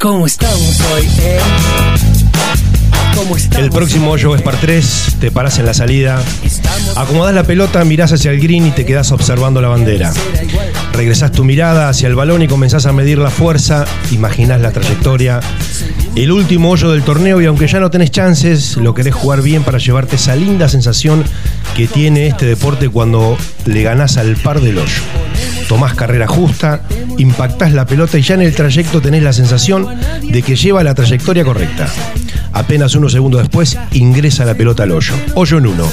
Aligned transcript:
¿Cómo 0.00 0.24
estamos 0.24 0.80
hoy, 0.94 1.06
eh? 1.18 1.38
¿Cómo 3.14 3.36
estamos 3.36 3.66
El 3.66 3.70
próximo 3.70 4.12
hoyo 4.12 4.34
es 4.34 4.40
par 4.40 4.56
3, 4.58 5.16
te 5.20 5.30
paras 5.30 5.58
en 5.58 5.66
la 5.66 5.74
salida, 5.74 6.22
acomodás 6.96 7.34
la 7.34 7.44
pelota, 7.44 7.84
mirás 7.84 8.10
hacia 8.10 8.30
el 8.30 8.40
green 8.40 8.66
y 8.66 8.70
te 8.70 8.86
quedás 8.86 9.12
observando 9.12 9.60
la 9.60 9.68
bandera. 9.68 10.10
Regresás 10.94 11.32
tu 11.32 11.44
mirada 11.44 11.90
hacia 11.90 12.08
el 12.08 12.14
balón 12.14 12.40
y 12.40 12.48
comenzás 12.48 12.86
a 12.86 12.94
medir 12.94 13.18
la 13.18 13.28
fuerza, 13.28 13.84
imaginás 14.10 14.62
la 14.62 14.70
trayectoria. 14.70 15.40
El 16.16 16.32
último 16.32 16.70
hoyo 16.70 16.90
del 16.90 17.02
torneo 17.02 17.42
y 17.42 17.44
aunque 17.44 17.68
ya 17.68 17.78
no 17.78 17.90
tenés 17.90 18.10
chances, 18.10 18.78
lo 18.78 18.94
querés 18.94 19.14
jugar 19.14 19.42
bien 19.42 19.64
para 19.64 19.76
llevarte 19.76 20.16
esa 20.16 20.34
linda 20.34 20.70
sensación 20.70 21.24
que 21.76 21.86
tiene 21.86 22.26
este 22.26 22.46
deporte 22.46 22.88
cuando 22.88 23.36
le 23.66 23.82
ganás 23.82 24.16
al 24.16 24.36
par 24.36 24.62
del 24.62 24.78
hoyo. 24.78 25.19
Tomás 25.70 25.94
carrera 25.94 26.26
justa, 26.26 26.80
impactás 27.16 27.72
la 27.72 27.86
pelota 27.86 28.18
y 28.18 28.22
ya 28.22 28.34
en 28.34 28.42
el 28.42 28.52
trayecto 28.52 29.00
tenés 29.00 29.22
la 29.22 29.32
sensación 29.32 29.86
de 30.20 30.42
que 30.42 30.56
lleva 30.56 30.82
la 30.82 30.96
trayectoria 30.96 31.44
correcta. 31.44 31.86
Apenas 32.52 32.96
unos 32.96 33.12
segundos 33.12 33.42
después 33.42 33.78
ingresa 33.92 34.44
la 34.44 34.54
pelota 34.54 34.82
al 34.82 34.90
hoyo. 34.90 35.14
Hoyo 35.36 35.58
en 35.58 35.68
uno. 35.68 35.86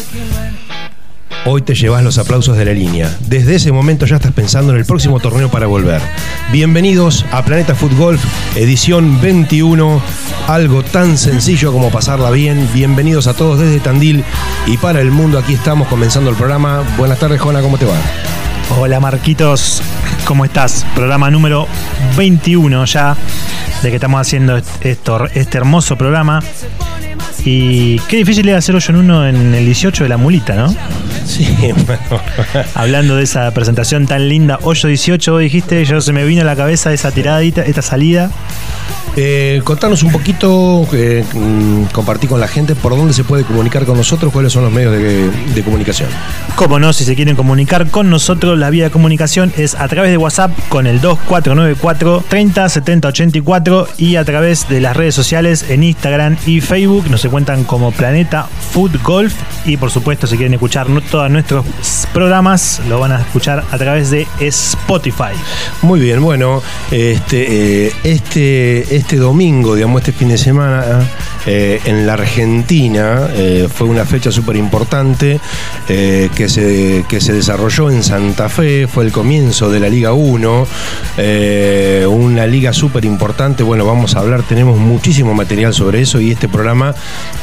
Hoy 1.46 1.62
te 1.62 1.76
llevas 1.76 2.04
los 2.04 2.18
aplausos 2.18 2.58
de 2.58 2.66
la 2.66 2.74
línea. 2.74 3.16
Desde 3.28 3.54
ese 3.54 3.72
momento 3.72 4.08
ya 4.08 4.16
estás 4.16 4.32
pensando 4.32 4.74
en 4.74 4.80
el 4.80 4.86
próximo 4.86 5.20
torneo 5.20 5.52
para 5.52 5.68
volver. 5.68 6.02
Bienvenidos 6.52 7.23
a 7.32 7.46
Planeta 7.46 7.76
Foot 7.76 7.96
Golf, 7.96 8.26
edición 8.56 9.22
21. 9.22 10.02
Algo 10.48 10.82
tan 10.82 11.20
sencillo 11.20 11.72
como 11.72 11.92
pasarla 11.92 12.32
bien. 12.32 12.68
Bienvenidos 12.73 13.28
a 13.28 13.36
todos 13.36 13.59
desde 13.59 13.80
Tandil 13.80 14.23
y 14.66 14.78
para 14.78 15.02
el 15.02 15.12
mundo. 15.12 15.38
Aquí 15.38 15.54
estamos 15.54 15.88
comenzando 15.88 16.32
el 16.32 16.36
programa. 16.36 16.84
Buenas 16.98 17.20
tardes, 17.20 17.40
Jona, 17.40 17.62
¿cómo 17.62 17.78
te 17.78 17.86
va? 17.86 17.94
Hola 18.76 19.00
Marquitos, 19.00 19.82
¿cómo 20.26 20.44
estás? 20.44 20.86
Programa 20.94 21.32
número 21.32 21.68
21 22.18 22.84
ya 22.86 23.16
de 23.82 23.90
que 23.90 23.96
estamos 23.96 24.20
haciendo 24.20 24.58
esto, 24.82 25.26
este 25.34 25.58
hermoso 25.58 25.98
programa. 25.98 26.44
Y 27.46 28.00
qué 28.08 28.18
difícil 28.18 28.48
es 28.50 28.56
hacer 28.56 28.76
hoyo 28.76 28.90
en 28.90 28.96
uno 28.98 29.28
en 29.28 29.54
el 29.54 29.66
18 29.66 30.04
de 30.04 30.10
la 30.10 30.18
mulita, 30.18 30.56
¿no? 30.56 30.76
Sí, 31.26 31.48
bueno. 31.86 32.22
Hablando 32.74 33.16
de 33.16 33.24
esa 33.24 33.52
presentación 33.52 34.06
tan 34.06 34.28
linda, 34.28 34.59
hoyo 34.64 34.90
18, 34.90 35.32
vos 35.32 35.42
dijiste, 35.42 35.86
yo 35.86 36.02
se 36.02 36.14
me 36.14 36.26
vino 36.26 36.42
a 36.42 36.46
la 36.46 36.56
cabeza 36.56 36.92
esa 36.94 37.12
tiradita, 37.12 37.62
esta 37.64 37.82
salida. 37.82 38.32
Eh, 39.20 39.62
contanos 39.64 40.04
un 40.04 40.12
poquito, 40.12 40.88
eh, 40.94 41.24
mm, 41.34 41.86
compartí 41.86 42.28
con 42.28 42.40
la 42.40 42.48
gente 42.48 42.76
por 42.76 42.96
dónde 42.96 43.14
se 43.14 43.24
puede 43.24 43.44
comunicar 43.44 43.84
con 43.86 43.98
nosotros, 43.98 44.31
cuáles 44.31 44.54
son 44.54 44.64
los 44.64 44.72
medios 44.72 44.92
de, 44.92 45.30
de 45.56 45.64
comunicación. 45.64 46.09
Cómo 46.56 46.78
no, 46.78 46.94
si 46.94 47.04
se 47.04 47.16
quieren 47.16 47.36
comunicar 47.36 47.90
con 47.90 48.12
nosotros, 48.12 48.59
la 48.59 48.70
vía 48.70 48.86
de 48.86 48.92
comunicación 48.92 49.52
es 49.58 49.74
a 49.74 49.88
través 49.88 50.12
de 50.12 50.18
WhatsApp 50.18 50.52
con 50.70 50.86
el 50.86 51.02
2494 51.02 52.26
30 52.28 52.70
70 52.70 53.08
84 53.08 53.88
y 53.98 54.18
a 54.18 54.24
través 54.24 54.70
de 54.70 54.81
las 54.81 54.96
redes 54.96 55.16
sociales 55.16 55.66
en 55.68 55.84
Instagram 55.84 56.38
y 56.46 56.62
Facebook. 56.62 57.06
Nos 57.09 57.23
encuentran 57.23 57.63
como 57.63 57.91
Planeta 57.91 58.47
Food 58.72 59.02
Golf 59.02 59.33
y 59.66 59.77
por 59.77 59.91
supuesto, 59.91 60.27
si 60.27 60.36
quieren 60.36 60.53
escuchar 60.53 60.88
todos 61.09 61.30
nuestros 61.31 61.66
programas, 62.13 62.81
lo 62.88 63.00
van 63.00 63.13
a 63.13 63.22
escuchar 63.22 63.63
a 63.72 63.77
través 63.77 64.11
de 64.11 64.27
Spotify. 64.39 65.33
Muy 65.81 66.00
bien, 66.00 66.22
bueno, 66.22 66.61
este, 66.91 67.85
eh, 67.88 67.94
este, 68.03 68.95
este 68.95 69.16
domingo, 69.17 69.75
digamos, 69.75 70.02
este 70.02 70.11
fin 70.11 70.30
de 70.30 70.38
semana, 70.38 71.00
eh, 71.45 71.80
en 71.85 72.05
la 72.05 72.13
Argentina, 72.13 73.28
eh, 73.33 73.69
fue 73.73 73.88
una 73.88 74.05
fecha 74.05 74.31
súper 74.31 74.58
importante 74.58 75.39
que, 75.88 76.50
se, 76.50 77.05
que 77.08 77.22
se 77.22 77.31
desarrolló 77.31 77.89
en 77.89 78.03
Santa 78.03 78.50
Fe, 78.50 78.88
fue 78.88 79.05
el 79.05 79.11
comienzo 79.11 79.69
de 79.69 79.80
la 79.80 79.88
Liga 79.88 80.13
1, 80.13 80.67
eh, 81.17 82.05
una 82.09 82.45
liga 82.45 82.73
súper 82.73 83.05
importante, 83.05 83.63
bueno, 83.63 83.85
vamos 83.85 84.16
a 84.16 84.19
hablar, 84.19 84.44
tenemos 84.44 84.78
muchísimo 84.78 85.33
material 85.33 85.73
sobre 85.73 86.02
eso 86.02 86.19
y 86.19 86.31
este 86.31 86.47
programa 86.47 86.94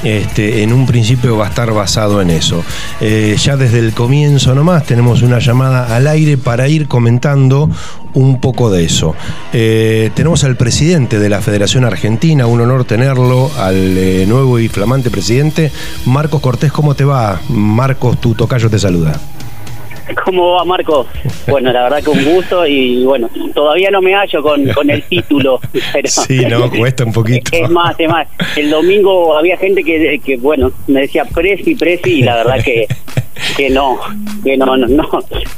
este, 0.02 0.62
en 0.62 0.72
un 0.72 0.86
principio 0.86 1.36
va 1.36 1.46
a 1.46 1.48
estar 1.48 1.72
basado 1.72 2.20
en 2.20 2.30
eso. 2.30 2.64
Eh, 3.00 3.36
ya 3.38 3.56
desde 3.56 3.78
el 3.78 3.92
comienzo 3.92 4.54
nomás 4.54 4.84
tenemos 4.84 5.22
una 5.22 5.38
llamada 5.38 5.94
al 5.94 6.06
aire 6.06 6.36
para 6.36 6.68
ir 6.68 6.88
comentando 6.88 7.70
un 8.14 8.40
poco 8.40 8.70
de 8.70 8.84
eso. 8.84 9.14
Eh, 9.52 10.10
tenemos 10.14 10.44
al 10.44 10.56
presidente 10.56 11.18
de 11.18 11.28
la 11.28 11.40
Federación 11.40 11.84
Argentina, 11.84 12.46
un 12.46 12.60
honor 12.60 12.84
tenerlo, 12.84 13.50
al 13.58 13.98
eh, 13.98 14.24
nuevo 14.26 14.58
y 14.58 14.68
flamante 14.68 15.10
presidente, 15.10 15.72
Marcos 16.06 16.40
Cortés, 16.40 16.72
¿cómo 16.72 16.94
te 16.94 17.04
va? 17.04 17.40
Marcos, 17.48 18.20
tu 18.20 18.34
tocayo 18.34 18.70
te 18.70 18.78
saluda. 18.78 19.20
¿Cómo 20.24 20.52
va, 20.52 20.64
Marco? 20.64 21.06
Bueno, 21.46 21.72
la 21.72 21.84
verdad 21.84 22.02
que 22.02 22.10
un 22.10 22.24
gusto 22.24 22.66
y 22.66 23.04
bueno, 23.04 23.28
todavía 23.54 23.90
no 23.90 24.00
me 24.00 24.14
hallo 24.14 24.42
con, 24.42 24.66
con 24.68 24.90
el 24.90 25.02
título. 25.04 25.60
Pero 25.92 26.08
Sí, 26.08 26.40
no, 26.46 26.70
cuesta 26.70 27.04
un 27.04 27.12
poquito. 27.12 27.50
Es 27.52 27.70
más, 27.70 27.94
es 27.98 28.08
más. 28.08 28.28
El 28.56 28.70
domingo 28.70 29.36
había 29.36 29.56
gente 29.56 29.82
que, 29.82 30.20
que 30.24 30.36
bueno, 30.36 30.72
me 30.86 31.02
decía 31.02 31.24
Presi, 31.24 31.74
Presi 31.74 32.20
y 32.20 32.22
la 32.22 32.36
verdad 32.36 32.62
que, 32.62 32.86
que 33.56 33.70
no, 33.70 33.98
que 34.42 34.56
no, 34.56 34.76
no, 34.76 34.86
no. 34.86 35.08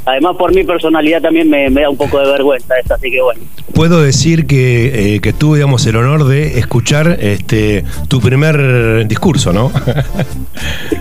Además, 0.04 0.36
por 0.36 0.54
mi 0.54 0.64
personalidad 0.64 1.22
también 1.22 1.48
me, 1.48 1.68
me 1.70 1.82
da 1.82 1.90
un 1.90 1.96
poco 1.96 2.20
de 2.20 2.30
vergüenza 2.30 2.78
eso, 2.78 2.94
así 2.94 3.10
que 3.10 3.20
bueno. 3.20 3.40
Puedo 3.74 4.00
decir 4.00 4.46
que, 4.46 5.16
eh, 5.16 5.20
que 5.20 5.32
tuve, 5.32 5.58
digamos, 5.58 5.86
el 5.86 5.96
honor 5.96 6.24
de 6.24 6.58
escuchar 6.58 7.18
este 7.20 7.84
tu 8.08 8.20
primer 8.20 9.06
discurso, 9.06 9.52
¿no? 9.52 9.70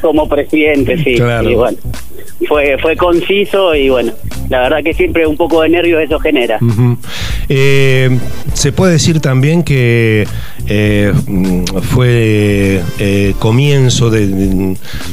Como 0.02 0.28
presidente, 0.28 0.98
sí. 0.98 1.16
Claro. 1.16 1.50
Y 1.50 1.56
bueno, 1.56 1.78
fue, 2.46 2.78
fue 2.80 2.96
conciso 2.96 3.76
y 3.76 3.90
bueno, 3.90 4.14
la 4.50 4.62
verdad 4.62 4.84
que 4.84 4.94
siempre 4.94 5.26
un 5.26 5.38
poco 5.38 5.62
de 5.62 5.70
nervios 5.70 6.02
eso 6.04 6.20
genera. 6.20 6.60
Eh, 7.50 8.18
se 8.54 8.72
puede 8.72 8.94
decir 8.94 9.20
también 9.20 9.64
que 9.64 10.28
eh, 10.68 11.14
fue 11.94 12.82
eh, 13.00 13.34
comienzo 13.40 14.10
de, 14.10 14.28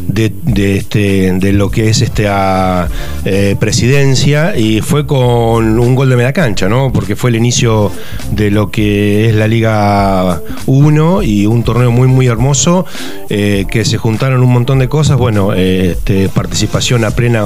de- 0.08 0.76
este, 0.76 1.32
de 1.32 1.52
lo 1.52 1.70
que 1.70 1.88
es 1.88 2.00
esta 2.02 2.88
eh, 3.24 3.56
presidencia 3.58 4.56
y 4.56 4.80
fue 4.80 5.06
con 5.06 5.78
un 5.78 5.94
gol 5.94 6.08
de 6.10 6.16
media 6.16 6.32
cancha, 6.32 6.68
¿no? 6.68 6.92
Porque 6.92 7.16
fue 7.16 7.30
el 7.30 7.36
inicio 7.36 7.90
de 8.32 8.50
lo 8.50 8.70
que 8.70 9.28
es 9.28 9.34
la 9.34 9.48
Liga 9.48 10.40
1 10.66 11.22
y 11.22 11.46
un 11.46 11.62
torneo 11.64 11.90
muy, 11.90 12.08
muy 12.08 12.26
hermoso 12.26 12.84
que 13.28 13.84
se 13.84 13.96
juntaron 13.96 14.42
un 14.42 14.52
montón 14.52 14.78
de 14.78 14.88
cosas. 14.88 15.16
Bueno, 15.16 15.52
este, 15.54 16.28
participación 16.28 17.04
a 17.04 17.10
plena 17.12 17.42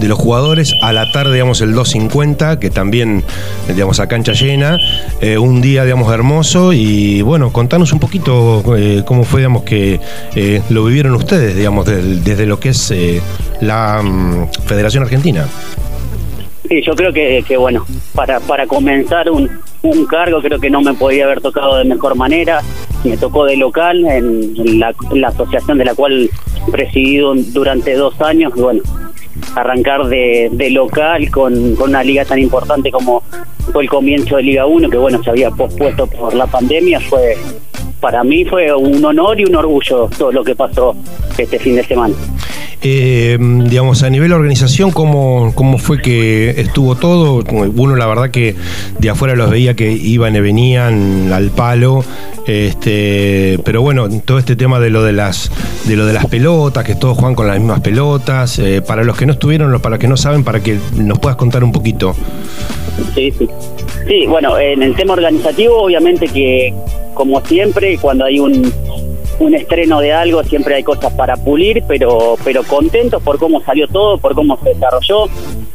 de 0.00 0.08
los 0.08 0.18
jugadores. 0.18 0.72
A 0.82 0.92
la 0.92 1.10
tarde, 1.12 1.32
digamos, 1.34 1.60
el 1.60 1.72
250, 1.72 2.58
que 2.60 2.70
también, 2.70 3.24
digamos, 3.68 3.98
a 4.00 4.06
cancha 4.06 4.32
llena. 4.32 4.78
Un 5.40 5.60
día, 5.60 5.84
digamos, 5.84 6.12
hermoso. 6.12 6.72
Y 6.72 7.22
bueno, 7.22 7.43
contanos 7.52 7.92
un 7.92 7.98
poquito 8.00 8.62
eh, 8.76 9.02
cómo 9.06 9.24
fue, 9.24 9.40
digamos, 9.40 9.62
que 9.64 10.00
eh, 10.34 10.62
lo 10.70 10.84
vivieron 10.84 11.14
ustedes, 11.14 11.56
digamos, 11.56 11.86
desde 11.86 12.46
lo 12.46 12.58
que 12.60 12.70
es 12.70 12.90
eh, 12.90 13.20
la 13.60 14.00
mm, 14.02 14.48
Federación 14.66 15.02
Argentina. 15.04 15.46
Yo 16.84 16.94
creo 16.96 17.12
que, 17.12 17.56
bueno, 17.58 17.84
para, 18.14 18.40
para 18.40 18.66
comenzar 18.66 19.30
un, 19.30 19.50
un 19.82 20.06
cargo 20.06 20.40
creo 20.40 20.58
que 20.58 20.70
no 20.70 20.80
me 20.80 20.94
podía 20.94 21.24
haber 21.26 21.40
tocado 21.42 21.76
de 21.76 21.84
mejor 21.84 22.14
manera. 22.16 22.62
Me 23.04 23.18
tocó 23.18 23.44
de 23.44 23.56
local 23.58 24.02
en, 24.06 24.78
la, 24.80 24.94
la 25.12 25.28
asociación 25.28 25.76
de 25.76 25.84
la 25.84 25.94
cual 25.94 26.30
presidí 26.72 27.18
du- 27.18 27.34
durante 27.52 27.94
dos 27.94 28.18
años. 28.22 28.52
Y 28.56 28.60
bueno, 28.60 28.80
arrancar 29.54 30.06
de, 30.06 30.48
de 30.52 30.70
local 30.70 31.30
con, 31.30 31.74
con 31.76 31.90
una 31.90 32.02
liga 32.02 32.24
tan 32.24 32.38
importante 32.38 32.90
como 32.90 33.22
fue 33.72 33.82
el 33.82 33.88
comienzo 33.88 34.36
de 34.36 34.42
Liga 34.42 34.66
1, 34.66 34.90
que 34.90 34.96
bueno, 34.96 35.22
se 35.22 35.30
había 35.30 35.50
pospuesto 35.50 36.06
por 36.06 36.34
la 36.34 36.46
pandemia, 36.46 37.00
fue 37.00 37.36
para 38.00 38.22
mí 38.22 38.44
fue 38.44 38.70
un 38.74 39.02
honor 39.02 39.40
y 39.40 39.44
un 39.44 39.56
orgullo 39.56 40.10
todo 40.18 40.30
lo 40.30 40.44
que 40.44 40.54
pasó 40.54 40.94
este 41.38 41.58
fin 41.58 41.76
de 41.76 41.84
semana. 41.84 42.14
Eh, 42.86 43.38
digamos, 43.40 44.02
a 44.02 44.10
nivel 44.10 44.32
organización, 44.34 44.90
¿cómo, 44.90 45.52
¿cómo 45.54 45.78
fue 45.78 46.02
que 46.02 46.50
estuvo 46.60 46.96
todo? 46.96 47.42
Uno, 47.76 47.96
la 47.96 48.06
verdad, 48.06 48.30
que 48.30 48.54
de 48.98 49.08
afuera 49.08 49.34
los 49.34 49.48
veía 49.50 49.72
que 49.74 49.90
iban 49.90 50.36
y 50.36 50.40
venían 50.40 51.32
al 51.32 51.48
palo. 51.50 52.04
Este, 52.46 53.58
pero 53.64 53.80
bueno, 53.80 54.06
todo 54.22 54.38
este 54.38 54.54
tema 54.54 54.78
de 54.80 54.90
lo 54.90 55.02
de 55.02 55.12
las 55.14 55.50
de 55.86 55.96
lo 55.96 56.04
de 56.04 56.12
las 56.12 56.26
pelotas, 56.26 56.84
que 56.84 56.94
todos 56.94 57.16
juegan 57.16 57.34
con 57.34 57.46
las 57.46 57.58
mismas 57.58 57.80
pelotas. 57.80 58.58
eh, 58.58 58.82
para 58.86 59.02
los 59.02 59.16
que 59.16 59.24
no 59.24 59.32
estuvieron, 59.32 59.72
los- 59.72 59.80
para 59.80 59.94
los 59.96 59.98
que 60.00 60.08
no 60.08 60.16
saben, 60.18 60.44
para 60.44 60.60
que 60.62 60.78
nos 60.94 61.18
puedas 61.18 61.36
contar 61.36 61.64
un 61.64 61.72
poquito. 61.72 62.14
Sí, 63.14 63.32
sí. 63.38 63.48
Sí, 64.06 64.26
bueno, 64.26 64.58
en 64.58 64.82
el 64.82 64.94
tema 64.94 65.14
organizativo, 65.14 65.78
obviamente 65.82 66.28
que, 66.28 66.74
como 67.14 67.40
siempre, 67.46 67.96
cuando 67.98 68.26
hay 68.26 68.38
un, 68.38 68.70
un 69.38 69.54
estreno 69.54 70.00
de 70.00 70.12
algo, 70.12 70.42
siempre 70.44 70.76
hay 70.76 70.82
cosas 70.82 71.12
para 71.14 71.36
pulir, 71.36 71.82
pero, 71.86 72.36
pero 72.44 72.62
contentos 72.62 73.22
por 73.22 73.38
cómo 73.38 73.62
salió 73.62 73.88
todo, 73.88 74.18
por 74.18 74.34
cómo 74.34 74.58
se 74.62 74.70
desarrolló. 74.70 75.26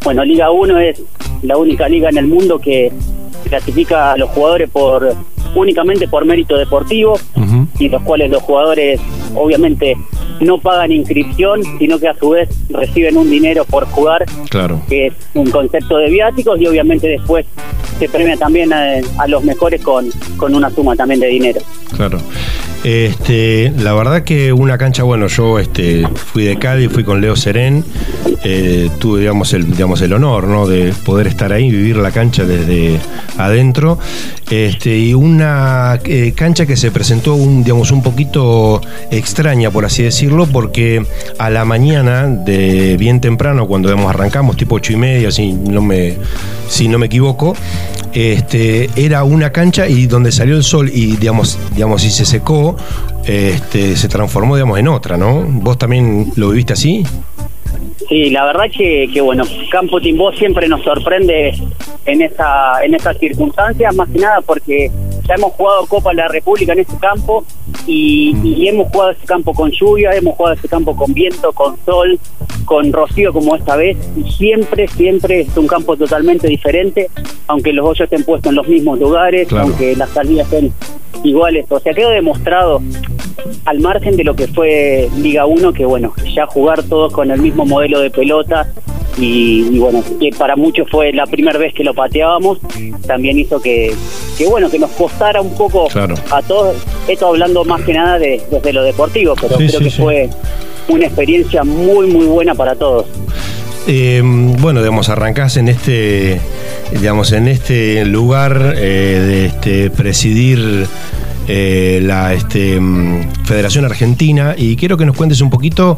Bueno, 0.04 0.24
Liga 0.24 0.52
1 0.52 0.80
es 0.80 1.02
la 1.44 1.58
única 1.58 1.88
liga 1.88 2.10
en 2.10 2.18
el 2.18 2.28
mundo 2.28 2.60
que 2.60 2.92
clasifica 3.48 4.14
a 4.14 4.18
los 4.18 4.30
jugadores 4.30 4.70
por 4.70 5.14
únicamente 5.56 6.08
por 6.08 6.26
mérito 6.26 6.58
deportivo 6.58 7.18
y 7.80 7.90
los 7.90 8.02
cuales 8.04 8.30
los 8.30 8.44
jugadores 8.44 9.02
obviamente 9.36 9.96
no 10.42 10.58
pagan 10.60 10.92
inscripción, 10.92 11.62
sino 11.78 12.00
que 12.00 12.08
a 12.08 12.16
su 12.16 12.30
vez 12.30 12.50
reciben 12.70 13.18
un 13.18 13.30
dinero 13.30 13.66
por 13.66 13.86
jugar, 13.86 14.26
Claro. 14.50 14.82
que 14.88 15.08
es 15.08 15.14
un 15.34 15.50
concepto 15.52 15.98
de 15.98 16.10
viáticos 16.10 16.60
y 16.62 16.68
obviamente 16.68 17.08
después 17.08 17.46
se 18.00 18.08
premia 18.08 18.38
también 18.38 18.72
a, 18.72 18.94
a 19.18 19.28
los 19.28 19.44
mejores 19.44 19.82
con, 19.82 20.10
con 20.38 20.56
una 20.56 20.70
suma 20.70 20.96
también 20.96 21.20
de 21.20 21.28
dinero. 21.28 21.60
Claro. 21.96 22.20
Este, 22.84 23.74
la 23.78 23.94
verdad 23.94 24.24
que 24.24 24.54
una 24.54 24.78
cancha, 24.78 25.04
bueno, 25.04 25.28
yo 25.28 25.60
este, 25.60 26.08
fui 26.16 26.46
de 26.46 26.58
Cádiz, 26.58 26.90
fui 26.90 27.04
con 27.04 27.20
Leo 27.20 27.36
Serén, 27.36 27.84
eh, 28.46 28.90
tuve 29.00 29.20
digamos 29.20 29.52
el, 29.54 29.70
digamos 29.70 30.02
el 30.02 30.14
honor 30.14 30.48
¿no? 30.48 30.66
de 30.66 30.94
poder 31.04 31.28
estar 31.28 31.52
ahí, 31.52 31.70
vivir 31.70 31.98
la 31.98 32.12
cancha 32.12 32.46
desde 32.46 32.98
adentro, 33.38 34.00
este, 34.50 34.98
y 34.98 35.14
una 35.14 36.00
eh, 36.06 36.32
cancha 36.34 36.66
que 36.66 36.78
se 36.78 36.90
presentó 36.90 37.34
un, 37.36 37.64
digamos, 37.66 37.92
un 37.92 38.02
poquito 38.02 38.80
extraña, 39.20 39.72
por 39.72 39.86
así 39.86 40.04
decirlo, 40.04 40.48
porque 40.48 41.06
a 41.38 41.50
la 41.50 41.66
mañana 41.66 42.28
de 42.28 42.98
bien 42.98 43.22
temprano, 43.22 43.68
cuando 43.68 43.90
arrancamos, 44.08 44.58
tipo 44.58 44.76
ocho 44.76 44.94
y 44.94 44.96
media, 44.96 45.32
si 45.32 45.54
no 45.54 45.82
me, 45.82 46.18
si 46.68 46.88
no 46.88 46.98
me 46.98 47.08
equivoco, 47.08 47.56
este, 48.14 48.90
era 48.96 49.24
una 49.24 49.52
cancha 49.52 49.88
y 49.88 50.08
donde 50.08 50.32
salió 50.32 50.56
el 50.56 50.64
sol 50.64 50.90
y 50.92 51.18
digamos, 51.18 51.60
digamos, 51.76 52.04
y 52.04 52.10
se 52.10 52.26
secó, 52.26 52.76
este, 53.26 53.96
se 53.96 54.08
transformó 54.08 54.56
digamos 54.56 54.80
en 54.80 54.88
otra, 54.88 55.18
¿no? 55.18 55.44
¿Vos 55.48 55.78
también 55.78 56.32
lo 56.36 56.50
viviste 56.50 56.74
así? 56.74 57.04
Sí, 58.08 58.32
la 58.32 58.46
verdad 58.46 58.66
que, 58.76 59.08
que 59.14 59.22
bueno, 59.22 59.44
Campo 59.70 60.02
Timbó 60.02 60.32
siempre 60.32 60.68
nos 60.68 60.84
sorprende 60.84 61.54
en 62.06 62.22
esa 62.24 62.84
en 62.84 62.96
esas 62.96 63.18
circunstancias, 63.20 63.96
más 63.96 64.10
que 64.10 64.18
nada 64.18 64.42
porque 64.42 64.90
ya 65.30 65.36
hemos 65.36 65.54
jugado 65.54 65.86
Copa 65.86 66.10
de 66.10 66.16
la 66.16 66.28
República 66.28 66.74
en 66.74 66.80
ese 66.80 66.98
campo 66.98 67.46
y, 67.86 68.36
y 68.44 68.68
hemos 68.68 68.92
jugado 68.92 69.12
ese 69.12 69.26
campo 69.28 69.54
con 69.54 69.70
lluvia, 69.72 70.12
hemos 70.16 70.36
jugado 70.36 70.56
ese 70.56 70.68
campo 70.68 70.96
con 70.96 71.14
viento, 71.14 71.52
con 71.54 71.78
sol, 71.86 72.20
con 72.66 72.92
rocío 72.92 73.32
como 73.32 73.56
esta 73.56 73.76
vez. 73.76 73.96
Y 74.18 74.30
siempre, 74.32 74.88
siempre 74.88 75.42
es 75.42 75.56
un 75.56 75.68
campo 75.68 75.96
totalmente 75.96 76.48
diferente, 76.48 77.10
aunque 77.48 77.72
los 77.74 77.86
hoyos 77.86 78.02
estén 78.02 78.24
puestos 78.24 78.50
en 78.50 78.56
los 78.56 78.68
mismos 78.68 79.00
lugares, 79.00 79.48
Claro. 79.48 79.66
aunque 79.68 79.96
las 79.96 80.10
salidas 80.10 80.52
estén 80.52 80.74
iguales, 81.24 81.66
o 81.70 81.80
sea, 81.80 81.94
quedó 81.94 82.10
demostrado 82.10 82.82
al 83.66 83.80
margen 83.80 84.16
de 84.18 84.24
lo 84.24 84.36
que 84.36 84.48
fue 84.48 85.10
Liga 85.18 85.46
1, 85.46 85.74
que 85.74 85.86
bueno, 85.86 86.14
ya 86.34 86.48
jugar 86.48 86.82
todos 86.84 87.14
con 87.14 87.30
el 87.30 87.40
mismo 87.42 87.66
modelo 87.66 88.00
de 88.00 88.10
pelota 88.10 88.68
y, 89.20 89.68
y 89.72 89.80
bueno, 89.80 90.04
que 90.20 90.30
para 90.38 90.56
muchos 90.56 90.90
fue 90.90 91.12
la 91.14 91.26
primera 91.26 91.58
vez 91.60 91.74
que 91.74 91.84
lo 91.84 91.94
pateábamos, 91.94 92.60
también 93.06 93.38
hizo 93.40 93.62
que, 93.62 93.94
que 94.38 94.48
bueno, 94.48 94.70
que 94.70 94.80
nos 94.80 94.92
costara 94.92 95.42
un 95.42 95.56
poco 95.56 95.88
Claro. 95.88 96.16
a 96.32 96.42
todos, 96.42 96.76
esto 97.08 97.28
hablando 97.28 97.64
más 97.66 97.82
que 97.82 97.94
nada 97.94 98.18
de, 98.20 98.42
desde 98.52 98.74
lo 98.74 98.84
deportivo, 98.84 99.36
pero 99.40 99.58
Sí, 99.58 99.68
creo 99.68 99.80
sí, 99.80 99.84
que 99.86 99.92
sí. 99.92 100.02
fue 100.02 100.30
una 100.88 101.06
experiencia 101.06 101.64
muy, 101.64 102.08
muy 102.08 102.26
buena 102.26 102.56
para 102.56 102.76
todos. 102.76 103.06
Eh, 103.88 104.22
bueno, 104.24 104.82
digamos, 104.82 105.10
arrancás 105.10 105.58
en 105.58 105.68
este, 105.68 106.40
digamos, 106.92 107.32
en 107.32 107.48
este 107.48 108.06
lugar 108.06 108.76
eh, 108.78 108.80
de 108.82 109.46
este, 109.48 109.90
presidir 109.90 110.86
eh, 111.48 112.00
la 112.04 112.34
este, 112.34 112.80
mm, 112.80 113.32
Federación 113.46 113.86
Argentina 113.86 114.54
y 114.56 114.76
quiero 114.76 114.96
que 114.98 115.06
nos 115.06 115.16
cuentes 115.16 115.42
un 115.42 115.50
poquito 115.50 115.98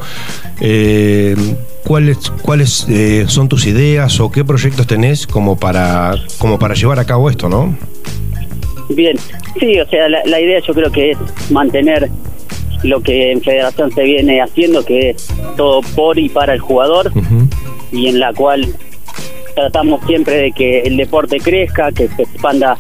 cuáles, 1.86 2.18
cuáles 2.42 2.88
eh, 2.90 3.26
son 3.28 3.50
tus 3.50 3.66
ideas 3.66 4.20
o 4.20 4.32
qué 4.32 4.44
proyectos 4.44 4.88
tenés 4.88 5.28
como 5.28 5.58
para, 5.58 6.16
como 6.38 6.60
para 6.60 6.74
llevar 6.74 7.00
a 7.00 7.06
cabo 7.06 7.30
esto, 7.30 7.50
¿no? 7.50 7.76
Bien, 8.90 9.18
sí, 9.60 9.80
o 9.80 9.88
sea, 9.88 10.10
la, 10.10 10.22
la 10.26 10.40
idea 10.40 10.60
yo 10.60 10.74
creo 10.74 10.92
que 10.92 11.12
es 11.12 11.18
mantener 11.50 12.10
lo 12.84 13.02
que 13.02 13.32
en 13.32 13.42
Federación 13.42 13.92
se 13.92 14.04
viene 14.04 14.42
haciendo, 14.42 14.84
que 14.84 15.12
es 15.12 15.28
todo 15.56 15.82
por 15.96 16.18
y 16.18 16.30
para 16.30 16.54
el 16.54 16.60
jugador. 16.60 17.12
Y 17.92 18.08
en 18.08 18.20
la 18.20 18.34
cual 18.34 18.74
tratamos 19.56 20.02
siempre 20.08 20.36
de 20.38 20.52
que 20.52 20.82
el 20.82 20.98
deporte 20.98 21.38
crezca, 21.38 21.92
que 21.92 22.08
se 22.08 22.24
expanda 22.24 22.78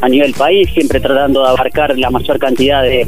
a 0.00 0.08
nivel 0.08 0.34
país, 0.34 0.68
siempre 0.72 1.00
tratando 1.00 1.42
de 1.42 1.50
abarcar 1.50 1.96
la 1.98 2.10
mayor 2.10 2.38
cantidad 2.38 2.82
de, 2.82 3.06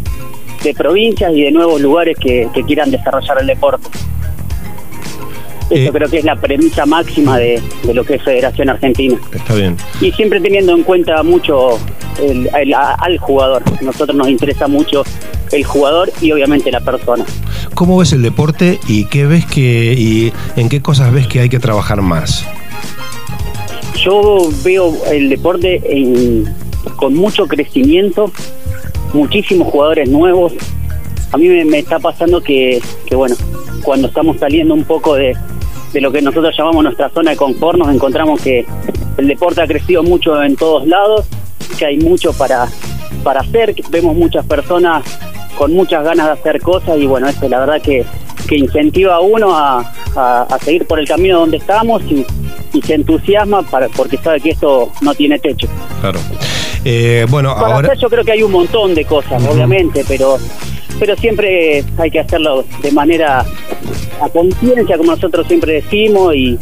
de 0.62 0.74
provincias 0.74 1.32
y 1.34 1.42
de 1.42 1.50
nuevos 1.50 1.80
lugares 1.80 2.16
que, 2.18 2.48
que 2.54 2.62
quieran 2.62 2.90
desarrollar 2.90 3.38
el 3.40 3.46
deporte. 3.46 3.88
Eso 5.70 5.88
Eh. 5.88 5.90
creo 5.92 6.08
que 6.08 6.18
es 6.18 6.24
la 6.24 6.36
premisa 6.36 6.86
máxima 6.86 7.38
de, 7.38 7.60
de 7.82 7.94
lo 7.94 8.04
que 8.04 8.14
es 8.14 8.22
Federación 8.22 8.68
Argentina. 8.70 9.16
Está 9.32 9.54
bien. 9.54 9.76
Y 10.00 10.12
siempre 10.12 10.40
teniendo 10.40 10.72
en 10.74 10.82
cuenta 10.84 11.22
mucho 11.22 11.78
el- 12.22 12.48
al 12.74 13.18
jugador. 13.18 13.62
A 13.80 13.82
nosotros 13.82 14.16
nos 14.16 14.28
interesa 14.28 14.68
mucho 14.68 15.02
el 15.52 15.64
jugador 15.64 16.10
y 16.20 16.30
obviamente 16.32 16.70
la 16.70 16.80
persona. 16.80 17.24
¿Cómo 17.74 17.98
ves 17.98 18.12
el 18.12 18.22
deporte 18.22 18.78
y 18.88 19.04
qué 19.06 19.26
ves 19.26 19.44
que 19.46 19.94
y 19.98 20.32
en 20.56 20.68
qué 20.68 20.80
cosas 20.82 21.12
ves 21.12 21.26
que 21.26 21.40
hay 21.40 21.48
que 21.48 21.58
trabajar 21.58 22.00
más? 22.00 22.44
Yo 24.04 24.48
veo 24.64 24.94
el 25.10 25.28
deporte 25.30 25.80
en- 25.84 26.44
con 26.96 27.14
mucho 27.14 27.46
crecimiento, 27.46 28.30
muchísimos 29.12 29.68
jugadores 29.68 30.08
nuevos. 30.08 30.52
A 31.32 31.38
mí 31.38 31.48
me, 31.48 31.64
me 31.64 31.80
está 31.80 31.98
pasando 31.98 32.40
que, 32.40 32.80
que, 33.06 33.16
bueno, 33.16 33.34
cuando 33.82 34.06
estamos 34.08 34.38
saliendo 34.38 34.74
un 34.74 34.84
poco 34.84 35.14
de, 35.16 35.34
de 35.96 36.02
lo 36.02 36.12
que 36.12 36.20
nosotros 36.20 36.54
llamamos 36.58 36.84
nuestra 36.84 37.08
zona 37.08 37.30
de 37.30 37.38
confort, 37.38 37.78
nos 37.78 37.88
encontramos 37.88 38.38
que 38.42 38.66
el 39.16 39.26
deporte 39.26 39.62
ha 39.62 39.66
crecido 39.66 40.02
mucho 40.02 40.42
en 40.42 40.54
todos 40.54 40.86
lados, 40.86 41.24
que 41.78 41.86
hay 41.86 41.96
mucho 41.96 42.34
para, 42.34 42.68
para 43.24 43.40
hacer, 43.40 43.74
que 43.74 43.82
vemos 43.88 44.14
muchas 44.14 44.44
personas 44.44 45.02
con 45.56 45.72
muchas 45.72 46.04
ganas 46.04 46.26
de 46.26 46.32
hacer 46.32 46.60
cosas 46.60 46.98
y 46.98 47.06
bueno, 47.06 47.26
eso 47.28 47.48
la 47.48 47.60
verdad 47.60 47.80
que, 47.80 48.04
que 48.46 48.56
incentiva 48.58 49.14
a 49.14 49.20
uno 49.20 49.56
a, 49.56 49.90
a- 50.14 50.42
a 50.42 50.58
seguir 50.58 50.86
por 50.86 51.00
el 51.00 51.08
camino 51.08 51.40
donde 51.40 51.56
estamos 51.56 52.02
y, 52.10 52.26
y 52.74 52.82
se 52.82 52.92
entusiasma 52.92 53.62
para, 53.62 53.88
porque 53.88 54.18
sabe 54.18 54.42
que 54.42 54.50
esto 54.50 54.90
no 55.00 55.14
tiene 55.14 55.38
techo. 55.38 55.66
Claro. 56.02 56.20
Eh, 56.84 57.24
bueno, 57.30 57.54
Para 57.54 57.76
ahora. 57.76 57.88
hacer 57.88 57.98
yo 58.02 58.10
creo 58.10 58.22
que 58.22 58.32
hay 58.32 58.42
un 58.42 58.52
montón 58.52 58.94
de 58.94 59.06
cosas, 59.06 59.42
obviamente, 59.46 60.04
pero 60.06 60.36
pero 60.98 61.16
siempre 61.16 61.84
hay 61.98 62.10
que 62.10 62.20
hacerlo 62.20 62.64
de 62.82 62.90
manera 62.92 63.44
a 64.20 64.28
conciencia, 64.30 64.96
como 64.96 65.12
nosotros 65.12 65.46
siempre 65.46 65.74
decimos, 65.74 66.34
y, 66.34 66.58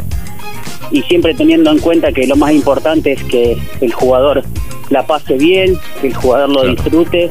y 0.91 1.03
siempre 1.03 1.35
teniendo 1.35 1.71
en 1.71 1.79
cuenta 1.79 2.13
que 2.13 2.27
lo 2.27 2.37
más 2.37 2.53
importante 2.53 3.13
es 3.13 3.23
que 3.25 3.57
el 3.81 3.93
jugador 3.93 4.43
la 4.91 5.07
pase 5.07 5.35
bien, 5.35 5.79
que 6.01 6.09
el 6.09 6.15
jugador 6.15 6.49
lo 6.51 6.61
Claro. 6.63 6.75
disfrute 6.75 7.29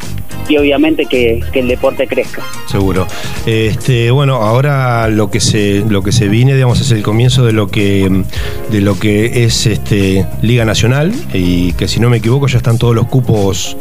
y 0.50 0.58
obviamente 0.58 1.06
que, 1.06 1.42
que 1.54 1.60
el 1.62 1.70
deporte 1.70 2.06
crezca. 2.08 2.42
Seguro. 2.68 3.08
Este, 3.46 4.12
bueno, 4.12 4.36
ahora 4.38 5.08
lo 5.08 5.30
que 5.32 5.40
se 5.40 5.86
lo 5.88 6.02
que 6.02 6.12
se 6.12 6.28
viene, 6.28 6.54
digamos, 6.56 6.82
es 6.82 6.92
el 6.92 7.02
comienzo 7.04 7.46
de 7.46 7.54
lo 7.54 7.68
que 7.68 8.24
de 8.70 8.82
lo 8.82 9.00
que 9.00 9.46
es 9.46 9.66
este 9.68 10.26
Liga 10.42 10.66
Nacional 10.66 11.14
y 11.34 11.72
que 11.74 11.88
si 11.88 12.00
no 12.02 12.10
me 12.10 12.18
equivoco 12.18 12.48
ya 12.48 12.58
están 12.58 12.78
todos 12.78 12.94
los 12.96 13.06
cupos 13.08 13.78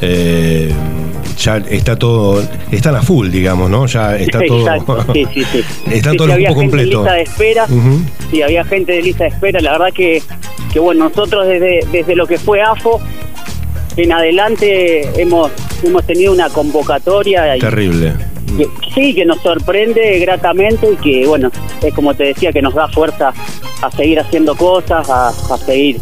eh, 0.00 0.72
ya 1.40 1.56
está 1.56 1.96
todo 1.96 2.42
están 2.70 2.94
a 2.96 3.02
full, 3.02 3.30
digamos, 3.30 3.68
¿no? 3.70 3.86
Ya 3.86 4.16
está 4.16 4.40
todo 4.46 4.60
Exacto, 4.60 5.06
sí, 5.12 5.26
sí, 5.34 5.44
sí. 5.44 5.64
Están 5.90 6.12
Sí, 6.12 6.16
todos 6.18 6.18
sí, 6.18 6.26
los 6.26 6.30
había 6.34 6.48
gente 6.48 6.48
en 6.48 6.54
completos. 6.70 7.00
lista 7.02 7.12
de 7.14 7.22
espera, 7.22 7.64
Ujú. 7.64 8.00
sí, 8.30 8.42
había 8.42 8.64
gente 8.64 8.92
de 8.92 9.02
lista 9.02 9.24
de 9.24 9.30
espera, 9.30 9.60
la 9.60 9.72
verdad 9.72 9.92
que, 9.94 10.22
que 10.72 10.78
bueno, 10.80 11.08
nosotros 11.08 11.46
desde, 11.46 11.80
desde 11.90 12.14
lo 12.16 12.26
que 12.26 12.38
fue 12.38 12.60
AFO 12.62 13.00
en 13.96 14.12
adelante 14.12 15.20
hemos, 15.20 15.50
hemos 15.82 16.04
tenido 16.06 16.32
una 16.32 16.48
convocatoria 16.48 17.58
Terrible. 17.58 18.12
que- 18.56 18.68
sí, 18.94 19.14
que 19.14 19.24
nos 19.24 19.40
sorprende 19.40 20.18
gratamente 20.20 20.88
y 20.92 20.96
que 20.96 21.26
bueno, 21.26 21.50
es 21.82 21.92
como 21.94 22.14
te 22.14 22.24
decía, 22.24 22.52
que 22.52 22.62
nos 22.62 22.74
da 22.74 22.88
fuerza 22.88 23.32
a 23.82 23.90
seguir 23.92 24.20
haciendo 24.20 24.54
cosas, 24.54 25.08
a, 25.08 25.28
a 25.28 25.58
seguir 25.58 25.98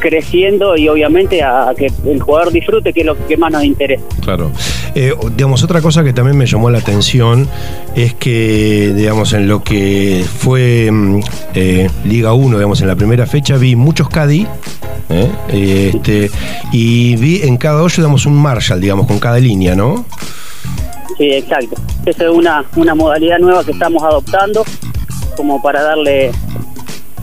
creciendo 0.00 0.76
y 0.76 0.88
obviamente 0.88 1.42
a, 1.42 1.68
a 1.68 1.74
que 1.74 1.92
el 2.06 2.20
jugador 2.20 2.52
disfrute, 2.52 2.92
que 2.92 3.00
es 3.00 3.06
lo 3.06 3.16
que 3.26 3.36
más 3.36 3.52
nos 3.52 3.64
interesa. 3.64 4.04
Claro. 4.22 4.50
Eh, 4.94 5.14
digamos, 5.36 5.62
otra 5.62 5.80
cosa 5.80 6.02
que 6.02 6.12
también 6.12 6.36
me 6.36 6.46
llamó 6.46 6.70
la 6.70 6.78
atención 6.78 7.48
es 7.94 8.14
que, 8.14 8.92
digamos, 8.94 9.32
en 9.32 9.46
lo 9.46 9.62
que 9.62 10.24
fue 10.38 10.90
mm, 10.90 11.20
eh, 11.54 11.90
Liga 12.04 12.32
1, 12.32 12.56
digamos, 12.56 12.80
en 12.80 12.88
la 12.88 12.96
primera 12.96 13.26
fecha, 13.26 13.56
vi 13.56 13.76
muchos 13.76 14.08
Caddy. 14.08 14.46
¿eh? 15.08 15.30
Este, 15.92 16.30
y 16.72 17.16
vi 17.16 17.42
en 17.42 17.56
cada 17.56 17.82
hoyo, 17.82 17.96
digamos, 17.96 18.26
un 18.26 18.34
Marshall, 18.34 18.80
digamos, 18.80 19.06
con 19.06 19.18
cada 19.18 19.38
línea, 19.38 19.74
¿no? 19.76 20.04
Sí, 21.16 21.30
exacto. 21.32 21.76
Esa 22.06 22.24
es 22.24 22.30
una, 22.30 22.64
una 22.76 22.94
modalidad 22.94 23.38
nueva 23.38 23.62
que 23.64 23.72
estamos 23.72 24.02
adoptando 24.02 24.64
como 25.36 25.62
para 25.62 25.82
darle 25.82 26.32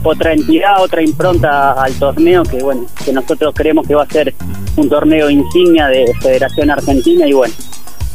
otra 0.02 0.32
entidad, 0.32 0.82
otra 0.82 1.02
impronta 1.02 1.72
al 1.72 1.92
torneo 1.94 2.42
que 2.42 2.62
bueno, 2.62 2.86
que 3.04 3.12
nosotros 3.12 3.52
creemos 3.54 3.86
que 3.86 3.94
va 3.94 4.02
a 4.02 4.06
ser 4.06 4.34
un 4.76 4.88
torneo 4.88 5.28
insignia 5.28 5.88
de 5.88 6.12
Federación 6.20 6.70
Argentina 6.70 7.26
y 7.26 7.32
bueno, 7.32 7.54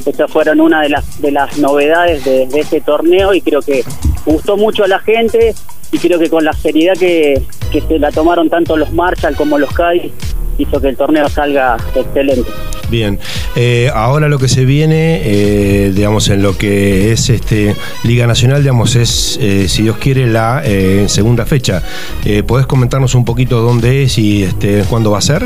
estas 0.06 0.32
fueron 0.32 0.62
una 0.62 0.82
de 0.82 0.90
las 0.90 1.22
de 1.22 1.32
las 1.32 1.58
novedades 1.58 2.24
de, 2.26 2.48
de 2.48 2.60
este 2.60 2.82
torneo 2.82 3.34
y 3.34 3.42
creo 3.42 3.62
que 3.62 3.84
gustó 4.26 4.58
mucho 4.58 4.84
a 4.84 4.88
la 4.88 5.00
gente 5.00 5.54
y 5.92 5.98
creo 5.98 6.20
que 6.20 6.30
con 6.30 6.44
la 6.44 6.54
seriedad 6.54 6.94
que, 6.94 7.42
que 7.72 7.82
se 7.82 8.00
la 8.00 8.12
tomaron 8.12 8.50
tanto 8.50 8.78
los 8.78 8.92
Marshall 8.92 9.36
como 9.36 9.58
los 9.60 9.72
Cádiz 9.72 10.12
hizo 10.58 10.80
que 10.80 10.90
el 10.90 10.98
torneo 10.98 11.28
salga 11.30 11.78
excelente. 11.96 12.50
Bien, 12.90 13.20
eh, 13.56 13.90
ahora 13.94 14.30
lo 14.30 14.38
que 14.38 14.48
se 14.48 14.66
viene, 14.66 15.22
eh, 15.24 15.92
digamos, 15.96 16.30
en 16.30 16.44
lo 16.44 16.58
que 16.58 17.12
es 17.12 17.30
este 17.30 17.76
Liga 18.04 18.28
Nacional, 18.28 18.62
digamos, 18.62 18.96
es, 18.96 19.40
eh, 19.42 19.68
si 19.68 19.84
Dios 19.84 19.98
quiere, 19.98 20.28
la 20.28 20.62
eh, 20.64 21.06
segunda 21.08 21.46
fecha. 21.46 21.82
Eh, 22.24 22.44
¿Podés 22.44 22.68
comentarnos 22.68 23.16
un 23.16 23.26
poquito 23.26 23.62
dónde 23.62 24.04
es 24.04 24.18
y 24.18 24.44
este, 24.44 24.84
cuándo 24.90 25.12
va 25.12 25.20
a 25.20 25.22
ser? 25.22 25.44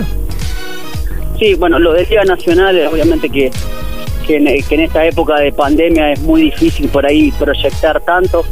Sí, 1.40 1.54
bueno, 1.54 1.80
lo 1.80 1.94
de 1.94 2.06
Liga 2.06 2.26
Nacional, 2.26 2.90
obviamente 2.92 3.30
que, 3.30 3.52
que, 4.26 4.38
en, 4.38 4.64
que 4.64 4.76
en 4.76 4.82
esta 4.82 5.06
época 5.06 5.40
de 5.40 5.54
pandemia 5.54 6.12
es 6.12 6.20
muy 6.22 6.42
difícil 6.42 6.90
por 6.90 7.06
ahí 7.06 7.32
proyectar 7.40 8.02
tanto. 8.02 8.44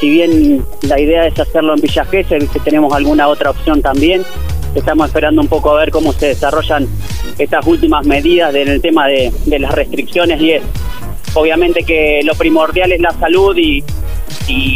Si 0.00 0.08
bien 0.08 0.64
la 0.80 0.98
idea 0.98 1.26
es 1.26 1.38
hacerlo 1.38 1.74
en 1.74 1.80
Villa 1.82 2.06
Gesell, 2.06 2.48
que 2.48 2.58
tenemos 2.60 2.92
alguna 2.94 3.28
otra 3.28 3.50
opción 3.50 3.82
también. 3.82 4.22
Estamos 4.74 5.08
esperando 5.08 5.42
un 5.42 5.48
poco 5.48 5.72
a 5.72 5.80
ver 5.80 5.90
cómo 5.90 6.14
se 6.14 6.28
desarrollan 6.28 6.88
estas 7.38 7.66
últimas 7.66 8.06
medidas 8.06 8.54
en 8.54 8.68
el 8.68 8.80
tema 8.80 9.08
de, 9.08 9.30
las 9.58 9.74
restricciones 9.74 10.40
y 10.40 10.52
es 10.52 10.62
obviamente 11.34 11.82
que 11.82 12.22
lo 12.24 12.34
primordial 12.34 12.92
es 12.92 13.00
la 13.00 13.12
salud 13.12 13.56
y, 13.56 13.84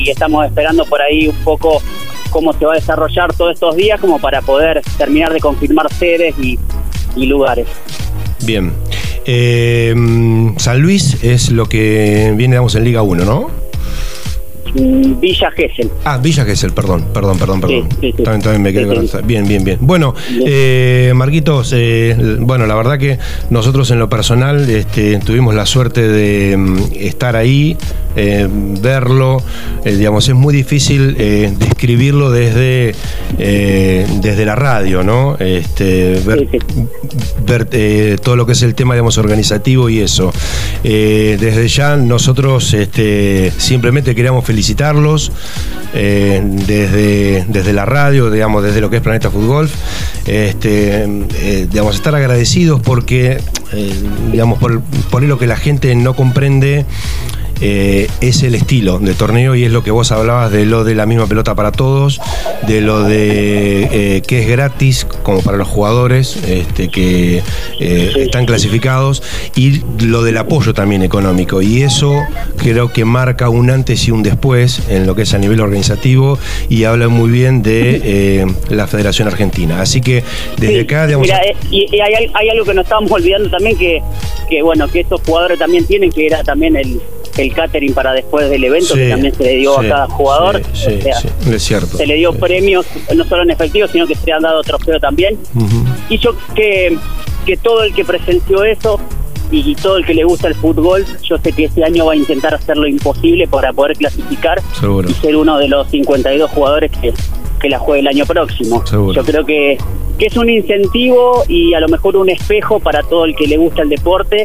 estamos 0.09 0.47
esperando 0.47 0.85
por 0.85 1.01
ahí 1.03 1.27
un 1.27 1.37
poco 1.43 1.83
cómo 2.31 2.53
se 2.53 2.65
va 2.65 2.75
a 2.75 2.77
desarrollar 2.77 3.33
todos 3.33 3.55
estos 3.55 3.75
días 3.75 3.99
como 4.01 4.21
para 4.21 4.41
poder 4.41 4.83
terminar 4.99 5.33
de 5.33 5.41
confirmar 5.41 5.93
sedes 5.93 6.35
y, 6.39 6.59
lugares. 7.17 7.67
Bien. 8.45 8.73
Eh, 9.25 9.95
San 10.59 10.81
Luis 10.81 11.25
es 11.25 11.51
lo 11.51 11.67
que 11.67 12.33
viene, 12.37 12.57
en 12.57 12.85
Liga 12.85 13.03
1, 13.03 13.25
¿no? 13.25 13.64
Mm, 14.75 15.21
Villa 15.21 15.51
Gesell. 15.53 15.91
Ah, 16.05 16.19
Villa 16.19 16.45
Gesell, 16.45 16.73
perdón, 16.73 17.07
perdón, 17.13 17.39
perdón, 17.39 17.61
perdón. 17.61 17.89
Sí, 17.91 17.97
sí, 18.01 18.15
sí. 18.17 18.23
También, 18.23 18.43
también 18.43 18.63
me 18.63 18.73
quedé 18.73 18.87
con. 18.87 19.27
Bien, 19.27 19.47
bien, 19.47 19.65
bien. 19.65 19.79
Bueno, 19.81 20.15
eh, 20.45 21.13
Marquitos, 21.15 21.73
eh, 21.77 22.17
bueno, 22.41 22.67
la 22.67 22.75
verdad 22.75 22.99
que 22.99 23.19
nosotros 23.51 23.91
en 23.91 23.99
lo 23.99 24.09
personal 24.09 24.69
este, 24.69 25.19
tuvimos 25.21 25.55
la 25.55 25.67
suerte 25.67 26.09
de 26.09 26.57
mm, 26.57 26.77
estar 26.95 27.37
ahí, 27.37 27.77
eh, 28.17 28.49
verlo, 28.49 29.43
eh, 29.85 29.97
digamos, 29.97 30.29
es 30.29 30.35
muy 30.37 30.55
difícil 30.55 31.17
eh, 31.19 31.53
describirlo 31.59 32.31
desde, 32.31 32.95
desde 33.37 34.45
la 34.45 34.55
radio, 34.55 35.03
¿no? 35.03 35.37
Este, 35.39 36.23
ver, 36.25 36.49
ver 37.45 38.21
todo 38.21 38.37
lo 38.37 38.47
que 38.47 38.53
es 38.53 38.63
el 38.63 38.75
tema, 38.77 38.95
digamos, 38.95 39.19
organizativo 39.19 39.89
y 39.89 40.01
eso. 40.01 40.33
Desde 40.83 41.69
ya 41.69 41.97
nosotros 41.97 42.73
este, 42.75 43.53
simplemente 43.57 44.15
queríamos 44.15 44.45
felicitarlos 44.45 45.33
desde, 45.93 47.45
desde 47.49 47.73
la 47.73 47.85
radio, 47.85 48.31
digamos, 48.31 48.63
desde 48.63 48.81
lo 48.81 48.91
que 48.91 48.97
es 48.97 49.03
Planeta 49.03 49.31
Fútbol, 49.31 49.69
este, 50.27 51.07
digamos, 51.71 51.97
estar 51.97 52.15
agradecidos 52.15 52.81
porque, 52.81 53.39
digamos, 54.31 54.59
por, 54.59 54.83
por 55.11 55.23
lo 55.23 55.39
que 55.39 55.47
la 55.47 55.57
gente 55.57 55.95
no 55.95 56.15
comprende. 56.15 56.87
Eh, 57.61 58.09
es 58.21 58.43
el 58.43 58.55
estilo 58.55 58.99
de 58.99 59.15
torneo 59.15 59.55
y 59.55 59.65
es 59.65 59.73
lo 59.73 59.83
que 59.83 59.91
vos 59.91 60.13
hablabas 60.13 60.53
de 60.53 60.67
lo 60.67 60.85
de 60.85 60.95
la 60.95 61.07
misma 61.07 61.27
pelota 61.27 61.55
para 61.55 61.73
todos, 61.73 62.21
de 62.67 62.81
lo 62.81 63.05
de 63.05 63.89
eh, 64.17 64.23
que 64.23 64.43
es 64.43 64.49
gratis 64.49 65.07
como 65.23 65.41
para 65.43 65.57
los 65.57 65.69
jugadores 65.69 66.37
este, 66.47 66.89
que 66.89 67.43
eh, 67.81 68.13
están 68.17 68.47
clasificados 68.47 69.23
y 69.57 69.83
lo 70.05 70.23
del 70.23 70.37
apoyo 70.39 70.75
también 70.75 71.03
económico 71.03 71.63
y 71.63 71.83
eso 71.83 72.23
creo 72.57 72.93
que 72.93 73.05
marca 73.05 73.49
un 73.49 73.71
antes 73.71 74.07
y 74.09 74.11
un 74.11 74.23
después 74.23 74.83
en 74.89 75.07
lo 75.07 75.15
que 75.15 75.23
es 75.23 75.35
a 75.35 75.39
nivel 75.39 75.61
organizativo 75.61 76.39
y 76.69 76.85
habla 76.85 77.09
muy 77.09 77.31
bien 77.31 77.63
de 77.63 78.01
eh, 78.05 78.47
la 78.69 78.87
Federación 78.87 79.29
Argentina. 79.29 79.81
Así 79.81 80.01
que 80.01 80.25
desde 80.59 80.75
Sí, 80.75 80.81
acá, 80.81 81.07
digamos, 81.07 81.29
Mira, 81.29 81.41
y, 81.71 81.87
y 81.95 82.01
hay, 82.01 82.31
hay 82.33 82.49
algo 82.49 82.65
que 82.65 82.75
nos 82.75 82.85
estábamos 82.85 83.13
olvidando 83.13 83.49
también 83.49 83.77
que, 83.77 84.03
que 84.49 84.63
bueno, 84.63 84.89
que 84.89 85.01
estos 85.01 85.21
jugadores 85.25 85.59
también 85.59 85.87
tienen, 85.87 86.11
que 86.11 86.27
era 86.27 86.43
también 86.43 86.77
el, 86.77 87.01
el 87.37 87.53
catering 87.53 87.95
para 87.95 88.13
después 88.13 88.49
del 88.51 88.65
evento, 88.65 88.95
que 88.95 89.09
también 89.09 89.35
se 89.35 89.43
le 89.43 89.57
dio 89.57 89.79
sí, 89.81 89.87
a 89.87 89.89
cada 89.89 90.07
jugador. 90.09 90.63
sí, 90.73 90.91
sí, 90.91 90.99
o 90.99 91.03
sea, 91.03 91.55
es 91.55 91.63
cierto. 91.63 91.97
se 91.97 92.07
le 92.07 92.15
dio 92.15 92.33
premios, 92.33 92.87
no 93.15 93.25
solo 93.25 93.43
en 93.43 93.51
efectivo, 93.51 93.89
sino 93.89 94.07
que 94.07 94.15
se 94.15 94.27
le 94.27 94.33
han 94.33 94.43
dado 94.43 94.63
trofeo 94.63 95.01
también. 95.01 95.39
Y 96.09 96.19
yo 96.19 96.35
que, 96.55 96.97
que 97.45 97.57
todo 97.57 97.83
el 97.83 97.95
que 97.95 98.05
presenció 98.05 98.65
eso 98.65 99.01
y, 99.51 99.71
y 99.71 99.75
todo 99.75 99.97
el 99.99 100.07
que 100.07 100.15
le 100.15 100.25
gusta 100.25 100.49
el 100.49 100.55
fútbol, 100.55 101.05
yo 101.23 101.39
sé 101.39 101.53
que 101.53 101.65
este 101.65 101.85
año 101.85 102.07
va 102.07 102.13
a 102.13 102.17
intentar 102.17 102.55
hacer 102.55 102.77
lo 102.77 102.87
imposible 102.87 103.47
para 103.47 103.73
poder 103.73 103.97
clasificar 103.97 104.61
Seguro. 104.79 105.09
y 105.09 105.15
ser 105.15 105.37
uno 105.37 105.59
de 105.59 105.69
los 105.69 105.89
52 105.91 106.51
jugadores 106.51 106.91
que, 107.01 107.13
que 107.65 107.71
la 107.71 107.79
juegue 107.79 108.01
el 108.01 108.09
año 108.09 108.27
próximo. 108.27 108.87
Seguro. 108.87 109.15
Yo 109.15 109.25
creo 109.25 109.47
que, 109.47 109.79
que 110.19 110.27
es 110.27 110.37
un 110.37 110.51
incentivo 110.51 111.45
y 111.49 111.73
a 111.73 111.81
lo 111.81 111.89
mejor 111.89 112.15
un 112.15 112.29
espejo 112.29 112.79
para 112.79 113.03
todo 113.03 113.25
el 113.25 113.35
que 113.35 113.47
le 113.47 113.57
gusta 113.57 113.81
el 113.81 113.89
deporte, 113.89 114.45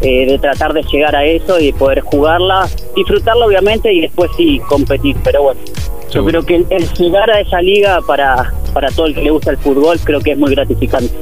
eh, 0.00 0.26
de 0.26 0.36
tratar 0.40 0.72
de 0.72 0.82
llegar 0.82 1.14
a 1.14 1.24
eso 1.24 1.60
y 1.60 1.66
de 1.66 1.72
poder 1.74 2.00
jugarla, 2.00 2.68
disfrutarla 2.96 3.46
obviamente 3.46 3.92
y 3.92 4.00
después 4.00 4.32
sí 4.36 4.60
competir. 4.68 5.16
Pero 5.22 5.44
bueno, 5.44 5.60
yo 6.10 6.24
creo 6.24 6.44
que 6.44 6.56
el, 6.56 6.66
el 6.70 6.88
llegar 6.94 7.30
a 7.30 7.40
esa 7.40 7.62
liga 7.62 8.00
para, 8.04 8.52
para 8.74 8.88
todo 8.88 9.06
el 9.06 9.14
que 9.14 9.22
le 9.22 9.30
gusta 9.30 9.52
el 9.52 9.58
fútbol 9.58 10.00
creo 10.02 10.20
que 10.20 10.32
es 10.32 10.38
muy 10.38 10.52
gratificante. 10.52 11.14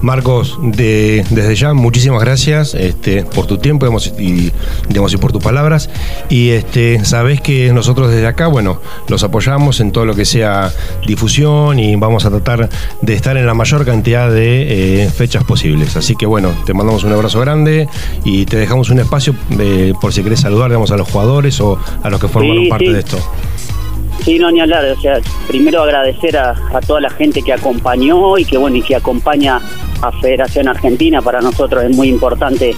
Marcos, 0.00 0.58
de- 0.62 1.24
desde 1.30 1.54
ya 1.54 1.72
muchísimas 1.72 2.20
gracias 2.22 2.74
este, 2.74 3.24
por 3.24 3.46
tu 3.46 3.58
tiempo 3.58 3.86
digamos, 3.86 4.12
y, 4.18 4.52
digamos, 4.88 5.12
y 5.14 5.16
por 5.16 5.32
tus 5.32 5.42
palabras. 5.42 5.88
Y 6.28 6.50
este, 6.50 7.04
sabes 7.04 7.40
que 7.40 7.72
nosotros 7.72 8.10
desde 8.10 8.26
acá, 8.26 8.46
bueno, 8.48 8.80
los 9.08 9.22
apoyamos 9.24 9.80
en 9.80 9.92
todo 9.92 10.04
lo 10.04 10.14
que 10.14 10.24
sea 10.24 10.72
difusión 11.06 11.78
y 11.78 11.96
vamos 11.96 12.24
a 12.26 12.30
tratar 12.30 12.68
de 13.00 13.14
estar 13.14 13.36
en 13.36 13.46
la 13.46 13.54
mayor 13.54 13.84
cantidad 13.84 14.30
de 14.30 15.04
eh, 15.04 15.08
fechas 15.10 15.44
posibles. 15.44 15.96
Así 15.96 16.16
que 16.16 16.26
bueno, 16.26 16.50
te 16.66 16.74
mandamos 16.74 17.04
un 17.04 17.12
abrazo 17.12 17.40
grande 17.40 17.88
y 18.24 18.44
te 18.46 18.56
dejamos 18.56 18.90
un 18.90 18.98
espacio 18.98 19.34
eh, 19.58 19.94
por 20.00 20.12
si 20.12 20.22
querés 20.22 20.40
saludar 20.40 20.68
digamos, 20.70 20.90
a 20.90 20.96
los 20.96 21.08
jugadores 21.10 21.60
o 21.60 21.78
a 22.02 22.10
los 22.10 22.20
que 22.20 22.28
formaron 22.28 22.64
Sí, 22.64 22.68
parte 22.68 22.86
sí. 22.86 22.92
de 22.92 22.98
esto. 22.98 23.18
Sí, 24.24 24.38
no, 24.38 24.50
ni 24.50 24.60
hablar. 24.60 24.84
O 24.96 25.00
sea, 25.00 25.18
primero 25.48 25.82
agradecer 25.82 26.36
a, 26.36 26.50
a 26.72 26.80
toda 26.80 27.00
la 27.00 27.10
gente 27.10 27.42
que 27.42 27.52
acompañó 27.52 28.38
y 28.38 28.44
que, 28.44 28.56
bueno, 28.56 28.76
y 28.76 28.82
que 28.82 28.94
acompaña 28.96 29.60
a 30.02 30.12
Federación 30.20 30.68
Argentina. 30.68 31.22
Para 31.22 31.40
nosotros 31.40 31.84
es 31.84 31.96
muy 31.96 32.08
importante 32.08 32.74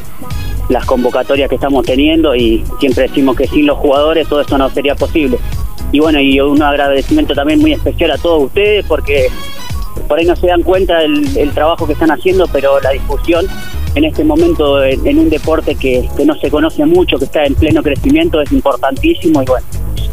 las 0.69 0.85
convocatorias 0.85 1.49
que 1.49 1.55
estamos 1.55 1.85
teniendo 1.87 2.35
y 2.35 2.65
siempre 2.81 3.05
decimos 3.05 3.37
que 3.37 3.47
sin 3.47 3.67
los 3.67 3.79
jugadores 3.79 4.29
todo 4.29 4.41
esto 4.41 4.59
no 4.59 4.69
sería 4.71 4.95
posible. 4.95 5.39
Y 5.93 6.01
bueno, 6.01 6.21
y 6.21 6.41
un 6.41 6.63
agradecimiento 6.63 7.35
también 7.35 7.61
muy 7.61 7.73
especial 7.73 8.11
a 8.11 8.19
todos 8.19 8.45
ustedes 8.45 8.85
porque 8.87 9.29
por 10.09 10.19
ahí 10.19 10.27
no 10.27 10.37
se 10.37 10.47
dan 10.49 10.63
cuenta 10.63 10.99
del, 10.99 11.37
el 11.37 11.51
trabajo 11.53 11.87
que 11.87 11.93
están 11.93 12.11
haciendo, 12.11 12.47
pero 12.49 12.81
la 12.81 12.91
difusión 12.91 13.47
en 13.95 14.05
este 14.05 14.25
momento 14.25 14.83
en, 14.85 15.07
en 15.07 15.19
un 15.19 15.31
deporte 15.31 15.75
que, 15.75 16.09
que 16.17 16.25
no 16.25 16.35
se 16.35 16.51
conoce 16.51 16.85
mucho, 16.85 17.19
que 17.19 17.25
está 17.25 17.45
en 17.45 17.55
pleno 17.55 17.83
crecimiento, 17.83 18.41
es 18.41 18.53
importantísimo 18.53 19.43
y 19.43 19.47
bueno, 19.47 19.67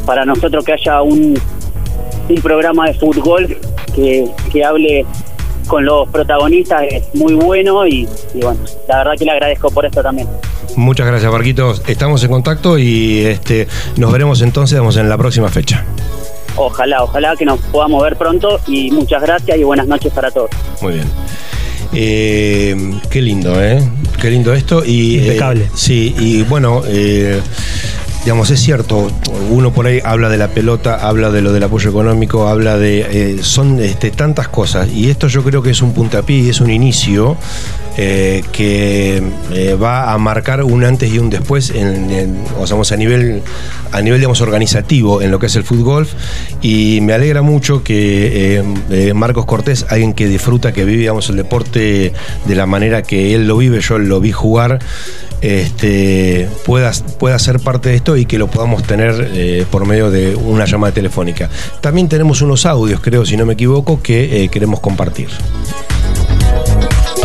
para 0.05 0.25
nosotros 0.25 0.63
que 0.63 0.74
haya 0.74 1.01
un, 1.01 1.38
un 2.29 2.41
programa 2.41 2.88
de 2.88 2.93
fútbol 2.93 3.57
que, 3.93 4.25
que 4.51 4.63
hable 4.63 5.05
con 5.67 5.86
los 5.86 6.08
protagonistas 6.10 6.84
es 6.89 7.03
muy 7.15 7.34
bueno 7.34 7.86
y, 7.88 8.08
y 8.34 8.39
bueno, 8.41 8.60
la 8.88 8.98
verdad 9.00 9.12
que 9.17 9.25
le 9.25 9.32
agradezco 9.32 9.70
por 9.72 9.86
esto 9.86 10.01
también. 10.01 10.27
Muchas 10.75 11.05
gracias, 11.08 11.32
Marquitos. 11.32 11.82
Estamos 11.88 12.24
en 12.24 12.32
contacto 12.32 12.77
y 12.77 13.20
este, 13.25 13.67
nos 13.98 14.12
veremos 14.12 14.41
entonces 14.41 14.75
digamos, 14.75 14.98
en 14.98 15.10
la 15.10 15.17
próxima 15.17 15.50
fecha. 15.50 15.84
Ojalá, 16.55 17.03
ojalá 17.03 17.36
que 17.36 17.46
nos 17.46 17.60
podamos 17.60 18.03
ver 18.03 18.15
pronto 18.15 18.60
y 18.67 18.91
muchas 18.91 19.22
gracias 19.22 19.58
y 19.58 19.63
buenas 19.63 19.88
noches 19.88 20.12
para 20.13 20.29
todos. 20.32 20.50
Muy 20.82 20.93
bien. 20.93 21.08
Eh, 21.93 22.75
qué 23.10 23.22
lindo, 23.22 23.62
¿eh? 23.63 23.79
Qué 24.20 24.29
lindo 24.32 24.53
esto. 24.53 24.84
Y, 24.86 25.17
Impecable. 25.20 25.65
eh, 25.65 25.70
sí, 25.75 26.15
y 26.17 26.43
bueno, 26.43 26.82
eh, 26.88 27.39
digamos, 28.24 28.50
es 28.51 28.62
cierto, 28.62 29.12
uno 29.50 29.72
por 29.72 29.86
ahí 29.86 30.00
habla 30.03 30.30
de 30.30 30.38
la 30.38 30.48
pelota, 30.48 30.96
habla 30.96 31.30
de 31.30 31.42
lo 31.42 31.51
del 31.51 31.63
apoyo 31.63 31.89
económico, 31.89 32.48
habla 32.48 32.77
de... 32.77 33.01
eh, 33.01 33.38
son 33.42 33.82
este, 33.82 34.12
tantas 34.12 34.48
cosas. 34.48 34.89
Y 34.89 35.10
esto 35.10 35.27
yo 35.27 35.44
creo 35.44 35.62
que 35.62 35.72
es 35.72 35.82
un 35.82 35.94
puntapié 35.94 36.50
es 36.50 36.62
un 36.62 36.70
inicio 36.70 37.38
eh, 37.95 38.43
que 38.51 39.21
eh, 39.53 39.75
va 39.75 40.13
a 40.13 40.17
marcar 40.17 40.63
un 40.63 40.83
antes 40.83 41.13
y 41.13 41.19
un 41.19 41.29
después 41.29 41.69
en, 41.69 42.09
a 42.09 42.95
nivel 42.95 43.43
a 43.91 44.01
nivel 44.01 44.19
digamos 44.19 44.41
organizativo 44.41 45.21
en 45.21 45.29
lo 45.29 45.38
que 45.38 45.45
es 45.45 45.55
el 45.55 45.63
fútbol 45.63 46.07
y 46.63 47.01
me 47.01 47.13
alegra 47.13 47.43
mucho 47.43 47.83
que 47.83 48.63
eh, 48.89 49.13
Marcos 49.13 49.45
Cortés 49.45 49.85
alguien 49.89 50.13
que 50.13 50.27
disfruta 50.27 50.73
que 50.73 50.85
vive 50.85 51.01
digamos, 51.01 51.29
el 51.29 51.35
deporte 51.35 52.13
de 52.45 52.55
la 52.55 52.65
manera 52.65 53.03
que 53.03 53.35
él 53.35 53.47
lo 53.47 53.57
vive 53.57 53.79
yo 53.79 54.00
lo 54.00 54.19
vi 54.19 54.31
jugar 54.31 54.79
este, 55.41 56.50
pueda, 56.65 56.91
pueda 57.19 57.38
ser 57.38 57.59
parte 57.59 57.89
de 57.89 57.95
esto 57.95 58.17
y 58.17 58.25
que 58.25 58.39
lo 58.39 58.47
podamos 58.47 58.81
tener 58.81 59.65
por 59.69 59.85
medio 59.85 60.09
de 60.09 60.38
una 60.38 60.63
llamada 60.63 60.93
telefónica. 60.93 61.50
También 61.81 62.07
tenemos 62.07 62.41
unos 62.41 62.65
audios, 62.65 63.01
creo, 63.01 63.25
si 63.25 63.35
no 63.35 63.45
me 63.45 63.55
equivoco, 63.55 64.01
que 64.01 64.47
queremos 64.50 64.79
compartir. 64.79 65.27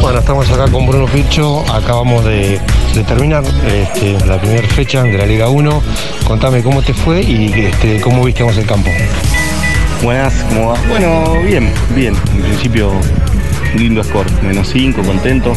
Bueno, 0.00 0.20
estamos 0.20 0.48
acá 0.50 0.70
con 0.70 0.86
Bruno 0.86 1.06
Picho, 1.06 1.64
acabamos 1.72 2.24
de, 2.24 2.60
terminar 3.06 3.42
este, 3.66 4.18
la 4.26 4.40
primera 4.40 4.66
fecha 4.68 5.02
de 5.02 5.18
la 5.18 5.26
Liga 5.26 5.48
1. 5.48 5.82
Contame 6.26 6.62
cómo 6.62 6.82
te 6.82 6.94
fue 6.94 7.22
y 7.22 7.52
este, 7.52 8.00
cómo 8.00 8.24
viste 8.24 8.46
el 8.46 8.66
campo. 8.66 8.90
Buenas, 10.02 10.34
¿cómo 10.48 10.68
va? 10.68 10.78
Bueno, 10.88 11.42
bien, 11.44 11.72
bien. 11.94 12.14
En 12.34 12.42
principio 12.42 12.92
lindo 13.76 14.02
score, 14.04 14.30
menos 14.42 14.68
5, 14.68 15.02
contento. 15.02 15.52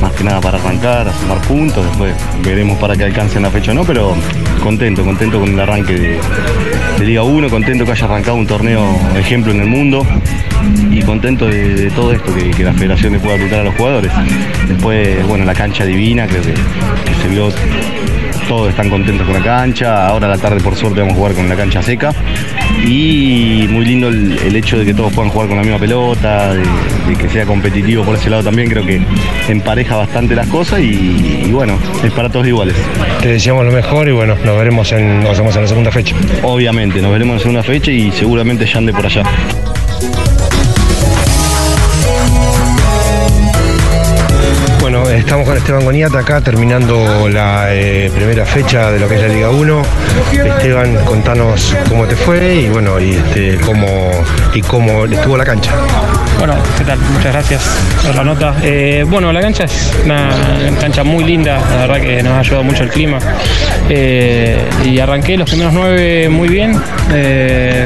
Más 0.00 0.12
que 0.12 0.24
nada 0.24 0.40
para 0.40 0.58
arrancar, 0.58 1.08
a 1.08 1.12
sumar 1.12 1.40
puntos, 1.42 1.84
después 1.84 2.14
veremos 2.42 2.78
para 2.78 2.96
que 2.96 3.04
alcancen 3.04 3.42
la 3.42 3.50
fecha 3.50 3.72
o 3.72 3.74
no, 3.74 3.84
pero 3.84 4.14
contento, 4.62 5.04
contento 5.04 5.38
con 5.38 5.50
el 5.50 5.60
arranque 5.60 5.92
de, 5.92 6.18
de 6.98 7.04
Liga 7.04 7.22
1, 7.22 7.50
contento 7.50 7.84
que 7.84 7.92
haya 7.92 8.04
arrancado 8.06 8.36
un 8.36 8.46
torneo 8.46 8.82
ejemplo 9.16 9.52
en 9.52 9.60
el 9.60 9.66
mundo 9.66 10.06
y 10.90 11.02
contento 11.02 11.46
de, 11.46 11.90
todo 11.90 12.12
esto, 12.12 12.34
que, 12.34 12.64
la 12.64 12.72
federación 12.72 13.12
le 13.12 13.18
pueda 13.18 13.36
apuntar 13.36 13.60
a 13.60 13.64
los 13.64 13.74
jugadores. 13.74 14.12
Después, 14.68 15.26
bueno, 15.26 15.44
la 15.44 15.54
cancha 15.54 15.84
divina, 15.84 16.26
creo 16.26 16.42
que, 16.42 16.52
que 16.52 17.14
se 17.22 17.28
vio 17.28 17.50
todos 18.50 18.70
están 18.70 18.90
contentos 18.90 19.24
con 19.24 19.36
la 19.36 19.44
cancha. 19.44 20.08
Ahora 20.08 20.26
a 20.26 20.30
la 20.30 20.36
tarde, 20.36 20.60
por 20.60 20.74
suerte, 20.74 20.98
vamos 20.98 21.14
a 21.14 21.16
jugar 21.18 21.34
con 21.34 21.48
la 21.48 21.54
cancha 21.54 21.80
seca. 21.80 22.12
Y 22.84 23.64
muy 23.70 23.84
lindo 23.84 24.08
el, 24.08 24.36
el 24.38 24.56
hecho 24.56 24.76
de 24.76 24.84
que 24.84 24.92
todos 24.92 25.12
puedan 25.12 25.30
jugar 25.30 25.46
con 25.46 25.56
la 25.56 25.62
misma 25.62 25.78
pelota, 25.78 26.52
de, 26.52 26.62
de 27.08 27.16
que 27.16 27.28
sea 27.28 27.46
competitivo 27.46 28.02
por 28.02 28.16
ese 28.16 28.28
lado 28.28 28.42
también. 28.42 28.68
Creo 28.68 28.84
que 28.84 29.00
empareja 29.48 29.94
bastante 29.94 30.34
las 30.34 30.48
cosas 30.48 30.80
y, 30.80 31.44
y 31.46 31.52
bueno, 31.52 31.78
es 32.02 32.10
para 32.10 32.28
todos 32.28 32.44
iguales. 32.44 32.74
Te 33.22 33.28
deseamos 33.28 33.64
lo 33.64 33.70
mejor 33.70 34.08
y 34.08 34.12
bueno, 34.12 34.34
nos 34.44 34.58
veremos 34.58 34.90
en, 34.90 35.22
nos 35.22 35.38
vemos 35.38 35.54
en 35.54 35.62
la 35.62 35.68
segunda 35.68 35.92
fecha. 35.92 36.16
Obviamente, 36.42 37.00
nos 37.00 37.12
veremos 37.12 37.34
en 37.34 37.36
la 37.36 37.42
segunda 37.42 37.62
fecha 37.62 37.92
y 37.92 38.10
seguramente 38.10 38.66
ya 38.66 38.78
ande 38.78 38.92
por 38.92 39.06
allá. 39.06 39.22
Estamos 45.20 45.46
con 45.46 45.56
Esteban 45.56 45.84
Goniata 45.84 46.18
acá 46.18 46.40
terminando 46.40 47.28
la 47.28 47.72
eh, 47.74 48.10
primera 48.14 48.44
fecha 48.44 48.90
de 48.90 48.98
lo 48.98 49.08
que 49.08 49.14
es 49.16 49.22
la 49.22 49.28
Liga 49.28 49.50
1. 49.50 49.82
Esteban, 50.32 50.94
contanos 51.04 51.74
cómo 51.88 52.06
te 52.06 52.16
fue 52.16 52.54
y 52.54 52.68
bueno, 52.68 52.98
y 53.00 53.12
este, 53.12 53.56
cómo 53.64 53.86
y 54.54 54.60
cómo 54.62 55.04
estuvo 55.04 55.36
la 55.36 55.44
cancha. 55.44 55.72
Bueno, 56.38 56.54
¿qué 56.78 56.84
tal? 56.84 56.98
Muchas 57.12 57.32
gracias 57.32 57.62
por 58.04 58.14
la 58.14 58.24
nota. 58.24 58.54
Eh, 58.62 59.04
bueno, 59.06 59.32
la 59.32 59.40
cancha 59.42 59.64
es 59.64 59.92
una 60.04 60.30
cancha 60.80 61.04
muy 61.04 61.22
linda, 61.24 61.58
la 61.70 61.86
verdad 61.86 62.00
que 62.00 62.22
nos 62.22 62.32
ha 62.32 62.38
ayudado 62.40 62.64
mucho 62.64 62.82
el 62.84 62.88
clima. 62.90 63.18
Eh, 63.88 64.58
y 64.84 64.98
arranqué 65.00 65.36
los 65.36 65.48
primeros 65.48 65.72
nueve 65.74 66.28
muy 66.28 66.48
bien. 66.48 66.80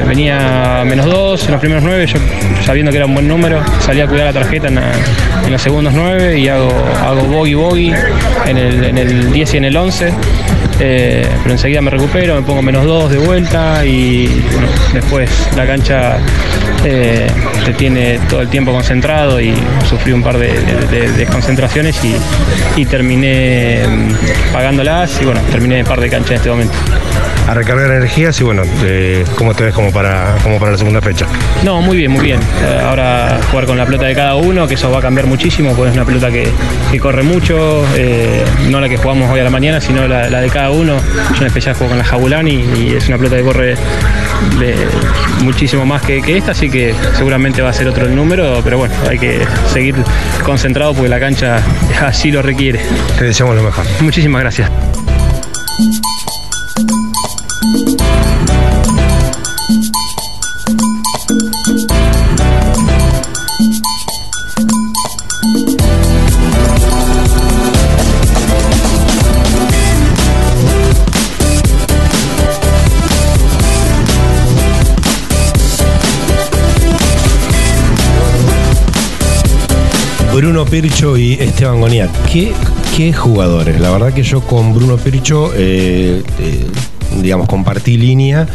Venía 0.07 0.83
menos 0.85 1.05
dos 1.07 1.45
en 1.45 1.51
los 1.51 1.59
primeros 1.59 1.83
nueve, 1.83 2.05
yo 2.07 2.17
sabiendo 2.65 2.91
que 2.91 2.97
era 2.97 3.05
un 3.05 3.13
buen 3.13 3.27
número, 3.27 3.59
salí 3.79 4.01
a 4.01 4.07
cuidar 4.07 4.27
la 4.33 4.41
tarjeta 4.41 4.67
en, 4.67 4.75
la- 4.75 4.91
en 5.45 5.51
los 5.51 5.61
segundos 5.61 5.93
nueve 5.93 6.37
y 6.39 6.47
hago 6.47 6.71
bogey 7.27 7.53
bogey 7.53 7.93
en 8.45 8.57
el, 8.57 8.83
en 8.83 8.97
el 8.97 9.31
10 9.31 9.53
y 9.53 9.57
en 9.57 9.65
el 9.65 9.77
11. 9.77 10.13
Eh, 10.79 11.25
pero 11.41 11.51
enseguida 11.51 11.81
me 11.81 11.89
recupero, 11.89 12.35
me 12.35 12.41
pongo 12.41 12.61
menos 12.61 12.85
dos 12.85 13.09
de 13.09 13.17
vuelta 13.17 13.85
y 13.85 14.27
bueno, 14.51 14.67
después 14.93 15.29
la 15.55 15.65
cancha 15.65 16.17
eh, 16.83 17.27
te 17.65 17.73
tiene 17.73 18.19
todo 18.29 18.41
el 18.41 18.47
tiempo 18.49 18.71
concentrado 18.71 19.41
y 19.41 19.53
sufrí 19.89 20.11
un 20.13 20.21
par 20.23 20.37
de, 20.37 20.47
de- 20.53 20.87
de 20.99 21.11
desconcentraciones 21.13 21.99
y, 22.05 22.15
y 22.79 22.85
terminé 22.85 23.83
mm, 23.87 24.53
pagándolas 24.53 25.19
y 25.21 25.25
bueno, 25.25 25.41
terminé 25.51 25.79
un 25.81 25.87
par 25.87 25.99
de 25.99 26.09
canchas 26.09 26.31
en 26.31 26.35
este 26.37 26.49
momento. 26.49 26.73
A 27.47 27.53
recargar 27.53 27.91
energías 27.91 28.39
y 28.41 28.43
bueno, 28.43 28.63
eh, 28.83 29.23
¿cómo 29.35 29.53
te 29.53 29.65
ves 29.65 29.73
como 29.73 29.91
para, 29.91 30.35
como 30.41 30.57
para 30.59 30.71
la 30.71 30.77
segunda 30.79 30.99
fecha? 30.99 31.27
No, 31.63 31.79
muy 31.79 31.95
bien, 31.97 32.09
muy 32.11 32.23
bien. 32.25 32.39
Eh, 32.41 32.79
Ahora 32.83 33.39
jugar 33.51 33.65
con 33.67 33.77
la 33.77 33.85
pelota 33.85 34.05
de 34.05 34.15
cada 34.15 34.33
uno, 34.35 34.67
que 34.67 34.73
eso 34.73 34.89
va 34.89 34.97
a 34.97 35.01
cambiar 35.01 35.27
muchísimo, 35.27 35.73
porque 35.75 35.89
es 35.91 35.95
una 35.95 36.05
pelota 36.05 36.31
que, 36.31 36.47
que 36.91 36.99
corre 36.99 37.21
mucho, 37.21 37.85
eh, 37.95 38.43
no 38.69 38.81
la 38.81 38.89
que 38.89 38.97
jugamos 38.97 39.29
hoy 39.31 39.39
a 39.41 39.43
la 39.43 39.49
mañana, 39.51 39.79
sino 39.79 40.07
la, 40.07 40.27
la 40.29 40.41
de 40.41 40.49
cada 40.49 40.71
uno. 40.71 40.97
Yo 41.35 41.41
en 41.41 41.47
especial 41.47 41.75
juego 41.75 41.89
con 41.91 41.99
la 41.99 42.03
Jabulani 42.03 42.65
y 42.77 42.95
es 42.95 43.07
una 43.09 43.17
pelota 43.17 43.37
que 43.37 43.43
corre 43.43 43.75
de- 44.59 44.75
muchísimo 45.43 45.85
más 45.85 46.01
que, 46.01 46.21
que 46.23 46.37
esta, 46.37 46.51
así 46.51 46.67
que 46.69 46.95
seguramente 47.15 47.54
va 47.61 47.69
a 47.69 47.73
ser 47.73 47.87
otro 47.87 48.05
el 48.05 48.15
número, 48.15 48.61
pero 48.63 48.77
bueno, 48.77 48.93
hay 49.09 49.17
que 49.17 49.45
seguir 49.71 49.95
concentrado 50.43 50.93
porque 50.93 51.09
la 51.09 51.19
cancha 51.19 51.61
así 52.01 52.31
lo 52.31 52.41
requiere. 52.41 52.81
Te 53.17 53.25
deseamos 53.25 53.55
lo 53.55 53.63
mejor. 53.63 53.85
Muchísimas 54.01 54.41
gracias. 54.41 54.71
Bruno 80.55 80.71
Pircho 80.71 81.17
y 81.17 81.33
Esteban 81.33 81.81
Goniat. 81.81 82.09
¿Qué, 82.31 82.53
qué 82.95 83.11
jugadores? 83.11 83.77
La 83.81 83.91
verdad 83.91 84.13
que 84.13 84.23
yo 84.23 84.39
con 84.39 84.73
Bruno 84.73 84.95
Pircho, 84.95 85.51
eh, 85.53 86.23
eh, 86.39 86.67
digamos, 87.21 87.49
compartí 87.49 87.97
línea 87.97 88.47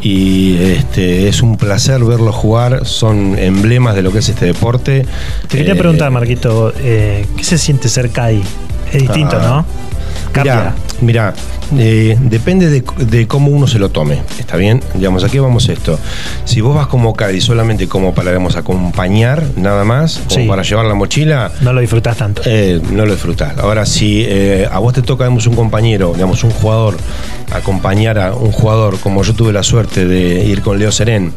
y 0.00 0.54
este, 0.58 1.26
es 1.26 1.42
un 1.42 1.56
placer 1.56 2.04
verlos 2.04 2.36
jugar. 2.36 2.86
Son 2.86 3.36
emblemas 3.36 3.96
de 3.96 4.02
lo 4.02 4.12
que 4.12 4.20
es 4.20 4.28
este 4.28 4.46
deporte. 4.46 5.04
Te 5.48 5.58
quería 5.58 5.72
Eh, 5.72 5.76
preguntar, 5.76 6.12
Marquito, 6.12 6.72
¿qué 6.72 7.26
se 7.42 7.58
siente 7.58 7.88
ser 7.88 8.10
CAI? 8.10 8.44
Es 8.92 9.02
distinto, 9.02 9.36
Ah. 9.40 9.64
¿no? 9.66 10.30
Cambia. 10.30 10.76
Mira, 11.00 11.34
eh, 11.78 12.16
depende 12.20 12.68
de, 12.68 12.82
de 13.06 13.26
cómo 13.26 13.48
uno 13.50 13.66
se 13.66 13.78
lo 13.78 13.88
tome, 13.90 14.18
¿está 14.38 14.56
bien? 14.56 14.82
Digamos, 14.94 15.24
aquí 15.24 15.38
vamos 15.38 15.68
esto. 15.68 15.98
Si 16.44 16.60
vos 16.60 16.74
vas 16.74 16.86
como 16.88 17.14
Cádiz 17.14 17.44
solamente 17.44 17.88
como 17.88 18.14
para, 18.14 18.30
digamos, 18.30 18.56
acompañar, 18.56 19.44
nada 19.56 19.84
más, 19.84 20.18
como 20.28 20.30
Sí. 20.42 20.46
para 20.48 20.62
llevar 20.62 20.84
la 20.86 20.94
mochila, 20.94 21.52
No 21.60 21.72
lo 21.72 21.80
disfrutás 21.80 22.16
tanto. 22.16 22.42
eh, 22.44 22.80
no 22.92 23.06
lo 23.06 23.12
disfrutás. 23.12 23.56
Ahora, 23.58 23.86
si 23.86 24.24
eh, 24.26 24.68
a 24.70 24.78
vos 24.78 24.92
te 24.94 25.02
toca, 25.02 25.24
digamos, 25.24 25.46
un 25.46 25.54
compañero, 25.54 26.12
digamos, 26.14 26.42
un 26.44 26.50
jugador, 26.50 26.96
acompañar 27.52 28.18
a 28.18 28.32
un 28.34 28.52
jugador, 28.52 28.98
como 29.00 29.22
yo 29.22 29.34
tuve 29.34 29.52
la 29.52 29.62
suerte 29.62 30.06
de 30.06 30.44
ir 30.44 30.62
con 30.62 30.78
Leo 30.78 30.92
Serén, 30.92 31.32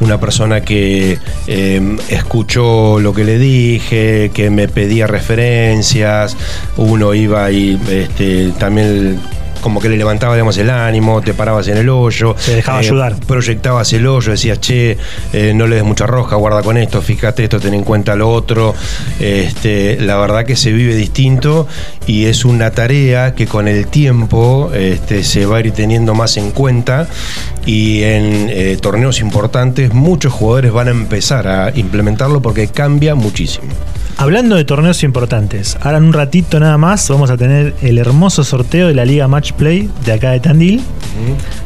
una 0.00 0.18
persona 0.20 0.62
que 0.62 1.18
escuchó 2.08 2.98
lo 3.00 3.12
que 3.12 3.24
le 3.24 3.38
dije, 3.38 4.30
que 4.32 4.50
me 4.50 4.68
pedía 4.68 5.06
referencias, 5.06 6.36
uno 6.76 7.14
iba 7.14 7.50
y 7.50 7.78
este, 7.90 8.48
también 8.58 9.18
como 9.60 9.80
que 9.80 9.88
le 9.88 9.96
levantaba 9.96 10.34
digamos, 10.34 10.56
el 10.58 10.70
ánimo, 10.70 11.20
te 11.20 11.34
parabas 11.34 11.68
en 11.68 11.76
el 11.78 11.88
hoyo. 11.88 12.34
Te 12.34 12.56
dejaba 12.56 12.78
eh, 12.80 12.86
ayudar. 12.86 13.16
Proyectabas 13.26 13.92
el 13.92 14.06
hoyo, 14.06 14.32
decías, 14.32 14.60
che, 14.60 14.96
eh, 15.32 15.52
no 15.54 15.66
le 15.66 15.76
des 15.76 15.84
mucha 15.84 16.06
roja, 16.06 16.36
guarda 16.36 16.62
con 16.62 16.76
esto, 16.76 17.02
fíjate 17.02 17.44
esto, 17.44 17.60
ten 17.60 17.74
en 17.74 17.84
cuenta 17.84 18.14
lo 18.16 18.30
otro. 18.30 18.74
Este, 19.20 19.98
la 20.00 20.16
verdad 20.16 20.44
que 20.44 20.56
se 20.56 20.72
vive 20.72 20.94
distinto 20.94 21.66
y 22.06 22.26
es 22.26 22.44
una 22.44 22.70
tarea 22.70 23.34
que 23.34 23.46
con 23.46 23.68
el 23.68 23.86
tiempo 23.86 24.70
este, 24.74 25.24
se 25.24 25.46
va 25.46 25.58
a 25.58 25.60
ir 25.60 25.72
teniendo 25.72 26.14
más 26.14 26.36
en 26.36 26.50
cuenta 26.50 27.08
y 27.66 28.02
en 28.02 28.48
eh, 28.50 28.78
torneos 28.80 29.20
importantes 29.20 29.92
muchos 29.92 30.32
jugadores 30.32 30.72
van 30.72 30.88
a 30.88 30.90
empezar 30.90 31.48
a 31.48 31.70
implementarlo 31.76 32.40
porque 32.40 32.68
cambia 32.68 33.14
muchísimo. 33.14 33.66
Hablando 34.20 34.56
de 34.56 34.64
torneos 34.64 35.04
importantes, 35.04 35.78
ahora 35.80 35.98
en 35.98 36.04
un 36.04 36.12
ratito 36.12 36.58
nada 36.58 36.76
más 36.76 37.08
vamos 37.08 37.30
a 37.30 37.36
tener 37.36 37.72
el 37.82 37.98
hermoso 37.98 38.42
sorteo 38.42 38.88
de 38.88 38.94
la 38.94 39.04
Liga 39.04 39.28
Match 39.28 39.52
Play 39.52 39.88
de 40.04 40.12
acá 40.12 40.32
de 40.32 40.40
Tandil. 40.40 40.82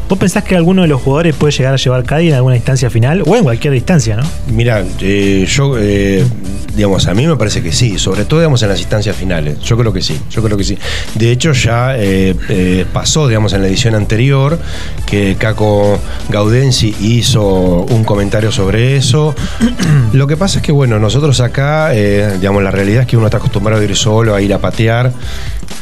¿Vos 0.06 0.18
pensás 0.18 0.44
que 0.44 0.54
alguno 0.54 0.82
de 0.82 0.88
los 0.88 1.00
jugadores 1.00 1.34
puede 1.34 1.50
llegar 1.50 1.72
a 1.72 1.78
llevar 1.78 2.04
CAI 2.04 2.28
en 2.28 2.34
alguna 2.34 2.56
instancia 2.56 2.90
final 2.90 3.22
o 3.24 3.36
en 3.36 3.44
cualquier 3.44 3.72
distancia, 3.72 4.16
no? 4.16 4.22
Mira, 4.48 4.84
eh, 5.00 5.46
yo, 5.48 5.78
eh, 5.78 6.26
digamos, 6.74 7.06
a 7.06 7.14
mí 7.14 7.26
me 7.26 7.36
parece 7.36 7.62
que 7.62 7.72
sí, 7.72 7.98
sobre 7.98 8.24
todo, 8.24 8.40
digamos, 8.40 8.62
en 8.62 8.68
las 8.68 8.80
instancias 8.80 9.16
finales. 9.16 9.58
Yo 9.60 9.76
creo 9.76 9.92
que 9.92 10.02
sí, 10.02 10.18
yo 10.30 10.42
creo 10.42 10.56
que 10.56 10.64
sí. 10.64 10.78
De 11.14 11.30
hecho, 11.30 11.52
ya 11.52 11.96
eh, 11.96 12.34
eh, 12.48 12.86
pasó, 12.92 13.28
digamos, 13.28 13.52
en 13.52 13.62
la 13.62 13.68
edición 13.68 13.94
anterior 13.94 14.58
que 15.06 15.36
Caco 15.38 15.98
Gaudensi 16.28 16.94
hizo 17.00 17.42
un 17.82 18.04
comentario 18.04 18.50
sobre 18.50 18.96
eso. 18.96 19.34
Lo 20.12 20.26
que 20.26 20.36
pasa 20.36 20.58
es 20.58 20.64
que, 20.64 20.72
bueno, 20.72 20.98
nosotros 20.98 21.40
acá, 21.40 21.94
eh, 21.94 22.36
digamos, 22.40 22.62
la 22.62 22.70
realidad 22.70 23.02
es 23.02 23.06
que 23.06 23.16
uno 23.16 23.26
está 23.26 23.38
acostumbrado 23.38 23.80
a 23.80 23.84
ir 23.84 23.96
solo, 23.96 24.34
a 24.34 24.40
ir 24.40 24.52
a 24.54 24.58
patear. 24.58 25.12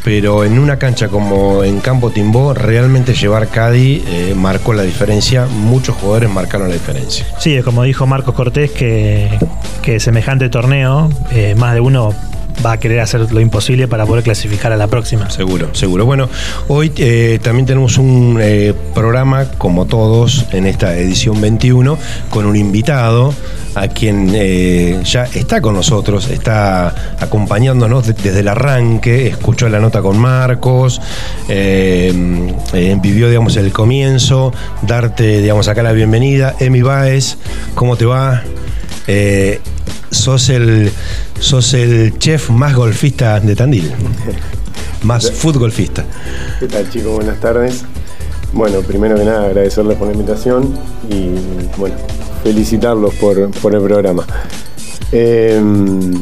Pero 0.05 0.45
en 0.45 0.59
una 0.59 0.79
cancha 0.79 1.09
como 1.09 1.63
en 1.65 1.81
Campo 1.81 2.11
Timbó, 2.11 2.55
realmente 2.55 3.15
llevar 3.15 3.49
Cadi 3.49 4.03
eh, 4.07 4.35
marcó 4.37 4.73
la 4.73 4.83
diferencia. 4.83 5.47
Muchos 5.47 5.97
jugadores 5.97 6.31
marcaron 6.31 6.69
la 6.69 6.75
diferencia. 6.75 7.27
Sí, 7.39 7.61
como 7.63 7.83
dijo 7.83 8.07
Marcos 8.07 8.35
Cortés 8.35 8.71
que, 8.71 9.39
que 9.83 10.01
semejante 10.01 10.49
torneo, 10.49 11.11
eh, 11.33 11.55
más 11.57 11.75
de 11.75 11.81
uno 11.81 12.15
va 12.65 12.73
a 12.73 12.81
querer 12.81 13.01
hacer 13.01 13.33
lo 13.33 13.41
imposible 13.41 13.89
para 13.89 14.07
poder 14.07 14.23
clasificar 14.25 14.73
a 14.73 14.77
la 14.77 14.87
próxima. 14.87 15.31
Seguro, 15.31 15.75
seguro. 15.75 16.05
Bueno, 16.07 16.29
hoy 16.69 16.93
eh, 16.97 17.39
también 17.43 17.67
tenemos 17.67 17.99
un 17.99 18.39
eh, 18.41 18.75
programa, 18.95 19.47
como 19.59 19.87
todos, 19.87 20.47
en 20.53 20.67
esta 20.67 20.97
edición 20.97 21.41
21, 21.41 21.99
con 22.31 22.47
un 22.47 22.57
invitado 22.57 23.35
a 23.77 23.87
quien 23.87 24.33
eh, 24.35 25.01
ya 25.05 25.25
está 25.33 25.61
con 25.61 25.75
nosotros, 25.75 26.29
está 26.29 27.15
acompañándonos 27.21 28.07
de- 28.09 28.15
desde 28.15 28.41
el 28.41 28.49
arranque, 28.49 29.29
escuchó 29.29 29.69
la 29.69 29.79
nota 29.79 30.03
con 30.03 30.19
Marcos, 30.19 31.01
vivió, 33.03 33.29
digamos, 33.29 33.57
el 33.57 33.73
comienzo, 33.73 34.53
darte, 34.83 35.41
digamos, 35.41 35.69
acá 35.69 35.83
la 35.83 35.93
bienvenida. 35.93 36.55
Emi 36.61 36.83
Baez, 36.83 37.37
¿cómo 37.75 37.97
te 37.97 38.05
va? 38.07 38.43
Eh, 39.07 39.61
sos 40.11 40.49
el, 40.49 40.91
sos 41.39 41.75
el 41.75 42.19
chef 42.19 42.51
más 42.51 42.75
golfista 42.75 43.41
de 43.41 43.57
Tandil. 43.57 43.91
Más 45.03 45.31
futbolfista. 45.33 46.05
¿Qué 46.59 46.67
tal 46.67 46.91
chicos? 46.91 47.15
Buenas 47.15 47.41
tardes. 47.41 47.85
Bueno, 48.53 48.81
primero 48.81 49.17
que 49.17 49.25
nada 49.25 49.47
agradecerles 49.47 49.97
por 49.97 50.09
la 50.09 50.13
invitación 50.13 50.79
y 51.09 51.31
bueno, 51.79 51.95
felicitarlos 52.45 53.15
por, 53.15 53.51
por 53.63 53.75
el 53.75 53.81
programa. 53.81 54.27
Em, 55.11 56.13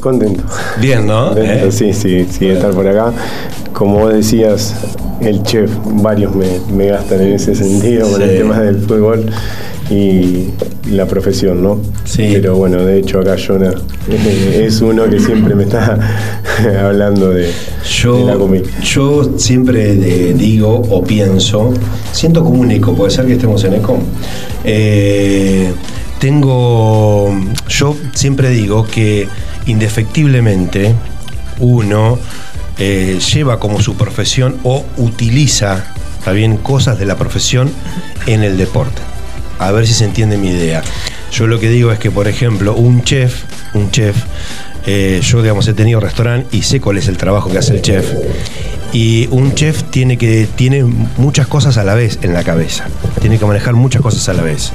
contento. 0.00 0.44
Bien, 0.78 1.06
¿no? 1.06 1.28
Contento, 1.34 1.66
Eh. 1.68 1.72
Sí, 1.72 1.92
sí, 1.94 2.26
sí, 2.30 2.48
estar 2.48 2.72
por 2.72 2.86
acá. 2.86 3.12
Como 3.72 4.00
vos 4.00 4.12
decías, 4.12 4.74
el 5.20 5.42
chef, 5.42 5.70
varios 5.84 6.34
me, 6.34 6.60
me 6.70 6.88
gastan 6.88 7.22
en 7.22 7.32
ese 7.32 7.54
sentido 7.54 8.10
con 8.10 8.20
el 8.20 8.36
tema 8.36 8.60
del 8.60 8.76
fútbol 8.76 9.30
y 9.90 10.48
la 10.90 11.06
profesión, 11.06 11.62
¿no? 11.62 11.80
Sí. 12.04 12.28
Pero 12.32 12.56
bueno, 12.56 12.78
de 12.84 12.98
hecho 12.98 13.20
acá 13.20 13.36
Jonah 13.38 13.70
es 14.54 14.80
uno 14.80 15.08
que 15.08 15.20
siempre 15.20 15.54
me 15.54 15.64
está 15.64 15.98
hablando 16.84 17.30
de, 17.30 17.42
de 17.42 17.48
la 17.48 17.84
Yo, 17.84 18.38
comida. 18.38 18.64
yo 18.82 19.38
siempre 19.38 19.94
de- 19.94 20.34
digo 20.34 20.74
o 20.90 21.04
pienso, 21.04 21.72
siento 22.12 22.42
como 22.42 22.60
un 22.60 22.70
eco, 22.72 22.94
puede 22.96 23.10
ser 23.10 23.26
que 23.26 23.34
estemos 23.34 23.62
en 23.64 23.74
eco. 23.74 23.98
Eh, 24.64 25.72
tengo, 26.18 27.32
yo 27.68 27.96
siempre 28.14 28.50
digo 28.50 28.86
que 28.86 29.28
indefectiblemente 29.66 30.94
uno 31.60 32.18
eh, 32.78 33.18
lleva 33.32 33.58
como 33.60 33.80
su 33.80 33.94
profesión 33.94 34.56
o 34.64 34.84
utiliza 34.96 35.92
también 36.24 36.56
cosas 36.56 36.98
de 36.98 37.06
la 37.06 37.16
profesión 37.16 37.70
en 38.26 38.42
el 38.42 38.56
deporte. 38.58 39.00
A 39.58 39.72
ver 39.72 39.86
si 39.86 39.94
se 39.94 40.04
entiende 40.04 40.36
mi 40.36 40.50
idea. 40.50 40.82
Yo 41.32 41.46
lo 41.46 41.58
que 41.58 41.68
digo 41.68 41.92
es 41.92 41.98
que, 41.98 42.10
por 42.10 42.28
ejemplo, 42.28 42.74
un 42.74 43.02
chef, 43.02 43.44
un 43.74 43.90
chef, 43.90 44.16
eh, 44.86 45.20
yo 45.22 45.42
digamos 45.42 45.66
he 45.68 45.74
tenido 45.74 46.00
restaurante 46.00 46.56
y 46.56 46.62
sé 46.62 46.80
cuál 46.80 46.98
es 46.98 47.08
el 47.08 47.16
trabajo 47.16 47.50
que 47.50 47.58
hace 47.58 47.74
el 47.74 47.82
chef. 47.82 48.06
Y 48.92 49.28
un 49.30 49.54
chef 49.54 49.82
tiene 49.84 50.16
que 50.16 50.46
tiene 50.54 50.84
muchas 50.84 51.46
cosas 51.48 51.76
a 51.76 51.84
la 51.84 51.94
vez 51.94 52.18
en 52.22 52.32
la 52.32 52.44
cabeza. 52.44 52.86
Tiene 53.20 53.38
que 53.38 53.44
manejar 53.44 53.74
muchas 53.74 54.00
cosas 54.00 54.28
a 54.28 54.32
la 54.32 54.42
vez. 54.42 54.72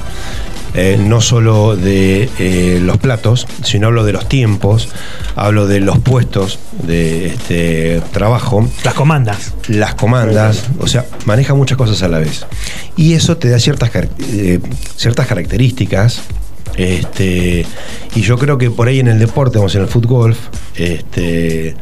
Eh, 0.74 0.96
no 0.98 1.20
solo 1.20 1.76
de 1.76 2.30
eh, 2.38 2.80
los 2.82 2.96
platos, 2.96 3.46
sino 3.62 3.88
hablo 3.88 4.04
de 4.04 4.12
los 4.12 4.26
tiempos, 4.26 4.88
hablo 5.36 5.66
de 5.66 5.80
los 5.80 5.98
puestos 5.98 6.58
de 6.82 7.26
este 7.26 8.00
trabajo, 8.12 8.66
Las 8.82 8.94
comandas. 8.94 9.52
las 9.68 9.94
comandas, 9.94 10.64
o 10.80 10.86
sea, 10.86 11.04
maneja 11.26 11.52
muchas 11.54 11.76
cosas 11.76 12.02
a 12.02 12.08
la 12.08 12.18
vez. 12.18 12.46
Y 12.96 13.12
eso 13.12 13.36
te 13.36 13.50
da 13.50 13.58
ciertas, 13.58 13.90
eh, 14.32 14.60
ciertas 14.96 15.26
características. 15.26 16.22
Este, 16.76 17.66
y 18.14 18.22
yo 18.22 18.38
creo 18.38 18.56
que 18.56 18.70
por 18.70 18.88
ahí 18.88 18.98
en 18.98 19.08
el 19.08 19.18
deporte, 19.18 19.58
vamos 19.58 19.74
en 19.74 19.82
el 19.82 19.88
fútbol, 19.88 20.34
este, 20.74 21.74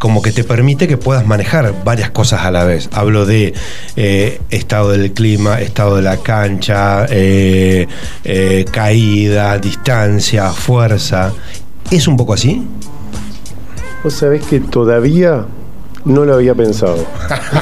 como 0.00 0.22
que 0.22 0.32
te 0.32 0.44
permite 0.44 0.88
que 0.88 0.96
puedas 0.96 1.26
manejar 1.26 1.84
varias 1.84 2.10
cosas 2.10 2.40
a 2.46 2.50
la 2.50 2.64
vez. 2.64 2.88
Hablo 2.90 3.26
de 3.26 3.52
eh, 3.96 4.40
estado 4.48 4.92
del 4.92 5.12
clima, 5.12 5.60
estado 5.60 5.96
de 5.96 6.02
la 6.02 6.16
cancha, 6.16 7.04
eh, 7.10 7.86
eh, 8.24 8.64
caída, 8.72 9.58
distancia, 9.58 10.52
fuerza. 10.52 11.34
¿Es 11.90 12.08
un 12.08 12.16
poco 12.16 12.32
así? 12.32 12.66
Vos 14.02 14.14
sabés 14.14 14.42
que 14.46 14.60
todavía 14.60 15.44
no 16.06 16.24
lo 16.24 16.32
había 16.32 16.54
pensado. 16.54 17.04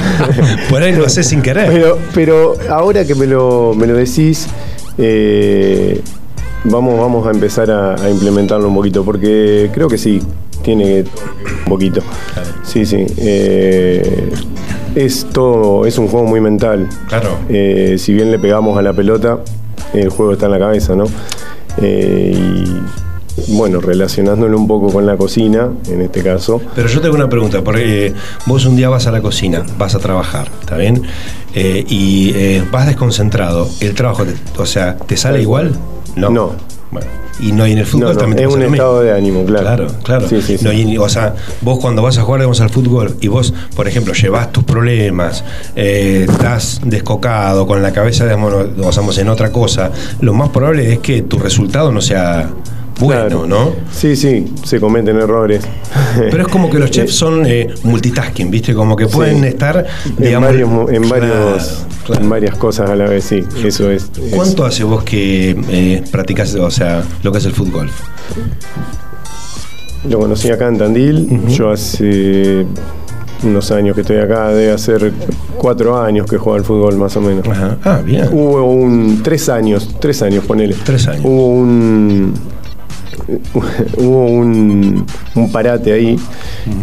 Por 0.69 0.81
ahí 0.81 0.95
lo 0.95 1.05
haces 1.05 1.27
sin 1.27 1.41
querer. 1.41 1.69
Pero, 1.69 1.99
pero 2.13 2.53
ahora 2.69 3.03
que 3.03 3.15
me 3.15 3.27
lo, 3.27 3.73
me 3.75 3.85
lo 3.85 3.95
decís, 3.95 4.47
eh, 4.97 6.01
vamos, 6.63 6.97
vamos 6.97 7.27
a 7.27 7.31
empezar 7.31 7.69
a, 7.69 7.95
a 7.95 8.09
implementarlo 8.09 8.69
un 8.69 8.75
poquito, 8.75 9.03
porque 9.03 9.69
creo 9.73 9.89
que 9.89 9.97
sí, 9.97 10.21
tiene 10.63 10.83
que 10.85 11.05
un 11.63 11.65
poquito. 11.65 12.01
Sí, 12.63 12.85
sí. 12.85 13.05
eh, 13.17 14.29
es 14.95 15.27
todo, 15.31 15.85
es 15.85 15.97
un 15.97 16.07
juego 16.07 16.25
muy 16.27 16.41
mental. 16.41 16.87
Claro. 17.07 17.37
Eh, 17.49 17.95
si 17.97 18.13
bien 18.13 18.31
le 18.31 18.39
pegamos 18.39 18.77
a 18.77 18.81
la 18.81 18.93
pelota, 18.93 19.39
el 19.93 20.09
juego 20.09 20.33
está 20.33 20.45
en 20.47 20.51
la 20.51 20.59
cabeza, 20.59 20.95
¿no? 20.95 21.05
Eh, 21.81 22.63
y 23.47 23.55
bueno, 23.55 23.79
relacionándolo 23.79 24.57
un 24.57 24.67
poco 24.67 24.91
con 24.91 25.05
la 25.05 25.15
cocina, 25.15 25.69
en 25.89 26.01
este 26.01 26.21
caso. 26.21 26.61
Pero 26.75 26.87
yo 26.89 26.99
tengo 27.01 27.15
una 27.15 27.29
pregunta, 27.29 27.63
porque 27.63 28.07
eh, 28.07 28.13
vos 28.45 28.65
un 28.65 28.75
día 28.75 28.89
vas 28.89 29.07
a 29.07 29.11
la 29.11 29.21
cocina, 29.21 29.63
vas 29.77 29.95
a 29.95 29.99
trabajar, 29.99 30.49
¿está 30.59 30.75
bien? 30.75 31.03
Eh, 31.55 31.85
y 31.87 32.59
vas 32.71 32.85
desconcentrado. 32.87 33.67
¿El 33.79 33.93
trabajo, 33.95 34.25
te- 34.25 34.35
o 34.61 34.65
sea, 34.65 34.97
te 34.97 35.15
sale 35.17 35.41
igual? 35.41 35.71
No. 36.15 36.29
No. 36.29 36.51
Bueno, 36.91 37.07
y 37.39 37.51
no, 37.51 37.65
y 37.67 37.71
en 37.73 37.77
el 37.79 37.85
fútbol 37.85 38.07
No, 38.09 38.13
no, 38.13 38.19
también 38.19 38.47
es 38.49 38.53
un 38.55 38.61
estado 38.63 39.01
de 39.01 39.11
ánimo, 39.13 39.45
claro. 39.45 39.65
Claro, 39.65 39.87
claro. 40.03 40.27
Sí, 40.27 40.41
sí, 40.41 40.57
sí. 40.57 40.65
No, 40.65 40.73
y- 40.73 40.97
o 40.97 41.07
sea, 41.09 41.35
vos 41.61 41.79
cuando 41.79 42.01
vas 42.01 42.17
a 42.17 42.21
jugar 42.23 42.41
digamos, 42.41 42.61
al 42.61 42.69
fútbol 42.69 43.15
y 43.21 43.27
vos, 43.27 43.53
por 43.75 43.87
ejemplo, 43.87 44.13
llevas 44.13 44.51
tus 44.51 44.63
problemas, 44.63 45.43
eh, 45.75 46.25
estás 46.29 46.81
descocado, 46.85 47.65
con 47.67 47.81
la 47.81 47.91
cabeza, 47.93 48.25
digamos, 48.25 48.53
no- 48.75 48.87
o 48.87 48.91
sea, 48.91 49.03
en 49.21 49.29
otra 49.29 49.51
cosa, 49.51 49.91
lo 50.21 50.33
más 50.33 50.49
probable 50.49 50.91
es 50.93 50.99
que 50.99 51.21
tu 51.21 51.39
resultado 51.39 51.91
no 51.91 52.01
sea 52.01 52.49
bueno, 52.99 53.25
Claro. 53.27 53.47
¿no? 53.47 53.71
Sí, 53.91 54.15
sí, 54.15 54.53
se 54.63 54.79
cometen 54.79 55.17
errores. 55.17 55.61
Pero 56.29 56.41
es 56.43 56.47
como 56.49 56.69
que 56.69 56.79
los 56.79 56.91
chefs 56.91 57.13
son 57.15 57.45
eh, 57.45 57.67
multitasking, 57.83 58.51
¿viste? 58.51 58.73
Como 58.73 58.95
que 58.95 59.07
pueden 59.07 59.41
Sí. 59.41 59.47
estar, 59.47 59.85
en, 60.05 60.15
digamos, 60.23 60.49
varios, 60.49 60.69
mo- 60.69 60.89
en, 60.89 61.03
Claro, 61.03 61.27
varios, 61.27 61.85
claro. 62.05 62.21
en 62.23 62.29
varias 62.29 62.55
cosas 62.55 62.89
a 62.89 62.95
la 62.95 63.05
vez, 63.05 63.23
sí. 63.23 63.43
Eso 63.63 63.89
es. 63.89 64.03
es- 64.21 64.33
¿Cuánto 64.35 64.65
hace 64.65 64.83
vos 64.83 65.03
que 65.03 65.51
eh, 65.69 66.03
practicás, 66.11 66.53
o 66.55 66.69
sea, 66.71 67.03
lo 67.23 67.31
que 67.31 67.37
es 67.37 67.45
el 67.45 67.53
fútbol? 67.53 67.89
Lo 70.09 70.19
conocí 70.19 70.49
acá 70.49 70.67
en 70.67 70.77
Tandil. 70.77 71.41
Yo 71.47 71.71
hace 71.71 72.65
unos 73.43 73.71
años 73.71 73.95
que 73.95 74.01
estoy 74.01 74.17
acá, 74.17 74.49
debe 74.49 74.71
hacer 74.71 75.11
cuatro 75.57 75.99
años 76.01 76.25
que 76.25 76.37
juego 76.37 76.57
al 76.57 76.63
fútbol 76.63 76.97
más 76.97 77.15
o 77.17 77.21
menos. 77.21 77.47
Ajá. 77.47 77.77
Ah, 77.83 78.01
bien. 78.03 78.27
Hubo 78.31 78.63
un. 78.65 79.21
tres 79.23 79.49
años, 79.49 79.95
tres 79.99 80.21
años, 80.21 80.45
ponele. 80.45 80.75
Tres 80.85 81.07
años. 81.07 81.21
Hubo 81.25 81.47
un. 81.49 82.33
Hubo 83.97 84.25
un, 84.25 85.05
un 85.35 85.51
parate 85.51 85.91
ahí 85.93 86.15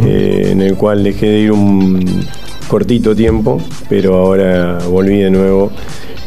eh, 0.04 0.48
en 0.52 0.62
el 0.62 0.74
cual 0.74 1.02
dejé 1.04 1.26
de 1.26 1.38
ir 1.40 1.52
un 1.52 2.04
cortito 2.68 3.14
tiempo, 3.14 3.60
pero 3.88 4.14
ahora 4.16 4.78
volví 4.90 5.18
de 5.18 5.30
nuevo. 5.30 5.70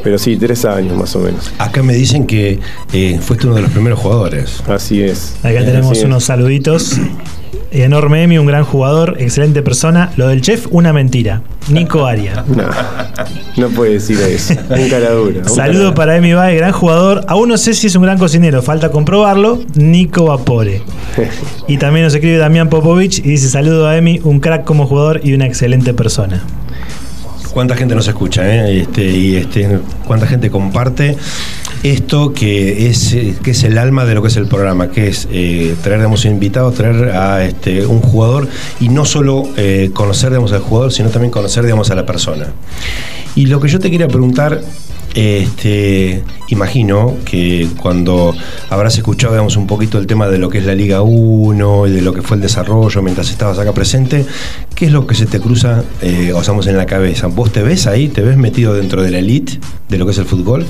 Pero 0.01 0.17
sí, 0.17 0.37
tres 0.37 0.63
años 0.63 0.97
más 0.97 1.13
o 1.17 1.19
menos. 1.19 1.51
Acá 1.57 1.83
me 1.83 1.93
dicen 1.93 2.25
que 2.25 2.59
eh, 2.93 3.19
fuiste 3.21 3.47
uno 3.47 3.57
de 3.57 3.63
los 3.63 3.71
primeros 3.71 3.99
jugadores. 3.99 4.63
Así 4.65 5.01
es. 5.01 5.35
Acá 5.43 5.57
Así 5.57 5.65
tenemos 5.65 5.97
es. 5.97 6.03
unos 6.05 6.23
saluditos. 6.23 6.95
Enorme 7.71 8.23
Emi, 8.23 8.37
un 8.39 8.47
gran 8.47 8.63
jugador, 8.63 9.17
excelente 9.19 9.61
persona. 9.61 10.11
Lo 10.17 10.27
del 10.27 10.41
chef, 10.41 10.67
una 10.71 10.91
mentira. 10.93 11.41
Nico 11.69 12.05
Aria. 12.05 12.43
No, 13.57 13.67
no 13.67 13.69
puede 13.75 13.93
decir 13.93 14.17
eso. 14.21 14.53
Un 14.69 14.89
cara 14.89 15.11
dura. 15.11 15.39
un 15.41 15.49
Saludo 15.49 15.83
cara- 15.85 15.95
para 15.95 16.15
Emi 16.17 16.33
Bae, 16.33 16.55
gran 16.55 16.71
jugador. 16.71 17.25
Aún 17.27 17.49
no 17.49 17.57
sé 17.57 17.73
si 17.73 17.87
es 17.87 17.95
un 17.95 18.03
gran 18.03 18.17
cocinero, 18.17 18.61
falta 18.61 18.89
comprobarlo. 18.91 19.61
Nico 19.75 20.25
Vapore. 20.25 20.81
Y 21.67 21.77
también 21.77 22.05
nos 22.05 22.15
escribe 22.15 22.37
Damián 22.37 22.69
Popovich 22.69 23.19
y 23.19 23.23
dice: 23.29 23.49
Saludo 23.49 23.87
a 23.87 23.95
Emi, 23.97 24.19
un 24.23 24.39
crack 24.39 24.63
como 24.63 24.87
jugador 24.87 25.21
y 25.23 25.33
una 25.33 25.45
excelente 25.45 25.93
persona. 25.93 26.43
¿Cuánta 27.53 27.75
gente 27.75 27.93
nos 27.95 28.07
escucha? 28.07 28.47
eh? 28.47 28.81
Este, 28.81 29.03
y 29.05 29.35
este, 29.35 29.79
¿Cuánta 30.05 30.25
gente 30.27 30.49
comparte 30.49 31.17
esto 31.83 32.33
que 32.33 32.89
es, 32.89 33.13
eh, 33.13 33.35
que 33.41 33.51
es 33.51 33.63
el 33.63 33.77
alma 33.77 34.05
de 34.05 34.15
lo 34.15 34.21
que 34.21 34.27
es 34.27 34.37
el 34.37 34.47
programa? 34.47 34.91
Que 34.91 35.07
es 35.07 35.27
eh, 35.31 35.75
traer 35.81 35.99
digamos, 35.99 36.25
un 36.25 36.31
invitado, 36.31 36.71
traer 36.71 37.09
a 37.11 37.45
este, 37.45 37.85
un 37.85 38.01
jugador 38.01 38.47
y 38.79 38.89
no 38.89 39.05
solo 39.05 39.47
eh, 39.57 39.91
conocer 39.93 40.29
digamos, 40.29 40.51
al 40.51 40.61
jugador, 40.61 40.91
sino 40.91 41.09
también 41.09 41.31
conocer 41.31 41.63
digamos, 41.63 41.89
a 41.91 41.95
la 41.95 42.05
persona. 42.05 42.47
Y 43.35 43.45
lo 43.45 43.59
que 43.59 43.67
yo 43.67 43.79
te 43.79 43.89
quería 43.89 44.07
preguntar, 44.07 44.61
este, 45.15 46.23
imagino 46.49 47.15
que 47.25 47.67
cuando 47.81 48.35
habrás 48.69 48.97
escuchado 48.97 49.33
digamos, 49.33 49.57
un 49.57 49.65
poquito 49.65 49.97
el 49.97 50.07
tema 50.07 50.27
de 50.27 50.37
lo 50.37 50.49
que 50.49 50.59
es 50.59 50.65
la 50.65 50.75
Liga 50.75 51.01
1 51.01 51.87
y 51.87 51.91
de 51.91 52.01
lo 52.01 52.13
que 52.13 52.21
fue 52.21 52.35
el 52.35 52.41
desarrollo 52.41 53.01
mientras 53.01 53.29
estabas 53.29 53.57
acá 53.57 53.73
presente, 53.73 54.25
¿qué 54.75 54.85
es 54.85 54.91
lo 54.91 55.07
que 55.07 55.15
se 55.15 55.25
te 55.25 55.39
cruza, 55.39 55.83
eh, 56.01 56.33
en 56.67 56.77
la 56.77 56.85
cabeza? 56.85 57.27
¿Vos 57.27 57.51
te 57.51 57.63
ves 57.63 57.87
ahí? 57.87 58.09
¿Te 58.09 58.21
ves 58.21 58.37
metido 58.37 58.73
dentro 58.73 59.01
de 59.01 59.11
la 59.11 59.19
elite 59.19 59.59
de 59.87 59.97
lo 59.97 60.05
que 60.05 60.11
es 60.11 60.17
el 60.17 60.25
fútbol? 60.25 60.65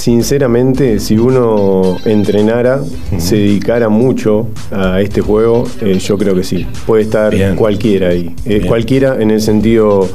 Sinceramente, 0.00 0.98
si 0.98 1.18
uno 1.18 1.98
entrenara, 2.06 2.80
se 3.18 3.36
dedicara 3.36 3.90
mucho 3.90 4.46
a 4.72 4.98
este 5.02 5.20
juego, 5.20 5.66
eh, 5.82 5.98
yo 5.98 6.16
creo 6.16 6.34
que 6.34 6.42
sí. 6.42 6.66
Puede 6.86 7.02
estar 7.02 7.34
Bien. 7.34 7.54
cualquiera 7.54 8.08
ahí. 8.08 8.34
Eh, 8.46 8.62
cualquiera 8.66 9.20
en 9.20 9.30
el 9.30 9.42
sentido 9.42 10.08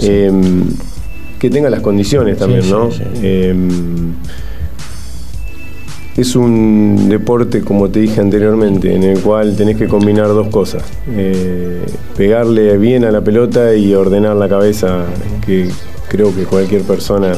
em, 0.00 0.64
que 1.38 1.48
tenga 1.48 1.70
las 1.70 1.80
condiciones 1.80 2.36
también, 2.36 2.62
Sí, 2.64 2.70
¿no? 2.70 2.90
sí. 2.90 3.02
Em, 3.22 4.12
es 6.14 6.36
un 6.36 7.06
deporte, 7.08 7.62
como 7.62 7.88
te 7.88 8.00
dije 8.00 8.20
anteriormente, 8.20 8.94
en 8.94 9.02
el 9.02 9.20
cual 9.20 9.56
tenés 9.56 9.78
que 9.78 9.88
combinar 9.88 10.26
dos 10.28 10.48
cosas. 10.48 10.82
Eh, 11.08 11.80
pegarle 12.18 12.76
bien 12.76 13.06
a 13.06 13.10
la 13.10 13.22
pelota 13.22 13.74
y 13.74 13.94
ordenar 13.94 14.36
la 14.36 14.50
cabeza, 14.50 15.06
que 15.46 15.70
creo 16.10 16.34
que 16.36 16.42
cualquier 16.42 16.82
persona 16.82 17.32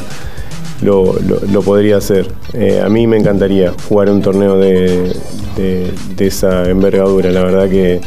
lo, 0.81 1.13
lo- 1.19 1.39
lo 1.51 1.61
podría 1.61 1.97
hacer. 1.97 2.27
Eh, 2.53 2.81
a 2.83 2.89
mí 2.89 3.07
me 3.07 3.17
encantaría 3.17 3.73
jugar 3.87 4.09
un 4.09 4.21
torneo 4.21 4.57
de, 4.57 5.13
de- 5.55 5.93
de 6.15 6.27
esa 6.27 6.69
envergadura, 6.69 7.29
la 7.31 7.43
verdad 7.43 7.69
que 7.69 8.01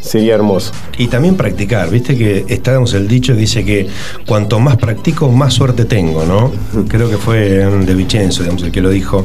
sería 0.00 0.34
hermoso. 0.34 0.72
Y 0.98 1.06
también 1.08 1.34
practicar, 1.36 1.88
viste 1.90 2.16
que 2.16 2.44
estábamos 2.48 2.92
el 2.94 3.08
dicho 3.08 3.32
que 3.34 3.40
dice 3.40 3.64
que 3.64 3.88
cuanto 4.26 4.60
más 4.60 4.76
practico, 4.76 5.30
más 5.30 5.54
suerte 5.54 5.84
tengo, 5.86 6.24
¿no? 6.26 6.52
Creo 6.88 7.08
que 7.08 7.16
fue 7.16 7.38
de 7.40 7.94
Vicenzo, 7.94 8.42
digamos, 8.42 8.62
el 8.62 8.70
que 8.72 8.80
lo 8.82 8.90
dijo. 8.90 9.24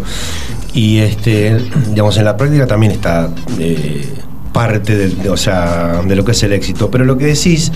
Y 0.74 1.00
este, 1.00 1.58
digamos, 1.90 2.18
en 2.18 2.26
la 2.26 2.38
práctica 2.38 2.66
también 2.68 2.94
está 2.94 3.30
eh, 3.60 4.08
parte 4.54 4.96
de, 4.96 5.10
de- 5.10 5.30
o 5.30 5.36
sea, 5.38 6.02
de 6.08 6.16
lo 6.16 6.24
que 6.24 6.32
es 6.32 6.44
el 6.44 6.54
éxito. 6.54 6.90
Pero 6.90 7.04
lo 7.06 7.18
que 7.18 7.26
decís 7.26 7.72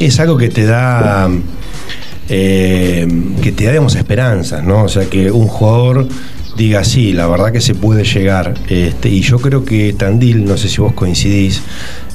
es 0.00 0.18
algo 0.20 0.36
que 0.36 0.48
te 0.48 0.64
da. 0.64 1.28
Eh, 2.30 3.06
que 3.42 3.50
te 3.50 3.64
da, 3.64 3.70
digamos, 3.72 3.96
esperanzas, 3.96 4.64
¿no? 4.64 4.84
O 4.84 4.88
sea, 4.88 5.06
que 5.06 5.30
un 5.32 5.48
jugador 5.48 6.06
diga, 6.56 6.84
sí, 6.84 7.12
la 7.12 7.26
verdad 7.26 7.52
que 7.52 7.60
se 7.60 7.74
puede 7.74 8.04
llegar. 8.04 8.54
Este, 8.68 9.08
y 9.08 9.20
yo 9.20 9.38
creo 9.38 9.64
que 9.64 9.92
Tandil, 9.92 10.44
no 10.44 10.56
sé 10.56 10.68
si 10.68 10.80
vos 10.80 10.92
coincidís, 10.92 11.62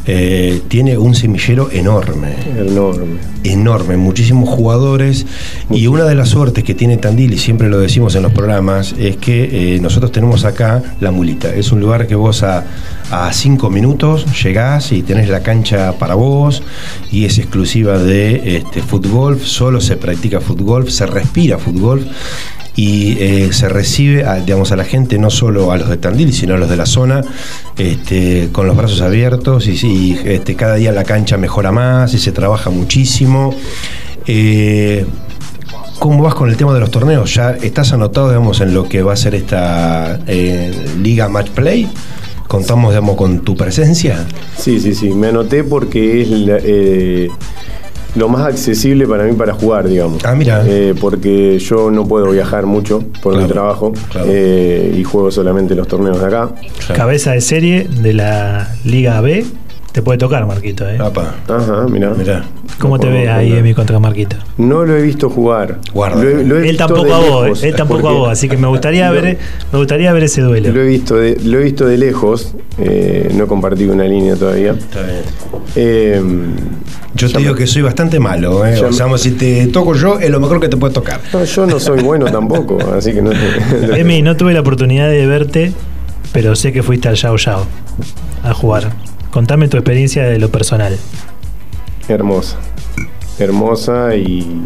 eh, 0.08 0.62
tiene 0.68 0.98
un 0.98 1.16
semillero 1.16 1.70
enorme. 1.72 2.36
Enorme. 2.58 3.20
Enorme, 3.44 3.98
muchísimos 3.98 4.50
jugadores. 4.50 5.26
Y 5.70 5.88
una 5.88 6.04
de 6.06 6.16
las 6.16 6.30
suertes 6.30 6.64
que 6.64 6.76
tiene 6.76 6.98
Tandil, 6.98 7.34
y 7.34 7.38
siempre 7.38 7.70
lo 7.70 7.80
decimos 7.80 8.16
en 8.16 8.24
los 8.24 8.32
programas, 8.32 8.94
es 8.98 9.18
que 9.18 9.76
eh, 9.76 9.80
nosotros 9.80 10.12
tenemos 10.12 10.46
acá 10.46 10.84
la 11.00 11.12
mulita. 11.12 11.54
Es 11.54 11.72
un 11.72 11.80
lugar 11.80 12.08
que 12.08 12.16
vos 12.16 12.44
a, 12.44 12.66
a 13.12 13.34
cinco 13.34 13.70
minutos 13.70 14.26
llegás 14.44 14.92
y 14.92 15.02
tenés 15.02 15.30
la 15.30 15.42
cancha 15.42 15.94
para 15.94 16.16
vos 16.16 16.64
y 17.12 17.26
es 17.26 17.38
exclusiva 17.38 17.98
de 17.98 18.58
este, 18.58 18.82
fútbol. 18.82 19.40
Solo 19.40 19.82
se 19.82 19.98
practica 19.98 20.40
fútbol, 20.40 20.92
se 20.92 21.06
respira 21.06 21.58
fútbol 21.58 22.08
y 22.76 23.18
eh, 23.20 23.50
se 23.54 23.70
recibe 23.70 24.26
a, 24.26 24.36
digamos, 24.36 24.72
a 24.72 24.76
la 24.76 24.84
gente, 24.84 25.18
no 25.18 25.30
solo 25.30 25.72
a 25.72 25.78
los 25.78 25.90
de 25.90 25.98
Tandil, 25.98 26.34
sino 26.34 26.56
a 26.56 26.58
los 26.58 26.70
de 26.70 26.76
la 26.76 26.86
zona, 26.86 27.22
este, 27.78 28.50
con 28.52 28.68
los 28.68 28.76
brazos 28.76 29.02
abiertos 29.02 29.68
y, 29.68 29.78
sí, 29.78 30.18
este, 30.26 30.56
cada 30.56 30.76
día 30.76 30.92
la 30.92 31.04
cancha 31.06 31.38
mejora 31.38 31.72
más 31.72 32.14
y 32.14 32.20
se 32.20 32.32
trabaja 32.32 32.70
muchísimo. 32.70 33.56
Eh, 34.28 35.06
¿Cómo 36.00 36.22
vas 36.24 36.36
con 36.36 36.50
el 36.50 36.58
tema 36.58 36.74
de 36.74 36.82
los 36.82 36.92
torneos? 36.92 37.34
¿Ya 37.34 37.52
estás 37.52 37.94
anotado 37.94 38.28
digamos, 38.28 38.60
en 38.60 38.74
lo 38.74 38.88
que 38.90 39.02
va 39.02 39.14
a 39.14 39.16
ser 39.16 39.34
esta 39.36 40.20
eh, 40.28 40.74
Liga 41.02 41.30
Match 41.30 41.50
Play? 41.52 41.88
¿Contamos 42.48 42.92
digamos, 42.92 43.16
con 43.16 43.40
tu 43.40 43.56
presencia? 43.56 44.26
Sí, 44.58 44.80
sí, 44.80 44.94
sí. 44.94 45.10
Me 45.12 45.28
anoté 45.28 45.64
porque 45.64 46.22
es 46.22 46.30
la- 46.30 46.58
lo 48.16 48.30
más 48.30 48.46
accesible 48.48 49.08
para 49.08 49.24
mí 49.26 49.34
para 49.34 49.54
jugar, 49.54 49.88
digamos. 49.88 50.24
Ah, 50.26 50.36
mira. 50.36 50.64
Eh, 50.68 50.94
porque 51.00 51.60
yo 51.60 51.92
no 51.92 52.06
puedo 52.08 52.32
viajar 52.32 52.66
mucho 52.66 53.00
por 53.22 53.34
Claro, 53.34 53.48
mi 53.48 53.52
trabajo 53.52 53.94
claro. 54.12 54.28
eh, 54.30 54.96
y 54.98 55.04
juego 55.04 55.32
solamente 55.32 55.76
los 55.76 55.88
torneos 55.88 56.20
de 56.20 56.26
acá. 56.28 56.50
Cabeza 56.96 57.32
de 57.32 57.42
serie 57.42 57.88
de 57.90 58.14
la 58.14 58.70
Liga 58.84 59.20
B. 59.22 59.46
Te 59.92 60.02
puede 60.02 60.18
tocar, 60.18 60.46
Marquito. 60.46 60.90
¿eh? 60.90 60.98
Apa, 61.00 61.36
Ajá, 61.48 61.86
mira. 61.90 62.10
mirá. 62.14 62.44
¿Cómo 62.80 62.96
no 62.96 63.00
te 63.00 63.10
ve 63.10 63.30
ahí. 63.30 63.54
Emi, 63.54 63.74
contra 63.74 64.00
Marquito? 64.00 64.36
No 64.58 64.84
lo 64.84 64.98
he 64.98 65.02
visto 65.02 65.30
jugar. 65.30 65.80
Guarda. 65.94 66.22
Lo 66.24 66.30
he- 66.30 66.44
lo 66.44 66.56
he 66.58 66.60
Él 66.60 66.64
visto 66.72 66.86
tampoco 66.88 67.14
a 67.14 67.20
vos, 67.20 67.44
lejos, 67.46 67.64
él 67.64 67.76
tampoco 67.76 68.10
a 68.10 68.12
vos, 68.12 68.30
así 68.30 68.50
que 68.50 68.58
me 68.58 68.68
gustaría 68.68 69.10
ver, 69.12 69.38
me 69.72 69.78
gustaría 69.80 70.12
ver 70.14 70.24
ese 70.24 70.42
duelo. 70.42 70.72
Lo 70.74 70.82
he 70.82 70.86
visto 70.88 71.16
de, 71.16 71.38
lo 71.44 71.60
he 71.60 71.64
visto 71.64 71.86
de 71.86 71.98
lejos. 71.98 72.54
eh, 72.78 73.30
no 73.34 73.46
he 73.46 73.48
compartido 73.48 73.94
una 73.94 74.04
línea 74.04 74.36
todavía. 74.36 74.72
Está 74.72 75.02
bien. 75.02 75.22
Eh, 75.78 76.22
Yo 77.16 77.32
te 77.32 77.38
digo 77.40 77.54
me- 77.54 77.60
que 77.60 77.68
soy 77.68 77.82
bastante 77.82 78.20
malo. 78.20 78.66
¿eh? 78.66 78.78
O 78.84 78.92
sea, 78.92 79.08
me- 79.08 79.18
si 79.18 79.32
te 79.32 79.68
toco 79.68 79.94
yo, 79.96 80.20
es 80.20 80.30
lo 80.30 80.40
mejor 80.42 80.60
que 80.60 80.68
te 80.68 80.76
puede 80.78 80.94
tocar. 80.94 81.22
no, 81.32 81.44
yo 81.46 81.66
no 81.66 81.80
soy 81.80 82.02
bueno 82.04 82.26
tampoco, 82.26 82.78
así 82.98 83.14
que 83.14 83.22
no 83.22 83.32
te- 83.32 84.00
Emi, 84.00 84.22
no 84.22 84.36
tuve 84.36 84.54
la 84.54 84.60
oportunidad 84.60 85.10
de 85.10 85.26
verte, 85.26 85.72
pero 86.34 86.56
sé 86.56 86.74
que 86.74 86.84
fuiste 86.84 87.08
al 87.08 87.16
Yao 87.16 87.38
Yao 87.38 87.66
a 88.44 88.54
jugar. 88.54 88.92
Contame 89.32 89.68
tu 89.70 89.78
experiencia 89.78 90.24
de 90.24 90.40
lo 90.40 90.50
personal. 90.50 90.98
Hermosa. 92.08 92.58
Hermosa 93.40 94.16
y. 94.16 94.62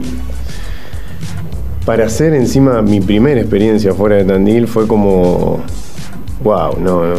Para 1.85 2.05
hacer 2.05 2.33
encima 2.33 2.81
mi 2.81 2.99
primera 3.01 3.39
experiencia 3.41 3.93
fuera 3.93 4.17
de 4.17 4.25
Tandil 4.25 4.67
fue 4.67 4.87
como. 4.87 5.61
¡Wow! 6.43 6.79
No, 6.79 7.05
no. 7.05 7.15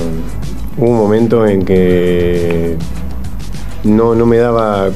Hubo 0.79 0.91
un 0.91 0.97
momento 0.97 1.47
en 1.47 1.65
que. 1.65 2.77
No, 3.85 4.15
no 4.15 4.27
me 4.27 4.37
daba 4.37 4.91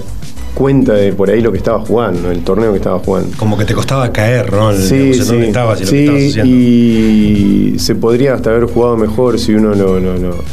cuenta 0.54 0.92
de 0.92 1.12
por 1.12 1.30
ahí 1.30 1.40
lo 1.40 1.50
que 1.50 1.58
estaba 1.58 1.80
jugando, 1.80 2.30
el 2.30 2.44
torneo 2.44 2.70
que 2.70 2.76
estaba 2.76 2.98
jugando. 3.00 3.36
Como 3.36 3.56
que 3.58 3.64
te 3.64 3.74
costaba 3.74 4.12
caer, 4.12 4.52
¿no? 4.52 4.70
El- 4.70 4.80
Sí, 4.82 4.94
digamos, 4.96 5.16
sí, 5.26 5.32
dónde 5.32 5.46
estabas 5.48 5.80
y 5.80 5.84
lo 5.84 5.90
que 5.90 5.96
sí, 5.96 6.04
estabas 6.04 6.22
haciendo. 6.22 6.50
y 6.54 7.78
se 7.78 7.94
podría 7.96 8.34
hasta 8.34 8.50
haber 8.50 8.66
jugado 8.66 8.96
mejor 8.96 9.38
si 9.40 9.54
uno 9.54 9.74
lo, 9.74 9.98
lo, 9.98 10.16
lo- 10.16 10.44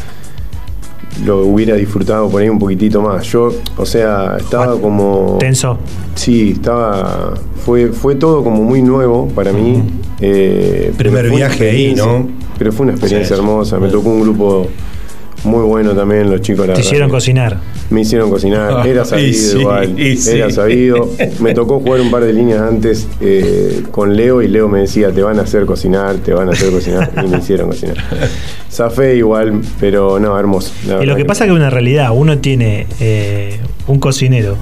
lo 1.26 1.46
hubiera 1.46 1.76
disfrutado 1.76 2.30
por 2.30 2.42
ahí 2.42 2.50
un 2.50 2.60
poquitito 2.60 3.02
más. 3.02 3.26
Yo, 3.28 3.52
o 3.78 3.86
sea, 3.86 4.38
estaba 4.40 4.80
como... 4.80 5.38
Tenso. 5.40 5.78
Sí, 6.16 6.52
estaba... 6.52 7.34
Fue, 7.66 7.88
fue 7.90 8.16
todo 8.16 8.44
como 8.44 8.64
muy 8.64 8.82
nuevo 8.82 9.28
para 9.30 9.52
mí. 9.54 9.84
eh, 10.20 10.92
Primer 10.98 11.30
viaje 11.30 11.70
ahí, 11.70 11.96
¿no? 11.96 12.28
Pero 12.58 12.72
fue 12.72 12.84
una 12.86 12.94
experiencia 12.94 13.36
sí. 13.36 13.40
hermosa. 13.42 13.80
Me 13.80 13.90
tocó 13.90 14.10
un 14.10 14.22
grupo 14.22 14.68
muy 15.44 15.64
bueno 15.66 15.92
también, 15.94 16.30
los 16.30 16.42
chicos. 16.42 16.68
la 16.68 16.74
Te 16.76 16.82
hicieron 16.82 17.10
cocinar. 17.10 17.58
me 17.90 18.02
hicieron 18.02 18.30
cocinar, 18.30 18.86
era 18.88 19.02
Y 19.02 19.06
sabido 19.06 19.34
sí, 19.52 19.58
igual, 19.60 19.96
sí. 19.98 20.30
era 20.32 20.50
sabido. 20.52 21.10
Me 21.40 21.54
tocó 21.54 21.80
jugar 21.80 22.02
un 22.02 22.12
par 22.12 22.24
de 22.24 22.34
líneas 22.34 22.62
antes 22.62 23.08
eh, 23.22 23.84
con 23.92 24.16
Leo 24.16 24.42
y 24.42 24.48
Leo 24.48 24.68
me 24.70 24.82
decía, 24.82 25.12
te 25.12 25.22
van 25.24 25.40
a 25.40 25.44
hacer 25.44 25.66
cocinar, 25.66 26.16
te 26.18 26.34
van 26.34 26.50
a 26.50 26.52
hacer 26.52 26.70
cocinar, 26.72 27.12
y 27.24 27.28
me 27.28 27.38
hicieron 27.40 27.70
cocinar. 27.70 27.98
Zafé 28.72 29.16
igual, 29.16 29.62
pero 29.80 30.20
no, 30.20 30.38
hermoso. 30.40 30.72
la 30.86 30.94
Y 30.94 30.98
verdad 31.00 31.06
lo 31.14 31.16
que 31.18 31.26
pasa 31.26 31.44
es 31.44 31.48
que 31.50 31.54
es 31.54 31.58
una 31.60 31.70
realidad, 31.70 32.12
uno 32.14 32.38
tiene 32.38 32.88
eh, 33.00 33.60
un 33.88 34.00
cocinero 34.00 34.58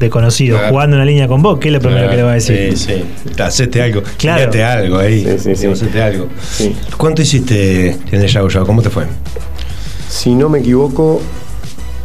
de 0.00 0.10
conocido 0.10 0.56
Claro. 0.56 0.72
jugando 0.72 0.96
una 0.96 1.04
línea 1.04 1.28
con 1.28 1.42
vos, 1.42 1.58
¿qué 1.60 1.68
es 1.68 1.74
lo 1.74 1.80
primero 1.80 2.10
que 2.10 2.16
le 2.16 2.22
va 2.24 2.32
a 2.32 2.34
decir? 2.34 2.76
Sí, 2.76 2.86
sí. 2.88 3.40
Hacete 3.40 3.82
algo. 3.82 4.02
Claro. 4.18 4.50
Algo 4.66 4.98
ahí. 4.98 5.22
Sí, 5.24 5.38
sí, 5.38 5.54
sí. 5.56 5.66
Hacete 5.68 6.02
algo. 6.02 6.26
Sí. 6.50 6.74
¿Cuánto 6.96 7.22
hiciste 7.22 7.90
en 7.90 8.20
el 8.20 8.26
Yao 8.26 8.48
Yao? 8.48 8.66
¿Cómo 8.66 8.82
te 8.82 8.90
fue? 8.90 9.04
Si 10.12 10.34
no 10.34 10.50
me 10.50 10.58
equivoco, 10.58 11.22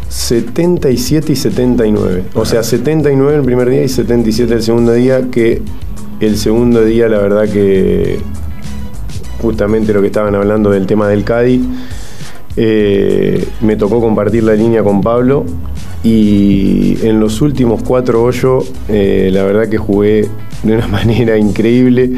77 0.08 1.34
y 1.34 1.36
79. 1.36 2.24
O 2.36 2.46
sea, 2.46 2.64
79 2.64 3.36
el 3.36 3.44
primer 3.44 3.70
día 3.70 3.84
y 3.84 3.90
77 3.90 4.54
el 4.54 4.64
segundo 4.64 4.94
día, 4.94 5.30
que 5.30 5.62
el 6.22 6.38
segundo 6.38 6.86
día 6.86 7.10
la 7.10 7.20
verdad 7.20 7.50
que 7.50 8.20
justamente 9.42 9.92
lo 9.92 10.00
que 10.00 10.08
estaban 10.08 10.36
hablando 10.36 10.72
del 10.72 10.88
tema 10.88 11.10
del 11.10 11.26
Cádiz, 11.26 11.62
eh, 12.56 13.46
me 13.60 13.76
tocó 13.76 14.00
compartir 14.00 14.46
la 14.46 14.54
línea 14.54 14.84
con 14.84 15.02
Pablo 15.02 15.44
y 16.02 16.98
en 17.06 17.20
los 17.20 17.42
últimos 17.42 17.84
cuatro 17.84 18.24
hoyos 18.24 18.72
eh, 18.88 19.30
la 19.34 19.44
verdad 19.44 19.68
que 19.68 19.78
jugué 19.78 20.30
de 20.64 20.74
una 20.76 20.88
manera 20.88 21.38
increíble. 21.38 22.14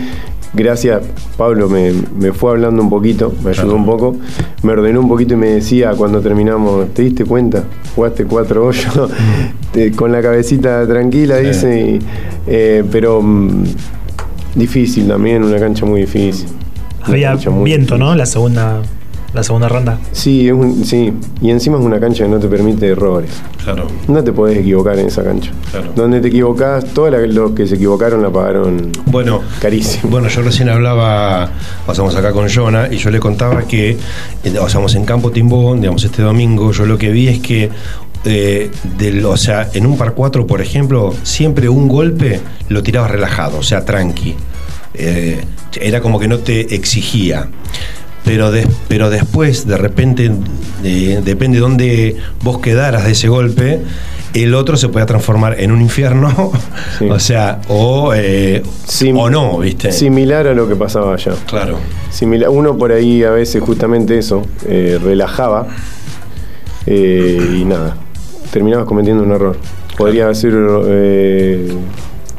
Gracias, 0.54 1.04
Pablo 1.38 1.70
me, 1.70 1.92
me 2.18 2.32
fue 2.34 2.52
hablando 2.52 2.82
un 2.82 2.90
poquito, 2.90 3.32
me 3.44 3.52
ayudó 3.52 3.64
Claro. 3.66 3.78
un 3.78 3.86
poco, 3.86 4.16
me 4.64 4.72
ordenó 4.74 5.00
un 5.02 5.08
poquito 5.08 5.36
y 5.36 5.38
me 5.38 5.48
decía 5.50 5.92
cuando 5.92 6.22
terminamos, 6.22 6.92
¿te 6.94 7.04
diste 7.04 7.24
cuenta? 7.24 7.64
Jugaste 7.96 8.26
cuatro 8.26 8.66
hoyos 8.66 8.92
te- 9.72 9.92
con 9.92 10.12
la 10.12 10.22
cabecita 10.24 10.88
tranquila, 10.88 11.38
Sí. 11.40 11.46
dice, 11.48 11.80
y, 11.82 12.00
eh, 12.48 12.84
pero 12.92 13.22
mm, 13.22 13.64
difícil 14.56 15.08
también, 15.08 15.44
una 15.44 15.60
cancha 15.60 15.86
muy 15.86 16.02
difícil. 16.02 16.48
Había 17.04 17.30
cancha 17.30 17.52
muy 17.52 17.66
viento, 17.66 17.94
difícil. 17.96 18.00
¿no? 18.00 18.16
La 18.16 18.26
segunda, 18.26 18.82
la 19.34 19.44
segunda 19.44 19.70
ronda. 19.70 20.00
Sí, 20.12 20.48
es 20.48 20.54
un- 20.54 20.84
sí, 20.86 21.13
y 21.42 21.50
encima 21.52 21.78
es 21.78 21.84
una 21.86 22.00
cancha 22.00 22.24
que 22.24 22.30
no 22.30 22.39
te 22.39 22.48
permite 22.48 22.88
errores. 22.88 23.30
Claro. 23.63 23.88
No 24.08 24.24
te 24.24 24.32
podés 24.32 24.58
equivocar 24.58 24.98
en 24.98 25.08
esa 25.08 25.24
cancha. 25.24 25.52
Claro. 25.72 25.92
Donde 25.96 26.20
te 26.22 26.30
equivocás, 26.30 26.86
todos 26.94 27.12
los 27.28 27.52
que 27.52 27.68
se 27.68 27.76
equivocaron 27.76 28.22
la 28.24 28.30
pagaron 28.32 28.92
Bueno, 29.06 29.42
carísimo. 29.62 30.10
Bueno, 30.10 30.28
yo 30.30 30.42
recién 30.42 30.70
hablaba, 30.70 31.50
pasamos 31.86 32.15
acá 32.15 32.32
con 32.32 32.50
Jonah, 32.50 32.88
y 32.92 32.98
yo 32.98 33.12
le 33.12 33.20
contaba 33.20 33.63
que, 33.63 33.98
eh, 34.44 34.60
o 34.60 34.68
sea, 34.70 34.82
en 34.96 35.06
Campo 35.06 35.32
Timbó, 35.32 35.76
digamos, 35.76 36.04
este 36.04 36.22
domingo, 36.24 36.72
yo 36.72 36.86
lo 36.86 36.98
que 36.98 37.12
vi 37.12 37.28
es 37.28 37.39
que, 37.39 37.70
eh, 38.26 38.72
del, 38.98 39.24
o 39.26 39.38
sea, 39.38 39.70
en 39.74 39.86
un 39.86 39.98
par 39.98 40.13
4, 40.13 40.46
por 40.48 40.62
ejemplo, 40.62 41.13
siempre 41.24 41.70
un 41.70 41.88
golpe 41.88 42.39
lo 42.70 42.82
tirabas 42.84 43.12
relajado, 43.12 43.60
o 43.60 43.63
sea, 43.63 43.86
tranqui. 43.86 44.36
Eh, 44.96 45.39
era 45.80 46.02
como 46.02 46.20
que 46.20 46.28
no 46.28 46.39
te 46.39 46.74
exigía. 46.76 47.48
Pero, 48.25 48.51
des- 48.51 48.67
pero 48.88 49.10
después, 49.10 49.65
de 49.67 49.77
repente, 49.77 50.32
eh, 50.84 51.21
depende 51.23 51.58
de 51.58 51.62
dónde 51.62 52.17
vos 52.43 52.60
quedaras 52.60 53.05
de 53.05 53.12
ese 53.13 53.27
golpe, 53.27 53.79
el 54.34 54.53
otro 54.53 54.77
se 54.77 54.89
puede 54.89 55.05
transformar 55.08 55.60
en 55.60 55.71
un 55.71 55.82
infierno, 55.82 56.51
Sí. 56.99 57.10
o 57.10 57.17
sea, 57.19 57.62
o, 57.69 58.13
eh, 58.15 58.62
Sim- 58.86 59.17
o 59.17 59.29
no, 59.29 59.58
¿viste? 59.60 59.91
Similar 59.91 60.45
a 60.47 60.53
lo 60.53 60.67
que 60.67 60.75
pasaba 60.75 61.13
allá. 61.15 61.34
Claro. 61.47 61.77
Similar, 62.12 62.49
uno 62.49 62.77
por 62.77 62.91
ahí 62.91 63.23
a 63.23 63.32
veces 63.32 63.63
justamente 63.63 64.17
eso, 64.19 64.45
eh, 64.67 64.99
relajaba 65.03 65.67
eh, 66.86 67.58
y 67.62 67.65
nada, 67.65 67.97
terminabas 68.51 68.86
cometiendo 68.86 69.23
un 69.23 69.32
error. 69.32 69.58
Podría 69.97 70.34
ser 70.34 70.53
eh, 70.88 71.67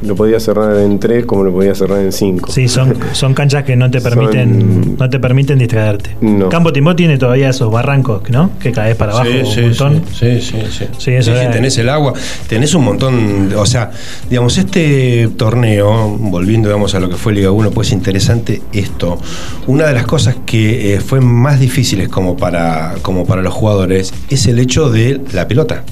lo 0.03 0.15
podía 0.17 0.41
cerrar 0.41 0.77
en 0.79 0.99
3 0.99 1.27
como 1.27 1.45
lo 1.45 1.53
podía 1.53 1.75
cerrar 1.75 2.01
en 2.01 2.13
5. 2.13 2.51
Sí, 2.53 2.69
son, 2.69 2.95
son 3.13 3.35
canchas 3.35 3.65
que 3.65 3.77
no 3.77 3.91
te 3.91 4.01
permiten 4.01 4.61
Son- 4.61 4.97
no 4.99 5.11
te 5.11 5.19
permiten 5.21 5.59
distraerte. 5.59 6.17
No. 6.21 6.49
Campo 6.49 6.73
Timbó 6.73 6.95
tiene 6.97 7.19
todavía 7.19 7.51
esos 7.51 7.71
barrancos, 7.71 8.23
¿no? 8.31 8.51
Que 8.59 8.73
caes 8.73 8.97
para 8.97 9.13
abajo 9.13 9.27
Sí, 9.31 9.43
sí, 9.55 9.61
un 9.61 9.67
montón. 9.69 10.03
sí, 10.13 10.41
sí, 10.41 10.57
sí, 10.71 10.85
sí. 10.99 11.11
Eso 11.13 11.35
es. 11.35 11.51
tenés 11.51 11.77
el 11.79 11.89
agua, 11.89 12.13
tenés 12.49 12.75
un 12.75 12.85
montón, 12.85 13.53
o 13.57 13.67
sea, 13.67 13.91
digamos, 14.29 14.57
este 14.59 15.29
torneo, 15.37 16.17
volviendo 16.19 16.69
digamos, 16.69 16.95
a 16.95 17.01
lo 17.01 17.09
que 17.09 17.17
fue 17.17 17.33
Liga 17.33 17.51
1, 17.51 17.71
pues 17.71 17.93
interesante 17.93 18.63
esto. 18.73 19.19
Una 19.67 19.87
de 19.87 19.93
las 19.95 20.07
cosas 20.07 20.37
que 20.47 20.95
eh, 20.95 21.01
fue 21.01 21.21
más 21.21 21.61
difíciles 21.61 22.09
como 22.09 22.37
para, 22.37 22.95
como 23.03 23.27
para 23.27 23.43
los 23.43 23.53
jugadores 23.55 24.13
es 24.29 24.47
el 24.47 24.59
hecho 24.59 24.91
de 24.91 25.21
la 25.33 25.47
pelota. 25.49 25.85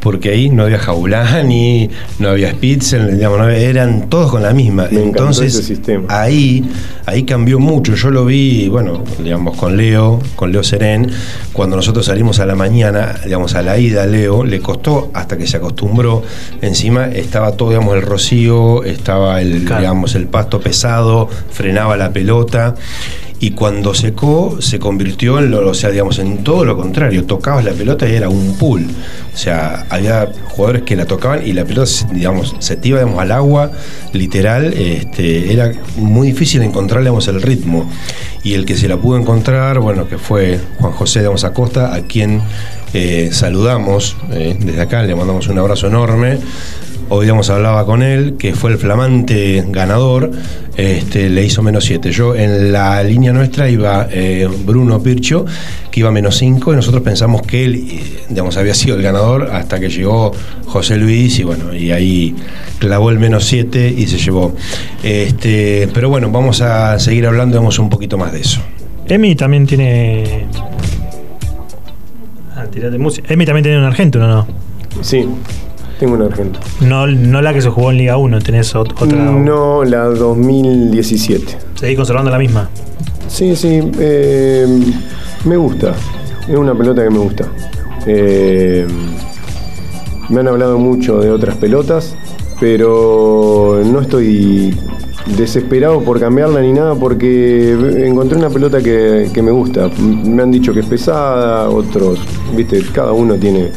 Porque 0.00 0.30
ahí 0.30 0.48
no 0.48 0.62
había 0.64 0.78
Jaulani, 0.78 1.90
no 2.18 2.30
había 2.30 2.50
Spitzel, 2.52 3.16
digamos, 3.16 3.38
no 3.38 3.44
había- 3.44 3.58
eran 3.58 4.08
todos 4.08 4.30
con 4.30 4.42
la 4.42 4.52
misma. 4.54 4.88
Me 4.90 5.02
Entonces, 5.02 5.54
ese 5.54 5.62
sistema. 5.62 6.04
ahí, 6.08 6.64
ahí 7.04 7.24
cambió 7.24 7.58
mucho. 7.58 7.94
Yo 7.94 8.10
lo 8.10 8.24
vi, 8.24 8.68
bueno, 8.68 9.04
digamos, 9.22 9.56
con 9.58 9.76
Leo, 9.76 10.18
con 10.36 10.52
Leo 10.52 10.62
Serén, 10.62 11.10
cuando 11.52 11.76
nosotros 11.76 12.06
salimos 12.06 12.40
a 12.40 12.46
la 12.46 12.54
mañana, 12.54 13.16
digamos, 13.24 13.54
a 13.54 13.62
la 13.62 13.76
ida, 13.78 14.06
Leo, 14.06 14.42
le 14.44 14.60
costó 14.60 15.10
hasta 15.12 15.36
que 15.36 15.46
se 15.46 15.58
acostumbró. 15.58 16.22
Encima 16.62 17.06
estaba 17.08 17.52
todo, 17.52 17.68
digamos, 17.70 17.94
el 17.96 18.02
rocío, 18.02 18.84
estaba 18.84 19.40
el, 19.42 19.64
Claro. 19.64 19.82
digamos, 19.82 20.14
el 20.14 20.26
pasto 20.28 20.60
pesado, 20.60 21.28
frenaba 21.52 21.98
la 21.98 22.10
pelota. 22.10 22.74
Y 23.42 23.52
cuando 23.52 23.94
secó, 23.94 24.58
se 24.60 24.78
convirtió 24.78 25.38
en 25.38 25.50
lo, 25.50 25.66
o 25.66 25.72
sea, 25.72 25.88
digamos, 25.88 26.18
en 26.18 26.44
todo 26.44 26.66
lo 26.66 26.76
contrario. 26.76 27.24
Tocabas 27.24 27.64
la 27.64 27.72
pelota 27.72 28.06
y 28.06 28.14
era 28.14 28.28
un 28.28 28.58
pool. 28.58 28.86
O 29.32 29.36
sea, 29.36 29.86
había 29.88 30.28
jugadores 30.50 30.82
que 30.82 30.94
la 30.94 31.06
tocaban 31.06 31.46
y 31.46 31.54
la 31.54 31.64
pelota, 31.64 31.90
digamos, 32.12 32.54
se 32.58 32.76
te 32.76 32.90
al 33.18 33.32
agua, 33.32 33.72
literal. 34.12 34.74
Este, 34.74 35.54
era 35.54 35.72
muy 35.96 36.28
difícil 36.28 36.60
encontrar, 36.60 37.02
el 37.28 37.40
ritmo. 37.40 37.90
Y 38.42 38.52
el 38.52 38.66
que 38.66 38.76
se 38.76 38.88
la 38.88 38.98
pudo 38.98 39.16
encontrar, 39.16 39.80
bueno, 39.80 40.06
que 40.06 40.18
fue 40.18 40.60
Juan 40.78 40.92
José, 40.92 41.20
digamos, 41.20 41.44
Acosta, 41.44 41.94
a 41.94 42.02
quien 42.02 42.42
eh, 42.92 43.30
saludamos 43.32 44.16
eh, 44.32 44.56
desde 44.58 44.82
acá, 44.82 45.02
le 45.02 45.14
mandamos 45.14 45.48
un 45.48 45.58
abrazo 45.58 45.86
enorme. 45.86 46.38
Hoy 47.12 47.24
digamos, 47.24 47.50
hablaba 47.50 47.84
con 47.84 48.04
él, 48.04 48.36
que 48.38 48.54
fue 48.54 48.70
el 48.70 48.78
flamante 48.78 49.64
ganador, 49.66 50.30
este, 50.76 51.28
le 51.28 51.44
hizo 51.44 51.60
menos 51.60 51.84
7. 51.84 52.12
Yo 52.12 52.36
en 52.36 52.70
la 52.70 53.02
línea 53.02 53.32
nuestra 53.32 53.68
iba 53.68 54.06
eh, 54.12 54.48
Bruno 54.64 55.02
Pircho, 55.02 55.44
que 55.90 55.98
iba 55.98 56.12
menos 56.12 56.36
5, 56.36 56.72
y 56.72 56.76
nosotros 56.76 57.02
pensamos 57.02 57.42
que 57.42 57.64
él 57.64 57.74
eh, 57.74 58.00
digamos, 58.28 58.56
había 58.56 58.74
sido 58.74 58.94
el 58.94 59.02
ganador 59.02 59.50
hasta 59.52 59.80
que 59.80 59.88
llegó 59.88 60.30
José 60.66 60.98
Luis, 60.98 61.36
y 61.40 61.42
bueno, 61.42 61.74
y 61.74 61.90
ahí 61.90 62.36
clavó 62.78 63.10
el 63.10 63.18
menos 63.18 63.44
7 63.44 63.92
y 63.98 64.06
se 64.06 64.16
llevó. 64.16 64.54
Este, 65.02 65.88
pero 65.92 66.10
bueno, 66.10 66.30
vamos 66.30 66.60
a 66.60 66.96
seguir 67.00 67.26
hablando 67.26 67.54
digamos, 67.56 67.76
un 67.80 67.90
poquito 67.90 68.18
más 68.18 68.32
de 68.32 68.40
eso. 68.42 68.60
Emi 69.08 69.34
también 69.34 69.66
tiene. 69.66 70.46
Ah, 72.54 72.66
tirate 72.70 72.98
música. 72.98 73.34
Emi 73.34 73.44
también 73.44 73.64
tiene 73.64 73.78
un 73.78 73.84
argentino, 73.84 74.28
¿no? 74.28 74.46
Sí, 75.02 75.26
tengo 76.00 76.14
un 76.14 76.22
argento. 76.22 76.58
No, 76.80 77.06
no 77.06 77.40
la 77.42 77.52
que 77.52 77.60
se 77.62 77.68
jugó 77.68 77.90
en 77.92 77.98
Liga 77.98 78.16
1, 78.16 78.40
tenés 78.40 78.74
ot- 78.74 78.92
otra. 79.00 79.16
No, 79.16 79.84
la 79.84 80.04
2017. 80.06 81.56
Seguís 81.76 81.96
conservando 81.96 82.30
la 82.30 82.38
misma. 82.38 82.68
Sí, 83.28 83.54
sí, 83.54 83.80
eh, 84.00 84.66
me 85.44 85.56
gusta. 85.56 85.94
Es 86.48 86.56
una 86.56 86.74
pelota 86.74 87.04
que 87.04 87.10
me 87.10 87.18
gusta. 87.18 87.44
Eh, 88.06 88.86
me 90.30 90.40
han 90.40 90.48
hablado 90.48 90.78
mucho 90.78 91.20
de 91.20 91.30
otras 91.30 91.56
pelotas, 91.56 92.16
pero 92.58 93.82
no 93.84 94.00
estoy 94.00 94.74
desesperado 95.36 96.00
por 96.02 96.18
cambiarla 96.18 96.60
ni 96.62 96.72
nada 96.72 96.94
porque 96.94 97.72
encontré 98.06 98.38
una 98.38 98.48
pelota 98.50 98.80
que, 98.82 99.28
que 99.32 99.42
me 99.42 99.50
gusta. 99.50 99.88
Me 99.98 100.42
han 100.42 100.50
dicho 100.50 100.72
que 100.72 100.80
es 100.80 100.86
pesada, 100.86 101.68
otros, 101.68 102.18
viste, 102.56 102.80
cada 102.92 103.12
uno 103.12 103.34
tiene 103.36 103.70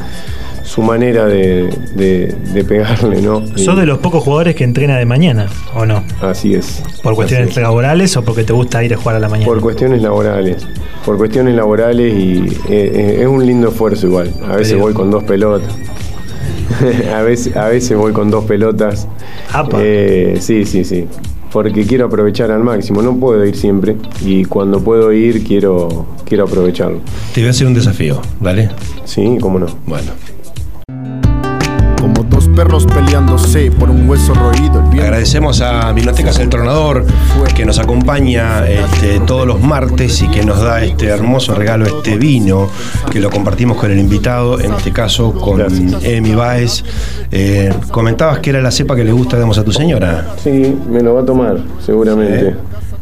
su 0.64 0.82
manera 0.82 1.26
de, 1.26 1.70
de- 1.96 2.36
de 2.54 2.64
pegarle, 2.64 3.22
¿no? 3.22 3.46
¿Sos 3.58 3.78
de 3.78 3.86
los 3.86 4.00
pocos 4.00 4.24
jugadores 4.24 4.56
que 4.56 4.64
entrena 4.64 4.98
de 4.98 5.06
mañana 5.06 5.48
o 5.76 5.86
no? 5.86 6.04
Así 6.22 6.56
es. 6.56 6.82
¿Por 7.04 7.16
cuestiones 7.16 7.50
es. 7.50 7.58
laborales 7.58 8.16
o 8.18 8.24
porque 8.24 8.44
te 8.44 8.54
gusta 8.54 8.84
ir 8.84 8.94
a 8.94 8.98
jugar 8.98 9.18
a 9.18 9.20
la 9.20 9.30
mañana? 9.30 9.46
Por 9.48 9.60
cuestiones 9.62 10.02
laborales. 10.02 10.66
Por 11.06 11.18
cuestiones 11.18 11.54
laborales 11.56 12.14
y 12.14 12.40
eh, 12.70 12.92
eh, 12.96 13.18
es 13.22 13.28
un 13.28 13.46
lindo 13.46 13.70
esfuerzo 13.70 14.08
igual. 14.08 14.34
A 14.50 14.56
veces 14.56 14.80
voy 14.80 14.94
con 14.94 15.12
dos 15.12 15.24
pelotas. 15.26 15.74
a, 17.14 17.22
veces, 17.22 17.56
a 17.56 17.68
veces 17.68 17.98
voy 17.98 18.14
con 18.14 18.32
dos 18.32 18.46
pelotas. 18.46 19.08
Apa. 19.52 19.78
Eh, 19.82 20.38
sí, 20.40 20.66
sí, 20.66 20.84
sí. 20.86 21.06
Porque 21.52 21.86
quiero 21.86 22.06
aprovechar 22.06 22.50
al 22.52 22.64
máximo. 22.64 23.02
No 23.02 23.16
puedo 23.18 23.46
ir 23.46 23.56
siempre. 23.56 23.96
Y 24.26 24.46
cuando 24.46 24.80
puedo 24.80 25.12
ir 25.12 25.44
quiero, 25.44 26.08
quiero 26.26 26.46
aprovecharlo. 26.46 27.00
Te 27.34 27.42
voy 27.42 27.50
a 27.50 27.52
hacer 27.52 27.68
un 27.68 27.74
desafío, 27.76 28.22
¿vale? 28.40 28.70
Sí, 29.04 29.38
cómo 29.40 29.60
no. 29.60 29.68
Bueno. 29.86 30.12
Perros 32.56 32.86
peleándose 32.86 33.72
por 33.72 33.90
un 33.90 34.08
hueso 34.08 34.34
roído. 34.34 34.80
El 34.80 34.90
viento 34.90 35.04
Agradecemos 35.04 35.62
a 35.62 35.92
Vinotecas 35.92 36.38
El 36.40 36.50
Tronador 36.50 37.06
que 37.56 37.66
nos 37.66 37.80
acompaña 37.80 38.68
este, 38.68 39.20
todos 39.22 39.48
los 39.48 39.60
martes 39.62 40.22
y 40.22 40.28
que 40.28 40.46
nos 40.46 40.62
da 40.62 40.84
este 40.84 41.08
hermoso 41.08 41.56
regalo, 41.56 41.86
este 41.86 42.18
vino, 42.18 42.70
que 43.12 43.20
lo 43.20 43.30
compartimos 43.30 43.78
con 43.78 43.92
el 43.92 44.00
invitado, 44.00 44.60
en 44.60 44.74
este 44.74 44.92
caso 44.92 45.34
con. 45.34 45.64
Emi 46.04 46.36
Baez. 46.36 46.84
Eh, 47.32 47.74
comentabas 47.92 48.40
que 48.40 48.52
era 48.52 48.62
la 48.62 48.72
cepa 48.72 48.96
que 48.96 49.04
le 49.04 49.12
gusta 49.12 49.38
digamos, 49.38 49.58
a 49.58 49.64
tu 49.64 49.72
señora. 49.72 50.36
Sí, 50.44 50.78
me 50.90 51.02
lo 51.02 51.16
va 51.16 51.22
a 51.22 51.26
tomar, 51.26 51.58
seguramente. 51.84 52.50
¿eh? 52.50 52.56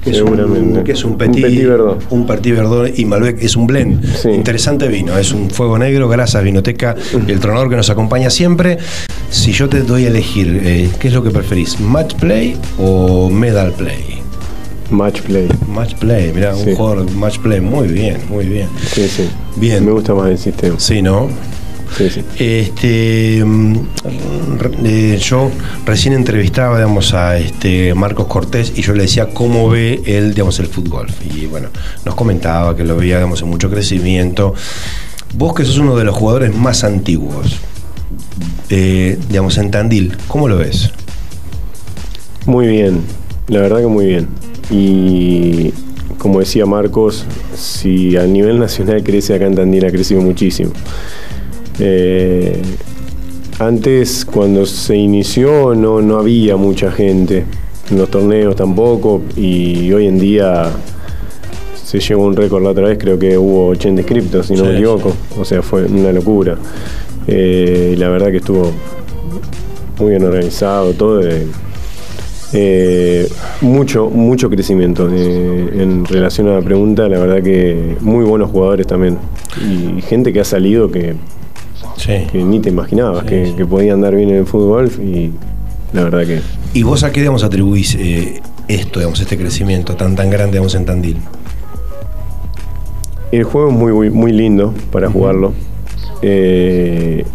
Que 0.04 0.10
es, 0.10 0.22
un, 0.22 0.30
seguramente. 0.36 0.84
que 0.84 0.92
es 0.94 1.04
un 1.06 1.16
petit, 1.18 1.44
verdot. 1.68 2.04
un 2.10 2.26
petit 2.26 2.56
verdot 2.56 2.98
y 2.98 3.06
Malbec 3.06 3.42
es 3.44 3.56
un 3.56 3.68
blend. 3.68 4.04
Sí. 4.16 4.30
Interesante 4.30 4.88
vino, 4.88 5.16
es 5.18 5.32
un 5.32 5.50
fuego 5.52 5.78
negro, 5.78 6.10
gracias 6.10 6.44
Vinoteca 6.44 6.96
el 7.28 7.40
tronador 7.40 7.70
que 7.70 7.76
nos 7.76 7.90
acompaña 7.92 8.30
siempre. 8.32 8.80
Si 9.30 9.52
yo 9.52 9.70
te 9.70 9.82
doy 9.82 10.06
a 10.06 10.08
elegir, 10.08 10.60
eh, 10.64 10.90
¿qué 11.00 11.08
es 11.10 11.14
lo 11.14 11.24
que 11.24 11.30
preferís? 11.30 11.80
¿Match 11.80 12.16
play 12.16 12.58
o 12.80 13.30
medal 13.30 13.72
play? 13.74 14.20
Match 14.90 15.22
play. 15.22 15.48
Match 15.70 15.94
play, 15.96 16.32
mira, 16.34 16.54
Sí. 16.56 16.70
un 16.72 16.76
jugador 16.76 17.12
match 17.12 17.38
play, 17.40 17.62
muy 17.62 17.88
bien, 17.88 18.18
muy 18.28 18.46
bien. 18.46 18.68
Sí, 18.94 19.08
sí. 19.08 19.30
Bien. 19.56 19.86
Me 19.86 19.92
gusta 19.92 20.14
más 20.14 20.30
el 20.32 20.38
sistema. 20.38 20.76
Sí, 20.80 21.02
¿no? 21.02 21.30
Sí, 21.98 22.10
sí. 22.10 22.24
Este, 22.38 23.44
mm, 23.44 23.76
eh, 24.86 25.18
yo 25.22 25.52
recién 25.86 26.14
entrevistaba, 26.14 26.78
digamos, 26.78 27.14
a 27.14 27.38
este 27.38 27.94
Marcos 27.94 28.28
Cortés 28.28 28.74
y 28.76 28.82
yo 28.82 28.94
le 28.94 29.04
decía 29.04 29.30
cómo 29.34 29.70
ve 29.70 30.02
él, 30.06 30.34
digamos, 30.34 30.60
el 30.60 30.68
fútbol. 30.68 31.08
Y 31.36 31.46
bueno, 31.48 31.70
nos 32.06 32.16
comentaba 32.16 32.76
que 32.76 32.84
lo 32.84 32.96
veía, 32.96 33.18
digamos, 33.18 33.42
en 33.42 33.50
mucho 33.50 33.70
crecimiento. 33.70 34.54
Vos 35.36 35.54
que 35.54 35.66
sos 35.66 35.78
uno 35.78 35.96
de 35.96 36.04
los 36.04 36.16
jugadores 36.16 36.56
más 36.56 36.84
antiguos, 36.84 37.60
eh, 38.70 39.18
digamos, 39.30 39.58
en 39.58 39.72
Tandil, 39.72 40.18
¿cómo 40.28 40.48
lo 40.48 40.58
ves? 40.58 40.92
Muy 42.46 42.68
bien, 42.68 43.02
la 43.48 43.60
verdad 43.62 43.80
que 43.80 43.88
muy 43.88 44.06
bien. 44.06 44.28
Y 44.70 45.74
como 46.18 46.40
decía 46.40 46.66
Marcos, 46.66 47.26
si 47.56 48.16
a 48.18 48.24
nivel 48.24 48.60
nacional 48.60 49.04
crece 49.04 49.36
acá 49.36 49.46
en 49.46 49.56
Tandil 49.56 49.86
ha 49.86 49.92
crecido 49.92 50.22
muchísimo. 50.22 50.72
Eh, 51.82 52.62
antes, 53.60 54.24
cuando 54.26 54.66
se 54.66 54.96
inició, 54.96 55.76
no, 55.76 56.02
no 56.02 56.18
había 56.18 56.56
mucha 56.58 56.92
gente. 56.92 57.46
En 57.90 57.98
los 57.98 58.10
torneos 58.10 58.56
tampoco. 58.56 59.22
Y 59.36 59.92
hoy 59.92 60.08
en 60.08 60.20
día 60.20 60.72
se 61.84 62.00
llegó 62.00 62.24
un 62.24 62.36
récord 62.36 62.64
la 62.64 62.70
otra 62.70 62.88
vez, 62.88 62.98
creo 62.98 63.20
que 63.20 63.38
hubo 63.38 63.68
80 63.68 64.02
inscriptos, 64.02 64.46
si 64.48 64.54
no 64.54 64.60
Sí, 64.62 64.66
me 64.70 64.74
equivoco. 64.78 65.14
O 65.38 65.44
sea, 65.44 65.62
fue 65.62 65.84
una 65.86 66.14
locura. 66.14 66.58
Eh, 67.28 67.92
y 67.94 67.96
la 67.98 68.10
verdad 68.10 68.32
que 68.32 68.38
estuvo 68.38 68.72
muy 70.00 70.12
bien 70.12 70.24
organizado, 70.24 70.94
todo. 70.94 71.22
eh, 71.28 71.48
eh, 72.54 73.30
mucho, 73.62 74.10
mucho 74.10 74.50
crecimiento 74.50 75.08
en 75.10 76.04
relación 76.06 76.50
a 76.50 76.56
la 76.56 76.62
pregunta, 76.62 77.08
la 77.08 77.18
verdad 77.20 77.42
que 77.42 77.96
muy 78.02 78.26
buenos 78.26 78.52
jugadores 78.52 78.88
también. 78.88 79.18
Y 79.62 80.02
gente 80.02 80.34
que 80.34 80.42
ha 80.42 80.46
salido 80.46 80.92
que, 80.92 81.16
Sí. 81.98 82.28
que 82.32 82.44
ni 82.44 82.60
te 82.60 82.70
imaginabas 82.70 83.24
Sí, 83.24 83.30
que, 83.30 83.46
sí. 83.48 83.54
que 83.54 83.66
podía 83.66 83.94
andar 83.94 84.16
bien 84.16 84.30
en 84.30 84.38
el 84.38 84.46
fútbol 84.46 84.92
y 85.02 85.32
la 85.94 86.04
verdad 86.04 86.26
que 86.26 86.42
¿Y 86.74 86.84
vos 86.84 87.04
a 87.04 87.12
qué, 87.12 87.20
digamos, 87.20 87.44
atribuís 87.44 87.96
eh, 87.96 88.42
esto, 88.68 89.00
digamos, 89.00 89.20
este 89.20 89.38
crecimiento 89.38 89.96
tan, 89.96 90.16
tan 90.16 90.30
grande, 90.30 90.54
digamos, 90.54 90.74
en 90.76 90.86
Tandil? 90.86 91.18
el 93.32 93.44
juego 93.46 93.70
es 93.70 93.76
muy, 93.76 93.94
muy, 93.94 94.10
muy 94.10 94.32
lindo 94.34 94.74
para 94.92 95.10
jugarlo. 95.10 95.54
Eh, 96.22 97.26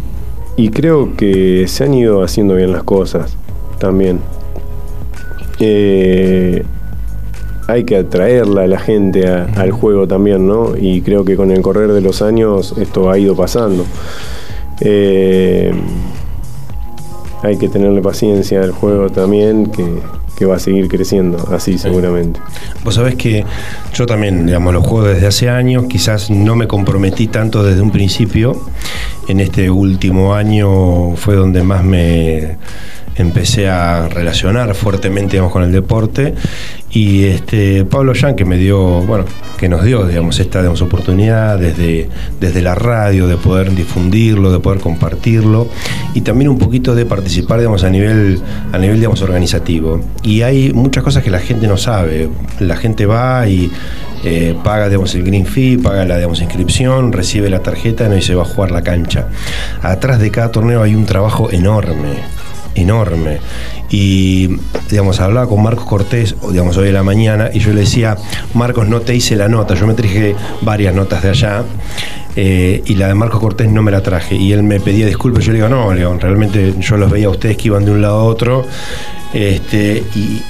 y 0.55 0.69
creo 0.69 1.15
que 1.17 1.65
se 1.67 1.83
han 1.85 1.93
ido 1.95 2.21
haciendo 2.23 2.53
bien 2.55 2.71
las 2.71 2.83
cosas 2.83 3.35
también. 3.79 4.19
Eh, 5.59 6.63
hay 7.67 7.83
que 7.83 7.97
atraerla 7.97 8.61
a 8.63 8.67
la 8.67 8.79
gente 8.79 9.27
a- 9.27 9.45
al 9.57 9.71
juego 9.71 10.07
también, 10.07 10.47
¿no? 10.47 10.73
Y 10.79 11.01
creo 11.01 11.25
que 11.25 11.35
con 11.35 11.51
el 11.51 11.61
correr 11.61 11.91
de 11.91 12.01
los 12.01 12.21
años 12.21 12.75
esto 12.77 13.09
ha 13.09 13.17
ido 13.17 13.35
pasando. 13.35 13.83
Eh, 14.81 15.71
hay 17.43 17.57
que 17.57 17.69
tenerle 17.69 18.01
paciencia 18.01 18.61
al 18.61 18.71
juego 18.71 19.09
también, 19.09 19.67
que, 19.67 19.85
que 20.37 20.45
va 20.45 20.57
a 20.57 20.59
seguir 20.59 20.87
creciendo 20.87 21.47
así 21.51 21.77
seguramente. 21.77 22.39
Vos 22.83 22.95
sabés 22.95 23.15
que 23.15 23.43
yo 23.93 24.05
también, 24.05 24.45
digamos, 24.45 24.73
lo 24.73 24.81
juego 24.81 25.07
desde 25.07 25.27
hace 25.27 25.49
años, 25.49 25.85
quizás 25.89 26.29
no 26.29 26.55
me 26.55 26.67
comprometí 26.67 27.27
tanto 27.27 27.63
desde 27.63 27.81
un 27.81 27.91
principio. 27.91 28.59
En 29.27 29.39
este 29.39 29.69
último 29.69 30.33
año 30.33 31.15
fue 31.15 31.35
donde 31.35 31.63
más 31.63 31.83
me 31.83 32.57
empecé 33.17 33.69
a 33.69 34.07
relacionar 34.07 34.75
fuertemente 34.75 35.33
digamos, 35.33 35.51
con 35.51 35.63
el 35.63 35.71
deporte 35.71 36.33
y 36.89 37.25
este 37.25 37.85
Pablo 37.85 38.13
Yan 38.13 38.35
que 38.35 38.45
me 38.45 38.57
dio, 38.57 39.01
bueno, 39.01 39.25
que 39.57 39.67
nos 39.67 39.83
dio 39.83 40.05
digamos 40.07 40.39
esta 40.39 40.59
digamos, 40.59 40.81
oportunidad 40.81 41.59
desde, 41.59 42.09
desde 42.39 42.61
la 42.61 42.75
radio 42.75 43.27
de 43.27 43.37
poder 43.37 43.73
difundirlo, 43.75 44.51
de 44.51 44.59
poder 44.59 44.79
compartirlo 44.79 45.67
y 46.13 46.21
también 46.21 46.49
un 46.49 46.57
poquito 46.57 46.95
de 46.95 47.05
participar 47.05 47.59
digamos 47.59 47.83
a 47.83 47.89
nivel 47.89 48.41
a 48.71 48.77
nivel 48.77 48.97
digamos 48.97 49.21
organizativo. 49.21 50.01
Y 50.23 50.41
hay 50.41 50.73
muchas 50.73 51.03
cosas 51.03 51.23
que 51.23 51.29
la 51.29 51.39
gente 51.39 51.67
no 51.67 51.77
sabe. 51.77 52.29
La 52.59 52.75
gente 52.75 53.05
va 53.05 53.47
y 53.47 53.71
eh, 54.23 54.55
paga 54.63 54.87
digamos, 54.87 55.13
el 55.15 55.23
green 55.23 55.45
fee, 55.45 55.77
paga 55.77 56.05
la 56.05 56.15
digamos, 56.15 56.41
inscripción, 56.41 57.11
recibe 57.11 57.49
la 57.49 57.59
tarjeta 57.59 58.15
y 58.15 58.21
se 58.21 58.35
va 58.35 58.43
a 58.43 58.45
jugar 58.45 58.71
la 58.71 58.81
cancha. 58.81 59.27
Atrás 59.81 60.19
de 60.19 60.31
cada 60.31 60.51
torneo 60.51 60.81
hay 60.81 60.95
un 60.95 61.05
trabajo 61.05 61.51
enorme 61.51 62.15
enorme. 62.77 63.39
Y, 63.89 64.49
digamos, 64.89 65.19
hablaba 65.19 65.47
con 65.47 65.63
Marcos 65.63 65.85
Cortés, 65.85 66.35
digamos, 66.51 66.77
hoy 66.77 66.89
en 66.89 66.93
la 66.93 67.03
mañana, 67.03 67.49
y 67.53 67.59
yo 67.59 67.73
le 67.73 67.81
decía, 67.81 68.17
Marcos, 68.53 68.87
no 68.87 69.01
te 69.01 69.15
hice 69.15 69.35
la 69.35 69.47
nota, 69.47 69.75
yo 69.75 69.87
me 69.87 69.93
traje 69.93 70.35
varias 70.61 70.93
notas 70.93 71.23
de 71.23 71.29
allá, 71.29 71.63
eh, 72.35 72.83
y 72.85 72.95
la 72.95 73.07
de 73.07 73.13
Marcos 73.15 73.39
Cortés 73.39 73.69
no 73.69 73.81
me 73.81 73.91
la 73.91 74.01
traje. 74.01 74.35
Y 74.35 74.51
él 74.51 74.63
me 74.63 74.79
pedía 74.79 75.05
disculpas, 75.05 75.43
yo 75.43 75.51
le 75.51 75.59
digo, 75.59 75.69
no, 75.69 75.93
León, 75.93 76.19
realmente 76.19 76.75
yo 76.79 76.97
los 76.97 77.09
veía 77.09 77.27
a 77.27 77.31
ustedes 77.31 77.57
que 77.57 77.67
iban 77.69 77.85
de 77.85 77.91
un 77.91 78.01
lado 78.01 78.19
a 78.19 78.23
otro, 78.23 78.65
este, 79.33 80.03
y, 80.15 80.41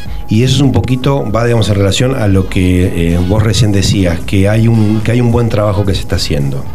eso 0.44 0.56
es 0.56 0.62
un 0.62 0.74
poquito, 0.74 1.30
va 1.32 1.46
digamos 1.46 1.70
en 1.70 1.76
relación 1.76 2.16
a 2.16 2.28
lo 2.28 2.50
que 2.50 3.14
eh, 3.14 3.20
vos 3.30 3.44
recién 3.44 3.72
decías, 3.72 4.20
que 4.20 4.50
hay, 4.50 4.68
un, 4.68 5.00
que 5.02 5.14
hay 5.14 5.22
un 5.22 5.32
buen 5.32 5.48
trabajo 5.48 5.86
que 5.86 5.94
se 5.94 6.02
está 6.02 6.18
haciendo. 6.18 6.66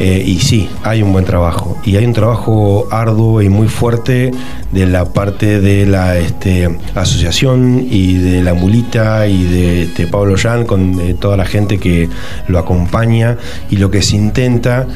Eh, 0.00 0.24
y 0.26 0.40
sí, 0.40 0.68
hay 0.82 1.02
un 1.02 1.12
buen 1.12 1.26
trabajo. 1.26 1.76
Y 1.84 1.96
hay 1.96 2.06
un 2.06 2.14
trabajo 2.14 2.88
arduo 2.90 3.42
y 3.42 3.50
muy 3.50 3.68
fuerte 3.68 4.30
de 4.72 4.86
la 4.86 5.04
parte 5.04 5.60
de 5.60 5.84
la 5.84 6.16
este, 6.16 6.74
asociación 6.94 7.86
y 7.88 8.14
de 8.14 8.42
la 8.42 8.54
mulita 8.54 9.26
y 9.26 9.44
de 9.44 9.82
este, 9.82 10.06
Pablo 10.06 10.36
Jan 10.38 10.64
con 10.64 11.16
toda 11.18 11.36
la 11.36 11.44
gente 11.44 11.78
que 11.78 12.08
lo 12.48 12.58
acompaña. 12.58 13.36
Y 13.68 13.76
lo 13.76 13.90
que 13.90 14.00
se 14.00 14.16
intenta 14.16 14.86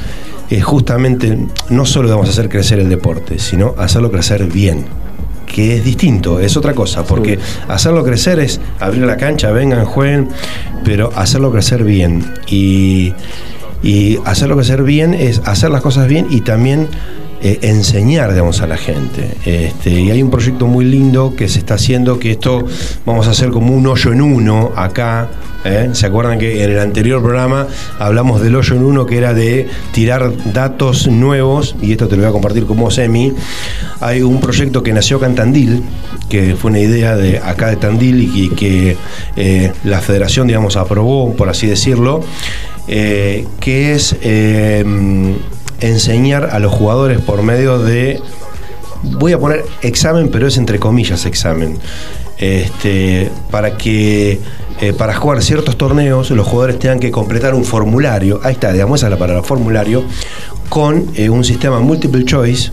es 0.49 0.65
justamente 0.65 1.39
no 1.69 1.85
solo 1.85 2.09
debemos 2.09 2.31
hacer 2.31 2.49
crecer 2.49 2.79
el 2.81 2.89
deporte, 2.89 3.39
sino 3.39 3.75
hacerlo 3.77 4.11
crecer 4.11 4.47
bien 4.47 4.87
que 5.47 5.77
es 5.77 5.85
distinto, 5.85 6.41
es 6.41 6.57
otra 6.57 6.75
cosa, 6.75 7.05
porque 7.05 7.39
hacerlo 7.69 8.03
crecer 8.03 8.41
es 8.41 8.61
abrir 8.81 9.03
la 9.05 9.17
cancha, 9.17 9.53
vengan, 9.53 9.85
jueguen, 9.85 10.29
pero 10.85 11.13
hacerlo 11.15 11.53
crecer 11.53 11.85
bien. 11.85 12.25
Y, 12.49 13.15
y 13.85 14.19
hacerlo 14.25 14.57
crecer 14.57 14.83
bien 14.83 15.13
es 15.13 15.43
hacer 15.45 15.71
las 15.71 15.83
cosas 15.83 16.09
bien 16.09 16.27
y 16.31 16.41
también 16.41 16.89
eh, 17.43 17.59
enseñar, 17.61 18.31
digamos, 18.33 18.63
a 18.63 18.67
la 18.67 18.79
gente. 18.79 19.37
Este, 19.45 19.91
y 19.91 20.11
hay 20.11 20.23
un 20.23 20.31
proyecto 20.31 20.67
muy 20.67 20.87
lindo 20.87 21.35
que 21.37 21.47
se 21.47 21.59
está 21.59 21.75
haciendo, 21.75 22.19
que 22.19 22.31
esto 22.31 22.65
vamos 23.05 23.29
a 23.29 23.33
hacer 23.33 23.51
como 23.51 23.75
un 23.75 23.87
hoyo 23.87 24.13
en 24.13 24.23
uno 24.23 24.73
acá. 24.75 25.29
¿eh? 25.67 25.91
¿Se 25.93 26.07
acuerdan 26.07 26.39
que 26.39 26.65
en 26.65 26.71
el 26.71 26.79
anterior 26.79 27.23
programa 27.23 27.67
hablamos 27.99 28.41
del 28.41 28.57
hoyo 28.57 28.75
en 28.77 28.85
uno 28.85 29.05
que 29.05 29.19
era 29.19 29.35
de 29.35 29.69
tirar 29.93 30.33
datos 30.55 31.07
nuevos? 31.07 31.77
Y 31.83 31.93
esto 31.93 32.09
te 32.09 32.17
lo 32.17 32.23
voy 32.23 32.31
a 32.31 32.33
compartir 32.33 32.65
como 32.65 32.91
semi. 32.91 33.35
Hay 34.01 34.23
un 34.23 34.41
proyecto 34.41 34.83
que 34.83 34.95
nació 34.95 35.19
acá 35.19 35.27
en 35.27 35.35
Tandil, 35.35 35.83
que 36.31 36.57
fue 36.57 36.71
una 36.71 36.81
idea 36.81 37.15
de 37.15 37.41
acá 37.41 37.69
de 37.69 37.77
Tandil 37.77 38.31
y 38.35 38.49
que, 38.49 38.97
eh, 39.37 39.71
la 39.85 40.01
federación, 40.01 40.47
digamos, 40.47 40.79
aprobó, 40.79 41.35
por 41.35 41.51
así 41.51 41.67
decirlo 41.67 42.23
eh, 42.87 43.47
que 43.61 43.95
es 43.95 44.17
eh, 44.23 44.85
enseñar 45.81 46.51
a 46.53 46.59
los 46.59 46.73
jugadores 46.73 47.21
por 47.21 47.43
medio 47.43 47.79
de, 47.79 48.21
voy 49.03 49.33
a 49.33 49.39
poner 49.39 49.65
examen, 49.83 50.29
pero 50.31 50.47
es 50.47 50.57
entre 50.59 50.79
comillas 50.79 51.25
examen, 51.25 51.79
este, 52.39 53.31
para 53.51 53.77
que 53.77 54.41
eh, 54.81 54.93
para 54.93 55.15
jugar 55.15 55.43
ciertos 55.43 55.79
torneos 55.79 56.31
los 56.31 56.47
jugadores 56.47 56.79
tengan 56.79 57.01
que 57.01 57.11
completar 57.11 57.55
un 57.55 57.65
formulario, 57.65 58.41
ahí 58.43 58.53
está, 58.53 58.73
digamos, 58.73 59.01
esa 59.01 59.07
es 59.07 59.13
la 59.13 59.19
palabra, 59.19 59.43
formulario, 59.43 60.05
con 60.69 61.09
un 61.31 61.45
sistema 61.45 61.81
multiple 61.81 62.25
choice 62.25 62.71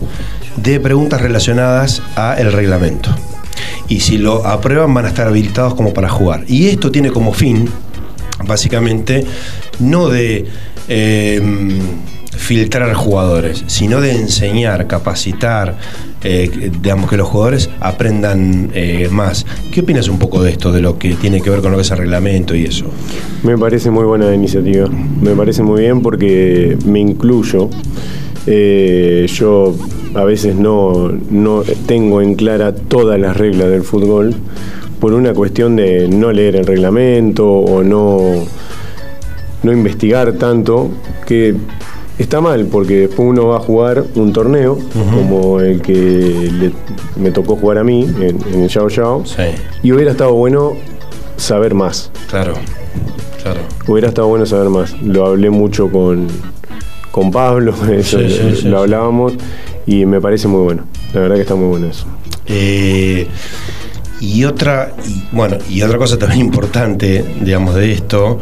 de 0.56 0.80
preguntas 0.80 1.20
relacionadas 1.20 2.02
a 2.16 2.34
el 2.34 2.52
reglamento. 2.52 3.14
Y 3.88 4.00
si 4.00 4.18
lo 4.18 4.46
aprueban 4.46 4.92
van 4.94 5.04
a 5.04 5.08
estar 5.08 5.26
habilitados 5.26 5.74
como 5.74 5.92
para 5.92 6.08
jugar. 6.08 6.44
Y 6.48 6.68
esto 6.68 6.90
tiene 6.90 7.10
como 7.10 7.32
fin, 7.32 7.68
básicamente, 8.46 9.24
no 9.82 10.08
de 10.08 10.46
em, 10.88 11.78
filtrar 12.36 12.92
jugadores, 12.94 13.64
sino 13.66 14.00
de 14.00 14.12
enseñar, 14.12 14.86
capacitar, 14.86 15.76
eh, 16.24 16.70
digamos 16.80 17.10
que 17.10 17.16
los 17.16 17.28
jugadores 17.28 17.70
aprendan 17.80 18.70
eh, 18.74 19.08
más. 19.10 19.44
¿Qué 19.72 19.80
opinas 19.80 20.08
un 20.08 20.18
poco 20.18 20.42
de 20.42 20.50
esto, 20.50 20.72
de 20.72 20.80
lo 20.80 20.98
que 20.98 21.14
tiene 21.14 21.40
que 21.40 21.50
ver 21.50 21.60
con 21.60 21.72
lo 21.72 21.76
que 21.78 21.82
es 21.82 21.90
el 21.90 21.98
reglamento 21.98 22.54
y 22.54 22.64
eso? 22.64 22.86
Me 23.42 23.58
parece 23.58 23.90
muy 23.90 24.04
buena 24.04 24.34
iniciativa, 24.34 24.88
me 24.88 25.34
parece 25.34 25.62
muy 25.62 25.82
bien 25.82 26.00
porque 26.00 26.76
me 26.86 27.00
incluyo. 27.00 27.68
Eh, 28.46 29.26
yo 29.32 29.74
a 30.14 30.24
veces 30.24 30.56
no, 30.56 31.12
no 31.30 31.62
tengo 31.86 32.22
en 32.22 32.34
clara 32.34 32.74
todas 32.74 33.20
las 33.20 33.36
reglas 33.36 33.68
del 33.70 33.82
fútbol 33.82 34.34
por 34.98 35.14
una 35.14 35.32
cuestión 35.32 35.76
de 35.76 36.08
no 36.08 36.32
leer 36.32 36.56
el 36.56 36.66
reglamento 36.66 37.48
o 37.48 37.82
no 37.82 38.44
no 39.62 39.72
investigar 39.72 40.32
tanto, 40.34 40.90
que 41.26 41.54
está 42.18 42.40
mal, 42.40 42.66
porque 42.66 42.96
después 42.96 43.28
uno 43.28 43.48
va 43.48 43.56
a 43.56 43.60
jugar 43.60 44.04
un 44.14 44.32
torneo, 44.32 44.78
como 44.92 45.60
el 45.60 45.80
que 45.82 46.72
me 47.16 47.30
tocó 47.30 47.56
jugar 47.56 47.78
a 47.78 47.84
mí 47.84 48.08
en, 48.20 48.38
el 48.62 48.68
Yao 48.68 48.88
Yao, 48.88 49.24
y 49.82 49.92
hubiera 49.92 50.12
estado 50.12 50.34
bueno 50.34 50.72
saber 51.36 51.74
más. 51.74 52.10
Claro, 52.28 52.54
claro. 53.42 53.60
Hubiera 53.86 54.08
estado 54.08 54.28
bueno 54.28 54.46
saber 54.46 54.68
más. 54.68 55.00
Lo 55.02 55.26
hablé 55.26 55.50
mucho 55.50 55.90
con, 55.90 56.28
con 57.10 57.30
Pablo, 57.30 57.74
lo 58.64 58.78
hablábamos, 58.78 59.34
y 59.86 60.06
me 60.06 60.20
parece 60.20 60.48
muy 60.48 60.62
bueno. 60.62 60.84
La 61.12 61.20
verdad 61.20 61.36
que 61.36 61.42
está 61.42 61.54
muy 61.54 61.68
bueno 61.68 61.88
eso. 61.88 62.06
Eh, 62.46 63.26
y 64.22 64.44
otra, 64.44 64.92
bueno, 65.32 65.58
y 65.68 65.82
otra 65.82 65.98
cosa 65.98 66.16
también 66.16 66.42
importante, 66.42 67.24
digamos, 67.40 67.74
de 67.74 67.90
esto, 67.90 68.38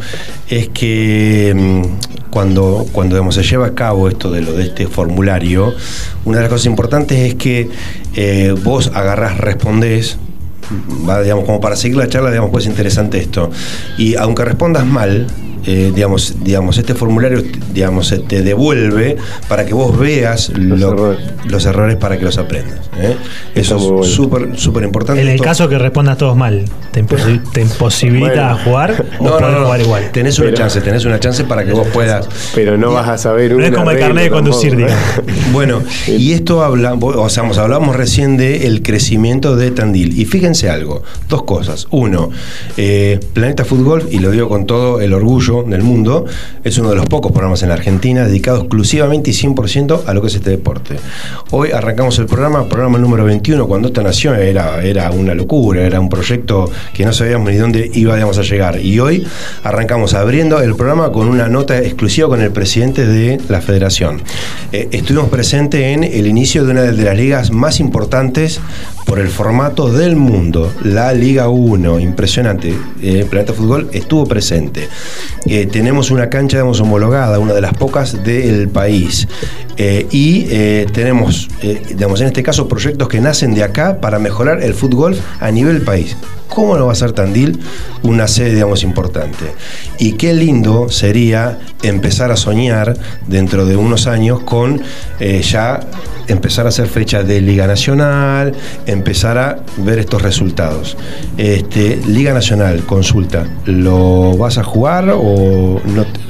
es 0.46 0.68
que 0.68 1.54
mm, 1.56 2.28
cuando, 2.28 2.86
cuando 2.92 3.32
se 3.32 3.42
lleva 3.42 3.68
a 3.68 3.74
cabo 3.74 4.06
esto 4.06 4.30
de 4.30 4.42
lo 4.42 4.52
de 4.52 4.64
este 4.64 4.86
formulario, 4.88 5.72
una 6.26 6.36
de 6.36 6.42
las 6.42 6.50
cosas 6.50 6.66
importantes 6.66 7.18
es 7.20 7.34
que 7.36 7.70
eh, 8.14 8.54
vos 8.62 8.90
agarrás, 8.94 9.38
respondés, 9.38 10.18
va, 11.08 11.22
digamos, 11.22 11.46
como 11.46 11.62
para 11.62 11.76
seguir 11.76 11.96
la 11.96 12.08
charla, 12.08 12.28
digamos, 12.28 12.50
pues 12.50 12.66
interesante 12.66 13.16
esto. 13.16 13.50
Y 13.96 14.16
aunque 14.16 14.44
respondas 14.44 14.84
mal, 14.84 15.28
eh, 15.66 15.92
digamos, 15.94 16.36
digamos, 16.42 16.78
este 16.78 16.94
formulario 16.94 17.42
digamos, 17.72 18.14
te 18.28 18.42
devuelve 18.42 19.16
para 19.48 19.64
que 19.64 19.74
vos 19.74 19.98
veas 19.98 20.50
los, 20.50 20.80
errores. 21.66 21.96
para 21.96 22.18
que 22.18 22.24
los 22.24 22.38
aprendas. 22.38 22.90
¿eh? 22.98 23.16
Eso 23.54 24.02
es 24.02 24.08
súper 24.08 24.58
súper 24.58 24.84
importante. 24.84 25.22
En 25.22 25.28
el 25.28 25.40
caso 25.40 25.68
que 25.68 25.78
respondas 25.78 26.18
todos 26.18 26.36
mal, 26.36 26.64
¿te, 26.92 27.00
imposibilita 27.60 28.54
jugar 28.64 29.04
o 29.18 29.24
no, 29.24 29.40
no, 29.40 29.64
jugar 29.64 29.80
igual? 29.80 30.10
Tenés 30.12 30.38
una 30.38 30.52
chance, 30.54 30.80
tenés 30.80 31.04
una 31.04 31.20
chance 31.20 31.44
para 31.44 31.64
que 31.64 31.72
vos 31.72 31.88
puedas. 31.88 32.28
Pero 32.54 32.76
no 32.76 32.92
vas 32.92 33.08
a 33.08 33.18
saber 33.18 33.52
No 33.52 33.64
es 33.64 33.70
como 33.70 33.90
el 33.90 33.98
carnet 33.98 34.24
de 34.24 34.30
conducir, 34.30 34.76
digamos. 34.76 34.98
bueno, 35.52 35.82
y 36.06 36.32
esto 36.32 36.62
habla, 36.62 36.94
o 36.94 37.28
sea, 37.28 37.44
hablamos 37.44 37.96
recién 37.96 38.36
del 38.36 38.62
el 38.62 38.82
crecimiento 38.82 39.56
de 39.56 39.70
Tandil. 39.70 40.18
Y 40.18 40.24
fíjense 40.24 40.70
algo, 40.70 41.02
dos 41.28 41.42
cosas. 41.42 41.86
Uno, 41.90 42.30
eh, 42.76 43.20
Planeta 43.32 43.64
Fútbol, 43.64 44.08
y 44.10 44.18
lo 44.18 44.30
digo 44.30 44.48
con 44.48 44.66
todo 44.66 45.00
el 45.00 45.12
orgullo 45.12 45.49
del 45.50 45.82
mundo, 45.82 46.26
es 46.62 46.78
uno 46.78 46.90
de 46.90 46.96
los 46.96 47.06
pocos 47.06 47.32
programas 47.32 47.62
en 47.62 47.70
la 47.70 47.74
Argentina 47.74 48.24
dedicado 48.24 48.60
exclusivamente 48.60 49.30
y 49.30 49.34
100% 49.34 50.02
a 50.06 50.14
lo 50.14 50.20
que 50.20 50.28
es 50.28 50.36
este 50.36 50.50
deporte. 50.50 50.96
Hoy 51.50 51.72
arrancamos 51.72 52.18
el 52.20 52.26
programa, 52.26 52.68
programa 52.68 52.98
número 52.98 53.24
21, 53.24 53.66
cuando 53.66 53.88
esta 53.88 54.02
nación 54.02 54.36
era, 54.36 54.82
era 54.82 55.10
una 55.10 55.34
locura, 55.34 55.82
era 55.82 55.98
un 55.98 56.08
proyecto 56.08 56.70
que 56.94 57.04
no 57.04 57.12
sabíamos 57.12 57.50
ni 57.50 57.56
dónde 57.56 57.90
íbamos 57.92 58.38
a 58.38 58.42
llegar. 58.42 58.78
Y 58.80 59.00
hoy 59.00 59.26
arrancamos 59.64 60.14
abriendo 60.14 60.60
el 60.60 60.76
programa 60.76 61.10
con 61.10 61.26
una 61.26 61.48
nota 61.48 61.78
exclusiva 61.78 62.28
con 62.28 62.40
el 62.40 62.52
presidente 62.52 63.06
de 63.06 63.40
la 63.48 63.60
federación. 63.60 64.22
Eh, 64.72 64.88
estuvimos 64.92 65.30
presentes 65.30 65.80
en 65.82 66.04
el 66.04 66.26
inicio 66.28 66.64
de 66.64 66.70
una 66.70 66.82
de 66.82 67.02
las 67.02 67.16
ligas 67.16 67.50
más 67.50 67.80
importantes 67.80 68.60
por 69.10 69.18
el 69.18 69.28
formato 69.28 69.90
del 69.90 70.14
mundo, 70.14 70.72
la 70.84 71.12
Liga 71.12 71.48
1, 71.48 71.98
impresionante. 71.98 72.72
el 73.02 73.26
Planeta 73.26 73.52
Fútbol 73.52 73.88
estuvo 73.92 74.24
presente. 74.24 74.88
Eh, 75.46 75.66
tenemos 75.66 76.10
una 76.10 76.28
cancha, 76.28 76.64
homologada, 76.64 77.38
una 77.38 77.54
de 77.54 77.60
las 77.60 77.74
pocas 77.74 78.22
del 78.22 78.68
país. 78.68 79.26
Eh, 79.76 80.06
y 80.10 80.46
eh, 80.50 80.86
tenemos, 80.92 81.48
digamos, 81.88 82.20
en 82.20 82.28
este 82.28 82.42
caso, 82.42 82.68
proyectos 82.68 83.08
que 83.08 83.20
nacen 83.20 83.54
de 83.54 83.62
acá 83.62 84.00
para 84.00 84.18
mejorar 84.18 84.62
el 84.62 84.74
fútbol 84.74 85.16
a 85.40 85.50
nivel 85.50 85.82
país. 85.82 86.16
¿Cómo 86.50 86.76
no 86.76 86.86
va 86.86 86.92
a 86.92 86.96
ser 86.96 87.12
Tandil 87.12 87.60
una 88.02 88.28
sede, 88.28 88.54
digamos, 88.54 88.82
importante? 88.82 89.54
Y 89.98 90.12
qué 90.12 90.34
lindo 90.34 90.88
sería 90.88 91.58
empezar 91.82 92.30
a 92.30 92.36
soñar 92.36 92.96
dentro 93.26 93.64
de 93.64 93.76
unos 93.76 94.06
años 94.06 94.40
con 94.40 94.82
eh, 95.20 95.40
ya 95.42 95.80
empezar 96.26 96.66
a 96.66 96.68
hacer 96.70 96.88
fechas 96.88 97.26
de 97.26 97.40
Liga 97.40 97.66
Nacional, 97.66 98.52
empezar 98.86 99.38
a 99.38 99.60
ver 99.78 100.00
estos 100.00 100.22
resultados. 100.22 100.96
Este, 101.38 101.96
Liga 102.06 102.32
Nacional, 102.32 102.84
consulta, 102.84 103.46
¿lo 103.64 104.36
vas 104.36 104.58
a 104.58 104.64
jugar 104.64 105.10
o 105.10 105.80
no? 105.84 106.29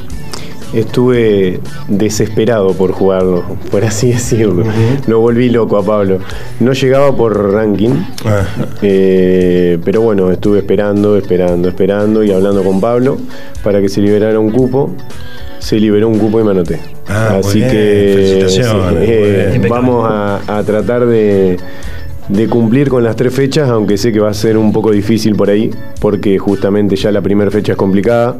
Estuve 0.72 1.60
desesperado 1.88 2.74
por 2.74 2.92
jugarlo, 2.92 3.42
por 3.70 3.84
así 3.84 4.12
decirlo. 4.12 4.64
Lo 5.06 5.20
volví 5.20 5.50
loco 5.50 5.76
a 5.76 5.84
Pablo. 5.84 6.18
No 6.60 6.72
llegaba 6.72 7.14
por 7.16 7.52
ranking, 7.52 8.04
eh, 8.82 9.78
pero 9.84 10.00
bueno, 10.02 10.30
estuve 10.30 10.58
esperando, 10.58 11.16
esperando, 11.16 11.68
esperando 11.68 12.22
y 12.22 12.30
hablando 12.30 12.62
con 12.62 12.80
Pablo 12.80 13.18
para 13.64 13.80
que 13.80 13.88
se 13.88 14.00
liberara 14.00 14.38
un 14.38 14.50
cupo. 14.50 14.94
Se 15.58 15.76
liberó 15.78 16.08
un 16.08 16.18
cupo 16.18 16.40
y 16.40 16.44
me 16.44 16.52
anoté. 16.52 16.80
Ah, 17.06 17.32
muy 17.32 17.40
Así 17.40 17.58
bien, 17.58 17.70
que 17.70 18.40
eh, 18.40 19.58
bien. 19.58 19.68
vamos 19.68 20.08
a, 20.08 20.40
a 20.58 20.62
tratar 20.62 21.04
de, 21.04 21.58
de 22.28 22.48
cumplir 22.48 22.88
con 22.88 23.02
las 23.02 23.16
tres 23.16 23.34
fechas, 23.34 23.68
aunque 23.68 23.98
sé 23.98 24.12
que 24.12 24.20
va 24.20 24.30
a 24.30 24.34
ser 24.34 24.56
un 24.56 24.72
poco 24.72 24.90
difícil 24.92 25.34
por 25.34 25.50
ahí, 25.50 25.70
porque 26.00 26.38
justamente 26.38 26.96
ya 26.96 27.10
la 27.10 27.20
primera 27.20 27.50
fecha 27.50 27.72
es 27.72 27.78
complicada. 27.78 28.38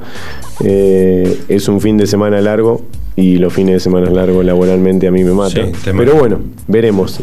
Eh, 0.64 1.40
es 1.48 1.68
un 1.68 1.80
fin 1.80 1.96
de 1.96 2.06
semana 2.06 2.40
largo 2.40 2.82
y 3.16 3.36
los 3.36 3.52
fines 3.52 3.74
de 3.74 3.80
semana 3.80 4.10
largos 4.10 4.44
laboralmente 4.44 5.06
a 5.06 5.10
mí 5.10 5.24
me 5.24 5.32
mata. 5.32 5.66
Sí, 5.66 5.72
te 5.84 5.92
Pero 5.92 6.14
bueno, 6.14 6.40
veremos. 6.68 7.20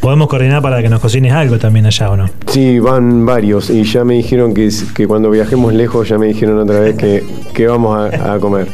Podemos 0.00 0.28
coordinar 0.28 0.62
para 0.62 0.80
que 0.80 0.88
nos 0.88 1.00
cocines 1.00 1.32
algo 1.32 1.58
también 1.58 1.84
allá, 1.84 2.10
¿o 2.10 2.16
no? 2.16 2.26
Sí, 2.46 2.78
van 2.78 3.26
varios 3.26 3.68
y 3.68 3.82
ya 3.84 4.02
me 4.02 4.14
dijeron 4.14 4.54
que, 4.54 4.70
que 4.94 5.06
cuando 5.06 5.30
viajemos 5.30 5.74
lejos, 5.74 6.08
ya 6.08 6.16
me 6.16 6.26
dijeron 6.26 6.58
otra 6.58 6.80
vez 6.80 6.96
que, 6.96 7.22
que 7.52 7.66
vamos 7.66 7.98
a, 7.98 8.34
a 8.34 8.38
comer. 8.38 8.68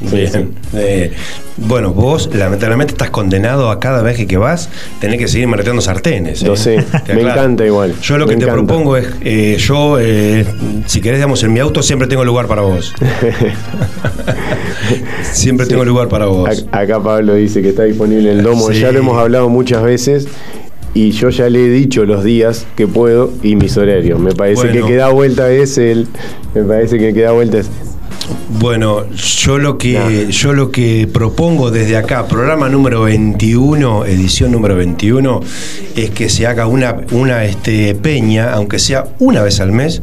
Bien. 0.00 0.54
Eh, 0.74 1.12
bueno, 1.58 1.92
vos 1.92 2.30
lamentablemente 2.32 2.94
estás 2.94 3.10
condenado 3.10 3.70
a 3.70 3.78
cada 3.80 4.02
vez 4.02 4.24
que, 4.26 4.36
vas 4.38 4.70
tener 4.98 5.18
que 5.18 5.28
seguir 5.28 5.46
marteando 5.46 5.82
sartenes. 5.82 6.42
¿eh? 6.42 6.46
Lo 6.46 6.56
sé, 6.56 6.82
me 7.14 7.20
encanta 7.20 7.66
igual, 7.66 7.94
Yo 8.00 8.16
lo 8.16 8.26
me 8.26 8.32
que 8.32 8.38
te 8.38 8.44
encanta. 8.44 8.66
propongo 8.66 8.96
es, 8.96 9.08
eh, 9.22 9.56
yo, 9.58 9.98
eh, 10.00 10.46
si 10.86 11.02
querés, 11.02 11.18
digamos, 11.18 11.42
en 11.42 11.52
mi 11.52 11.60
auto 11.60 11.82
siempre 11.82 12.08
tengo 12.08 12.24
lugar 12.24 12.46
para 12.46 12.62
vos. 12.62 12.94
siempre 15.32 15.66
tengo 15.66 15.84
lugar 15.84 16.08
para 16.08 16.26
vos. 16.26 16.48
Ac- 16.48 16.68
Acá 16.72 17.02
Pablo 17.02 17.34
dice 17.34 17.62
que 17.62 17.70
está 17.70 17.84
disponible 17.84 18.32
el 18.32 18.42
domo. 18.42 18.70
Sí. 18.72 18.80
Ya 18.80 18.92
lo 18.92 18.98
hemos 19.00 19.18
hablado 19.18 19.48
muchas 19.48 19.82
veces. 19.82 20.28
Y 20.92 21.12
yo 21.12 21.30
ya 21.30 21.48
le 21.48 21.66
he 21.66 21.68
dicho 21.68 22.04
los 22.04 22.24
días 22.24 22.66
que 22.76 22.88
puedo 22.88 23.30
y 23.44 23.54
mis 23.54 23.76
horarios. 23.76 24.18
Me 24.18 24.34
parece 24.34 24.62
Bueno. 24.62 24.86
que 24.86 24.92
que 24.92 24.96
da 24.96 25.10
vuelta 25.10 25.48
es 25.48 25.78
el. 25.78 26.08
Me 26.52 26.64
parece 26.64 26.98
que 26.98 27.14
que 27.14 27.20
da 27.20 27.30
vuelta 27.30 27.58
es. 27.58 27.70
Bueno, 28.48 29.08
yo 29.10 29.58
lo 29.58 29.78
que 29.78 30.28
yo 30.30 30.52
lo 30.52 30.70
que 30.70 31.08
propongo 31.12 31.70
desde 31.70 31.96
acá, 31.96 32.26
programa 32.26 32.68
número 32.68 33.02
21, 33.02 34.04
edición 34.06 34.52
número 34.52 34.76
21, 34.76 35.40
es 35.96 36.10
que 36.10 36.28
se 36.28 36.46
haga 36.46 36.66
una 36.66 36.96
una 37.12 37.44
este 37.44 37.94
peña, 37.94 38.52
aunque 38.52 38.78
sea 38.78 39.06
una 39.18 39.42
vez 39.42 39.60
al 39.60 39.72
mes, 39.72 40.02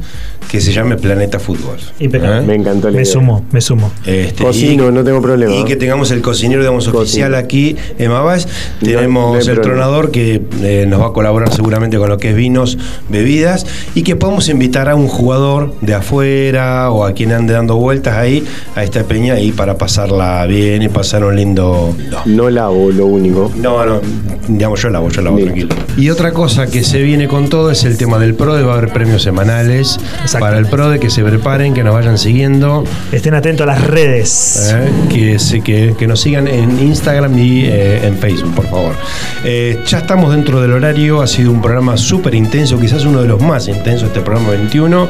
que 0.50 0.62
se 0.62 0.72
llame 0.72 0.96
Planeta 0.98 1.40
Fútbol. 1.40 1.78
Impecable. 2.00 2.42
Me 2.48 2.56
encantó 2.56 2.88
Me 2.88 2.94
idea. 2.96 3.06
sumo, 3.06 3.46
me 3.52 3.60
sumo. 3.62 3.92
Este, 4.06 4.44
Cocino, 4.44 4.90
no 4.92 5.04
tengo 5.04 5.22
problema. 5.22 5.54
Y 5.54 5.66
que 5.66 5.76
tengamos 5.76 6.12
el 6.12 6.22
cocinero, 6.22 6.62
digamos, 6.62 6.86
Cocino. 6.86 7.02
oficial 7.02 7.36
aquí 7.36 7.76
en 7.98 8.12
Mabás. 8.12 8.48
Tenemos 8.80 9.34
no 9.34 9.40
el 9.40 9.46
problema. 9.46 9.62
tronador 9.64 10.12
que 10.12 10.42
eh, 10.62 10.86
nos 10.88 11.02
va 11.02 11.08
a 11.08 11.14
colaborar 11.14 11.54
seguramente 11.54 11.98
con 11.98 12.10
lo 12.10 12.18
que 12.18 12.30
es 12.30 12.36
vinos, 12.36 12.78
bebidas. 13.10 13.66
Y 13.94 14.04
que 14.04 14.16
podamos 14.16 14.48
invitar 14.50 14.88
a 14.90 14.96
un 14.96 15.08
jugador 15.08 15.74
de 15.82 15.94
afuera 15.96 16.92
o 16.92 17.04
a 17.06 17.14
quien 17.14 17.32
ande 17.34 17.54
dando 17.54 17.76
vueltas 17.76 18.16
ahí 18.16 18.46
a 18.76 18.84
esta 18.84 19.04
peña 19.04 19.34
ahí 19.34 19.52
para 19.52 19.78
pasarla 19.78 20.46
bien 20.46 20.82
y 20.82 20.88
pasar 20.90 21.24
un 21.26 21.36
lindo. 21.36 21.94
No. 22.10 22.22
No 22.26 22.50
lavo, 22.50 22.92
lo 22.92 23.06
único. 23.08 23.52
No, 23.58 23.86
no, 23.86 24.00
digamos, 24.48 24.82
yo 24.82 24.90
la 24.90 25.00
hago, 25.00 25.10
yo 25.10 25.22
la 25.22 25.30
hago, 25.30 25.40
Listo. 25.40 25.54
tranquilo. 25.68 25.76
Y 25.98 26.10
otra 26.10 26.32
cosa 26.32 26.68
que 26.68 26.84
se 26.84 27.02
viene 27.02 27.28
con 27.28 27.50
todo 27.50 27.72
es 27.72 27.84
el 27.84 27.98
tema 27.98 28.18
del 28.20 28.34
PRODE, 28.36 28.64
va 28.64 28.76
a 28.76 28.78
haber 28.78 28.94
premios 28.94 29.24
semanales 29.24 29.98
Exacto. 30.22 30.37
Para 30.40 30.58
el 30.58 30.66
PRODE, 30.68 31.00
que 31.00 31.10
se 31.10 31.24
preparen, 31.24 31.74
que 31.74 31.84
nos 31.84 31.94
vayan 31.94 32.18
siguiendo. 32.18 32.84
Estén 33.12 33.34
atentos 33.34 33.64
a 33.64 33.68
las 33.68 33.86
redes. 33.86 34.74
Eh, 34.74 34.90
que, 35.10 35.62
que, 35.62 35.96
que 35.98 36.08
nos 36.08 36.20
sigan 36.20 36.48
en 36.48 36.80
Instagram 36.80 37.38
y 37.38 37.66
eh, 37.66 38.06
en 38.06 38.18
Facebook, 38.18 38.54
por 38.56 38.68
favor. 38.68 38.96
Eh, 39.44 39.82
ya 39.86 40.00
estamos 40.00 40.32
dentro 40.32 40.62
del 40.62 40.74
horario, 40.74 41.22
ha 41.22 41.28
sido 41.28 41.52
un 41.52 41.62
programa 41.62 41.98
súper 41.98 42.36
intenso, 42.36 42.80
quizás 42.80 43.06
uno 43.06 43.22
de 43.22 43.28
los 43.28 43.42
más 43.42 43.68
intensos, 43.68 44.08
este 44.10 44.22
programa 44.22 44.52
21. 44.52 45.08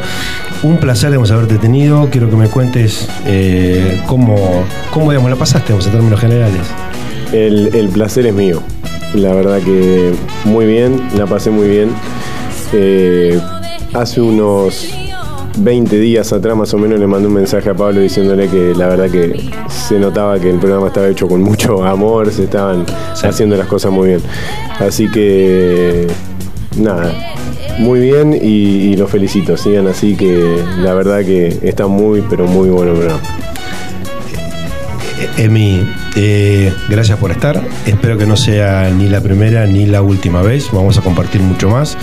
Un 0.64 0.78
placer 0.78 1.12
de 1.12 1.18
haberte 1.18 1.58
tenido, 1.58 2.10
quiero 2.10 2.30
que 2.30 2.36
me 2.36 2.48
cuentes 2.48 3.08
eh, 3.26 4.02
cómo, 4.08 4.66
cómo 4.92 5.12
digamos, 5.12 5.30
la 5.30 5.36
pasaste 5.36 5.74
vamos, 5.74 5.86
en 5.86 5.92
términos 5.94 6.20
generales. 6.20 6.62
El, 7.32 7.76
el 7.76 7.90
placer 7.90 8.26
es 8.26 8.34
mío. 8.34 8.64
La 9.14 9.34
verdad 9.34 9.60
que 9.60 10.14
muy 10.46 10.66
bien, 10.66 11.02
la 11.16 11.26
pasé 11.26 11.50
muy 11.50 11.68
bien. 11.68 11.90
Eh, 12.74 13.40
hace 13.94 14.22
unos 14.22 14.90
20 15.58 16.00
días 16.00 16.32
atrás 16.34 16.56
más 16.56 16.74
o 16.74 16.78
menos 16.78 17.00
le 17.00 17.08
mandé 17.08 17.28
un 17.28 17.34
mensaje 17.34 17.70
a 17.70 17.74
Pablo 17.74 18.02
diciéndole 18.02 18.48
que 18.48 18.74
la 18.76 18.88
verdad 18.88 19.10
que 19.10 19.50
se 19.68 20.00
notaba 20.00 20.40
que 20.40 20.50
el 20.50 20.60
programa 20.60 20.88
estaba 20.88 21.08
hecho 21.08 21.28
con 21.28 21.42
mucho 21.42 21.84
amor, 21.84 22.32
se 22.32 22.44
estaban 22.44 22.86
haciendo 23.24 23.58
las 23.58 23.68
cosas 23.68 23.92
muy 23.92 24.10
bien. 24.10 24.22
Así 24.80 25.10
que 25.10 26.08
nada, 26.78 27.12
muy 27.80 28.00
bien 28.00 28.34
y, 28.34 28.92
y 28.92 28.96
los 28.96 29.10
felicito, 29.10 29.58
sigan 29.58 29.88
así 29.88 30.16
que 30.16 30.58
la 30.80 30.94
verdad 30.94 31.26
que 31.26 31.48
está 31.64 31.88
muy 31.88 32.24
pero 32.30 32.46
muy 32.46 32.70
bueno 32.70 32.92
el 32.92 32.98
programa. 32.98 33.22
Eh, 35.20 35.46
Emi, 35.46 35.82
eh, 36.16 36.72
gracias 36.90 37.18
por 37.18 37.32
estar. 37.32 37.60
Espero 37.86 38.18
que 38.18 38.28
no 38.28 38.38
sea 38.38 38.90
ni 38.92 39.08
la 39.10 39.22
primera 39.22 39.66
ni 39.66 39.86
la 39.86 40.02
última 40.02 40.42
vez. 40.44 40.70
Vamos 40.72 40.98
a 40.98 41.02
compartir 41.02 41.42
mucho 41.42 41.70
más. 41.70 41.98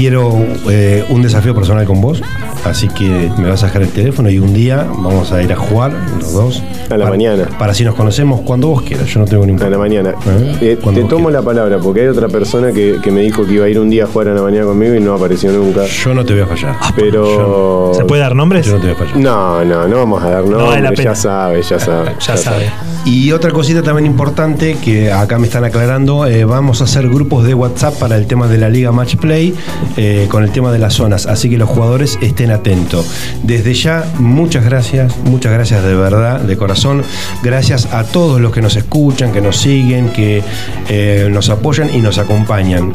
Quiero 0.00 0.32
eh, 0.70 1.04
un 1.10 1.20
desafío 1.20 1.54
personal 1.54 1.84
con 1.84 2.00
vos, 2.00 2.22
así 2.64 2.88
que 2.88 3.30
me 3.36 3.50
vas 3.50 3.62
a 3.62 3.66
dejar 3.66 3.82
el 3.82 3.90
teléfono 3.90 4.30
y 4.30 4.38
un 4.38 4.54
día 4.54 4.86
vamos 4.88 5.30
a 5.30 5.42
ir 5.42 5.52
a 5.52 5.56
jugar 5.56 5.92
los 6.18 6.32
dos. 6.32 6.62
A 6.88 6.92
la 6.96 7.04
Para- 7.04 7.10
mañana. 7.10 7.48
Para 7.58 7.74
si 7.74 7.84
nos 7.84 7.94
conocemos 7.94 8.40
cuando 8.40 8.68
vos 8.68 8.80
quieras. 8.80 9.06
Yo 9.08 9.20
no 9.20 9.26
tengo 9.26 9.44
ningún 9.44 9.62
A 9.62 9.68
la 9.68 9.76
mañana. 9.76 10.14
¿Eh? 10.26 10.56
Eh, 10.62 10.76
te 10.82 11.02
tomo 11.02 11.26
quieras. 11.26 11.32
la 11.32 11.42
palabra 11.42 11.78
porque 11.80 12.00
hay 12.00 12.06
otra 12.06 12.28
persona 12.28 12.72
que, 12.72 12.96
que 13.02 13.10
me 13.10 13.20
dijo 13.20 13.44
que 13.46 13.52
iba 13.52 13.66
a 13.66 13.68
ir 13.68 13.78
un 13.78 13.90
día 13.90 14.04
a 14.04 14.06
jugar 14.06 14.28
a 14.28 14.34
la 14.34 14.40
mañana 14.40 14.64
conmigo 14.64 14.94
y 14.94 15.00
no 15.00 15.12
apareció 15.16 15.52
nunca. 15.52 15.84
Yo 15.84 16.14
no 16.14 16.24
te 16.24 16.32
voy 16.32 16.42
a 16.44 16.46
fallar. 16.46 16.76
Pero. 16.96 17.92
¿Se 17.94 18.04
puede 18.06 18.22
dar 18.22 18.34
nombres? 18.34 18.64
Yo 18.64 18.76
no 18.76 18.80
te 18.80 18.86
voy 18.86 18.96
a 18.96 18.98
fallar. 18.98 19.16
No, 19.18 19.62
no, 19.66 19.86
no 19.86 19.96
vamos 19.98 20.22
a 20.22 20.30
dar 20.30 20.44
vale 20.44 20.56
la 20.56 20.64
nombres, 20.64 20.90
pena. 20.98 21.10
ya 21.10 21.14
sabe, 21.14 21.60
ya 21.62 21.78
sabe. 21.78 22.12
Ya 22.26 22.36
sabe. 22.38 22.70
Y 23.04 23.32
otra 23.32 23.50
cosita 23.50 23.82
también 23.82 24.06
importante 24.06 24.76
que 24.82 25.10
acá 25.10 25.38
me 25.38 25.46
están 25.46 25.64
aclarando, 25.64 26.26
eh, 26.26 26.44
vamos 26.44 26.80
a 26.80 26.84
hacer 26.84 27.08
grupos 27.08 27.44
de 27.44 27.54
WhatsApp 27.54 27.94
para 27.98 28.16
el 28.16 28.26
tema 28.26 28.46
de 28.46 28.58
la 28.58 28.68
Liga 28.68 28.92
Match 28.92 29.16
Play 29.16 29.54
eh, 29.96 30.26
con 30.30 30.44
el 30.44 30.52
tema 30.52 30.70
de 30.70 30.78
las 30.78 30.94
zonas, 30.94 31.26
así 31.26 31.48
que 31.48 31.56
los 31.56 31.68
jugadores 31.68 32.18
estén 32.20 32.50
atentos. 32.50 33.10
Desde 33.42 33.74
ya, 33.74 34.04
muchas 34.18 34.64
gracias, 34.64 35.16
muchas 35.24 35.52
gracias 35.52 35.82
de 35.82 35.94
verdad, 35.94 36.40
de 36.40 36.56
corazón. 36.56 37.02
Gracias 37.42 37.86
a 37.92 38.04
todos 38.04 38.40
los 38.40 38.52
que 38.52 38.60
nos 38.60 38.76
escuchan, 38.76 39.32
que 39.32 39.40
nos 39.40 39.56
siguen, 39.56 40.10
que 40.10 40.42
eh, 40.88 41.28
nos 41.30 41.48
apoyan 41.48 41.94
y 41.94 42.00
nos 42.00 42.18
acompañan. 42.18 42.92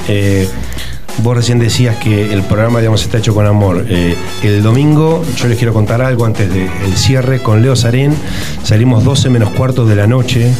Vos 1.19 1.35
recién 1.35 1.59
decías 1.59 1.95
que 1.97 2.33
el 2.33 2.43
programa, 2.43 2.79
digamos, 2.79 3.01
está 3.03 3.17
hecho 3.17 3.33
con 3.33 3.45
amor. 3.45 3.85
Eh, 3.89 4.15
el 4.43 4.61
domingo, 4.61 5.23
yo 5.37 5.47
les 5.47 5.57
quiero 5.57 5.73
contar 5.73 6.01
algo 6.01 6.25
antes 6.25 6.53
del 6.53 6.97
cierre 6.97 7.41
con 7.41 7.61
Leo 7.61 7.75
Sarén. 7.75 8.13
Salimos 8.63 9.03
12 9.03 9.29
menos 9.29 9.49
cuarto 9.51 9.85
de 9.85 9.95
la 9.95 10.07
noche, 10.07 10.53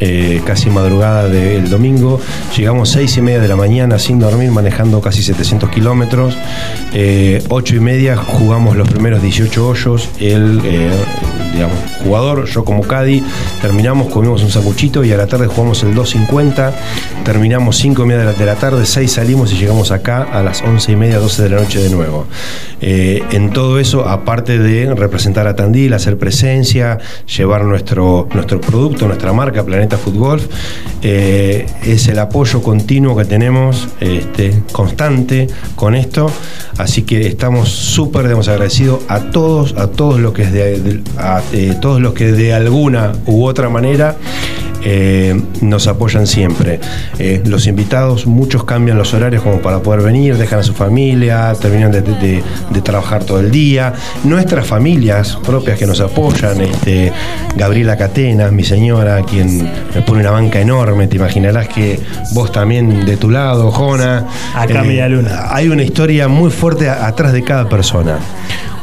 eh, 0.00 0.40
casi 0.44 0.70
madrugada 0.70 1.28
del 1.28 1.68
domingo. 1.68 2.20
Llegamos 2.56 2.90
6 2.90 3.18
y 3.18 3.20
media 3.20 3.40
de 3.40 3.48
la 3.48 3.56
mañana 3.56 3.98
sin 3.98 4.18
dormir, 4.18 4.50
manejando 4.50 5.00
casi 5.00 5.22
700 5.22 5.70
kilómetros. 5.70 6.36
Eh, 6.92 7.42
8 7.48 7.76
y 7.76 7.80
media 7.80 8.16
jugamos 8.16 8.76
los 8.76 8.88
primeros 8.88 9.22
18 9.22 9.68
hoyos. 9.68 10.08
El 10.18 10.60
eh, 10.64 10.90
digamos, 11.52 11.76
jugador, 12.04 12.46
yo 12.46 12.64
como 12.64 12.82
Cadi, 12.82 13.22
terminamos, 13.60 14.12
comimos 14.12 14.42
un 14.42 14.50
sanguchito 14.50 15.04
y 15.04 15.12
a 15.12 15.16
la 15.16 15.26
tarde 15.26 15.46
jugamos 15.46 15.82
el 15.82 15.94
2.50. 15.94 16.72
Terminamos 17.24 17.76
5 17.76 18.02
y 18.02 18.06
media 18.06 18.20
de 18.20 18.26
la, 18.26 18.32
de 18.32 18.46
la 18.46 18.56
tarde, 18.56 18.86
6 18.86 19.12
salimos 19.12 19.52
y 19.52 19.56
llegamos 19.56 19.90
acá 19.90 20.22
a 20.22 20.42
las 20.42 20.62
11 20.62 20.92
y 20.92 20.96
media, 20.96 21.18
12 21.18 21.42
de 21.42 21.48
la 21.50 21.60
noche 21.60 21.80
de 21.80 21.90
nuevo. 21.90 22.26
Eh, 22.80 23.22
en 23.32 23.52
todo 23.52 23.78
eso, 23.78 24.08
aparte 24.08 24.58
de 24.58 24.94
representar 24.94 25.46
a 25.46 25.54
Tandil, 25.54 25.92
hacer 25.92 26.16
presencia, 26.16 26.98
llevar 27.36 27.64
nuestro, 27.64 28.28
nuestro 28.32 28.60
producto, 28.60 29.06
nuestra 29.06 29.32
marca 29.32 29.64
Planeta 29.64 29.89
Football, 29.98 30.40
eh, 31.02 31.66
es 31.84 32.08
el 32.08 32.18
apoyo 32.18 32.62
continuo 32.62 33.16
que 33.16 33.24
tenemos, 33.24 33.88
este, 34.00 34.62
constante 34.72 35.48
con 35.74 35.94
esto. 35.94 36.30
Así 36.78 37.02
que 37.02 37.26
estamos 37.26 37.68
súper 37.68 38.26
agradecidos 38.26 39.00
a 39.08 39.20
todos, 39.30 39.74
a 39.76 39.88
todos 39.88 40.18
los 40.20 40.32
que 40.32 40.46
de- 40.46 41.00
a, 41.18 41.42
eh, 41.52 41.74
todos 41.80 42.00
los 42.00 42.14
que 42.14 42.32
de 42.32 42.52
alguna 42.54 43.12
u 43.26 43.44
otra 43.44 43.68
manera 43.68 44.16
eh, 44.84 45.40
nos 45.60 45.86
apoyan 45.86 46.26
siempre. 46.26 46.80
Eh, 47.18 47.42
los 47.46 47.66
invitados, 47.66 48.26
muchos 48.26 48.64
cambian 48.64 48.96
los 48.98 49.12
horarios 49.14 49.42
como 49.42 49.58
para 49.60 49.80
poder 49.80 50.02
venir, 50.02 50.36
dejan 50.36 50.60
a 50.60 50.62
su 50.62 50.72
familia, 50.74 51.52
terminan 51.60 51.90
de, 51.92 52.02
de- 52.02 52.42
de 52.70 52.80
trabajar 52.82 53.24
todo 53.24 53.40
el 53.40 53.50
día. 53.50 53.92
Nuestras 54.24 54.66
familias 54.66 55.36
propias 55.44 55.78
que 55.78 55.86
nos 55.86 56.00
apoyan, 56.00 56.60
este, 56.60 57.12
Gabriela 57.56 57.96
Catena, 57.96 58.50
mi 58.50 58.64
señora, 58.64 59.22
quien 59.22 59.70
me 59.94 60.02
pone 60.02 60.20
una 60.20 60.30
banca 60.30 60.60
enorme, 60.60 61.06
te 61.08 61.16
imaginarás 61.16 61.68
que 61.68 61.98
vos 62.32 62.52
también 62.52 63.04
de 63.04 63.16
tu 63.16 63.30
lado, 63.30 63.70
Jona. 63.70 64.26
Acá 64.54 64.82
media 64.82 65.08
luna. 65.08 65.46
Hay 65.54 65.68
una 65.68 65.82
historia 65.82 66.28
muy 66.28 66.50
fuerte 66.50 66.88
a- 66.88 67.06
atrás 67.06 67.32
de 67.32 67.42
cada 67.42 67.68
persona. 67.68 68.18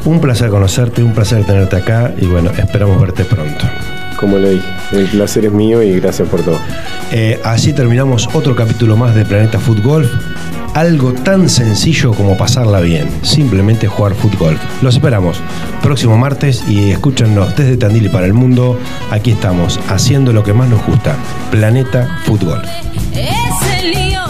Un 0.06 0.20
placer 0.22 0.50
conocerte, 0.50 1.04
un 1.04 1.14
placer 1.14 1.44
tenerte 1.44 1.76
acá 1.76 2.14
y 2.20 2.26
bueno, 2.26 2.52
esperamos 2.58 3.00
verte 3.02 3.26
pronto. 3.26 3.66
Como 4.18 4.38
le 4.38 4.52
dije, 4.52 4.68
el 4.94 5.08
placer 5.08 5.46
es 5.46 5.52
mío 5.52 5.82
y 5.82 6.00
gracias 6.00 6.28
por 6.28 6.42
todo. 6.42 6.60
Eh, 7.12 7.40
así 7.44 7.74
terminamos 7.74 8.28
otro 8.34 8.56
capítulo 8.56 8.98
más 8.98 9.16
de 9.16 9.26
Planeta 9.26 9.60
Fútbol. 9.60 10.10
Algo 10.74 11.14
tan 11.14 11.50
sencillo 11.50 12.14
como 12.14 12.38
pasarla 12.38 12.82
bien, 12.82 13.10
simplemente 13.24 13.88
jugar 13.88 14.14
fútbol. 14.14 14.58
Los 14.82 14.96
esperamos 14.96 15.42
próximo 15.82 16.18
martes 16.18 16.64
y 16.68 16.92
escúchanos 16.92 17.56
desde 17.56 17.78
Tandil 17.78 18.06
y 18.06 18.10
para 18.10 18.26
el 18.26 18.34
mundo. 18.34 18.78
Aquí 19.10 19.32
estamos, 19.32 19.80
haciendo 19.88 20.34
lo 20.34 20.44
que 20.44 20.54
más 20.54 20.70
nos 20.70 20.86
gusta, 20.86 21.16
Planeta 21.50 22.20
Fútbol. 22.26 22.62
Es 23.14 23.82
el 23.82 23.92
lío. 23.92 24.27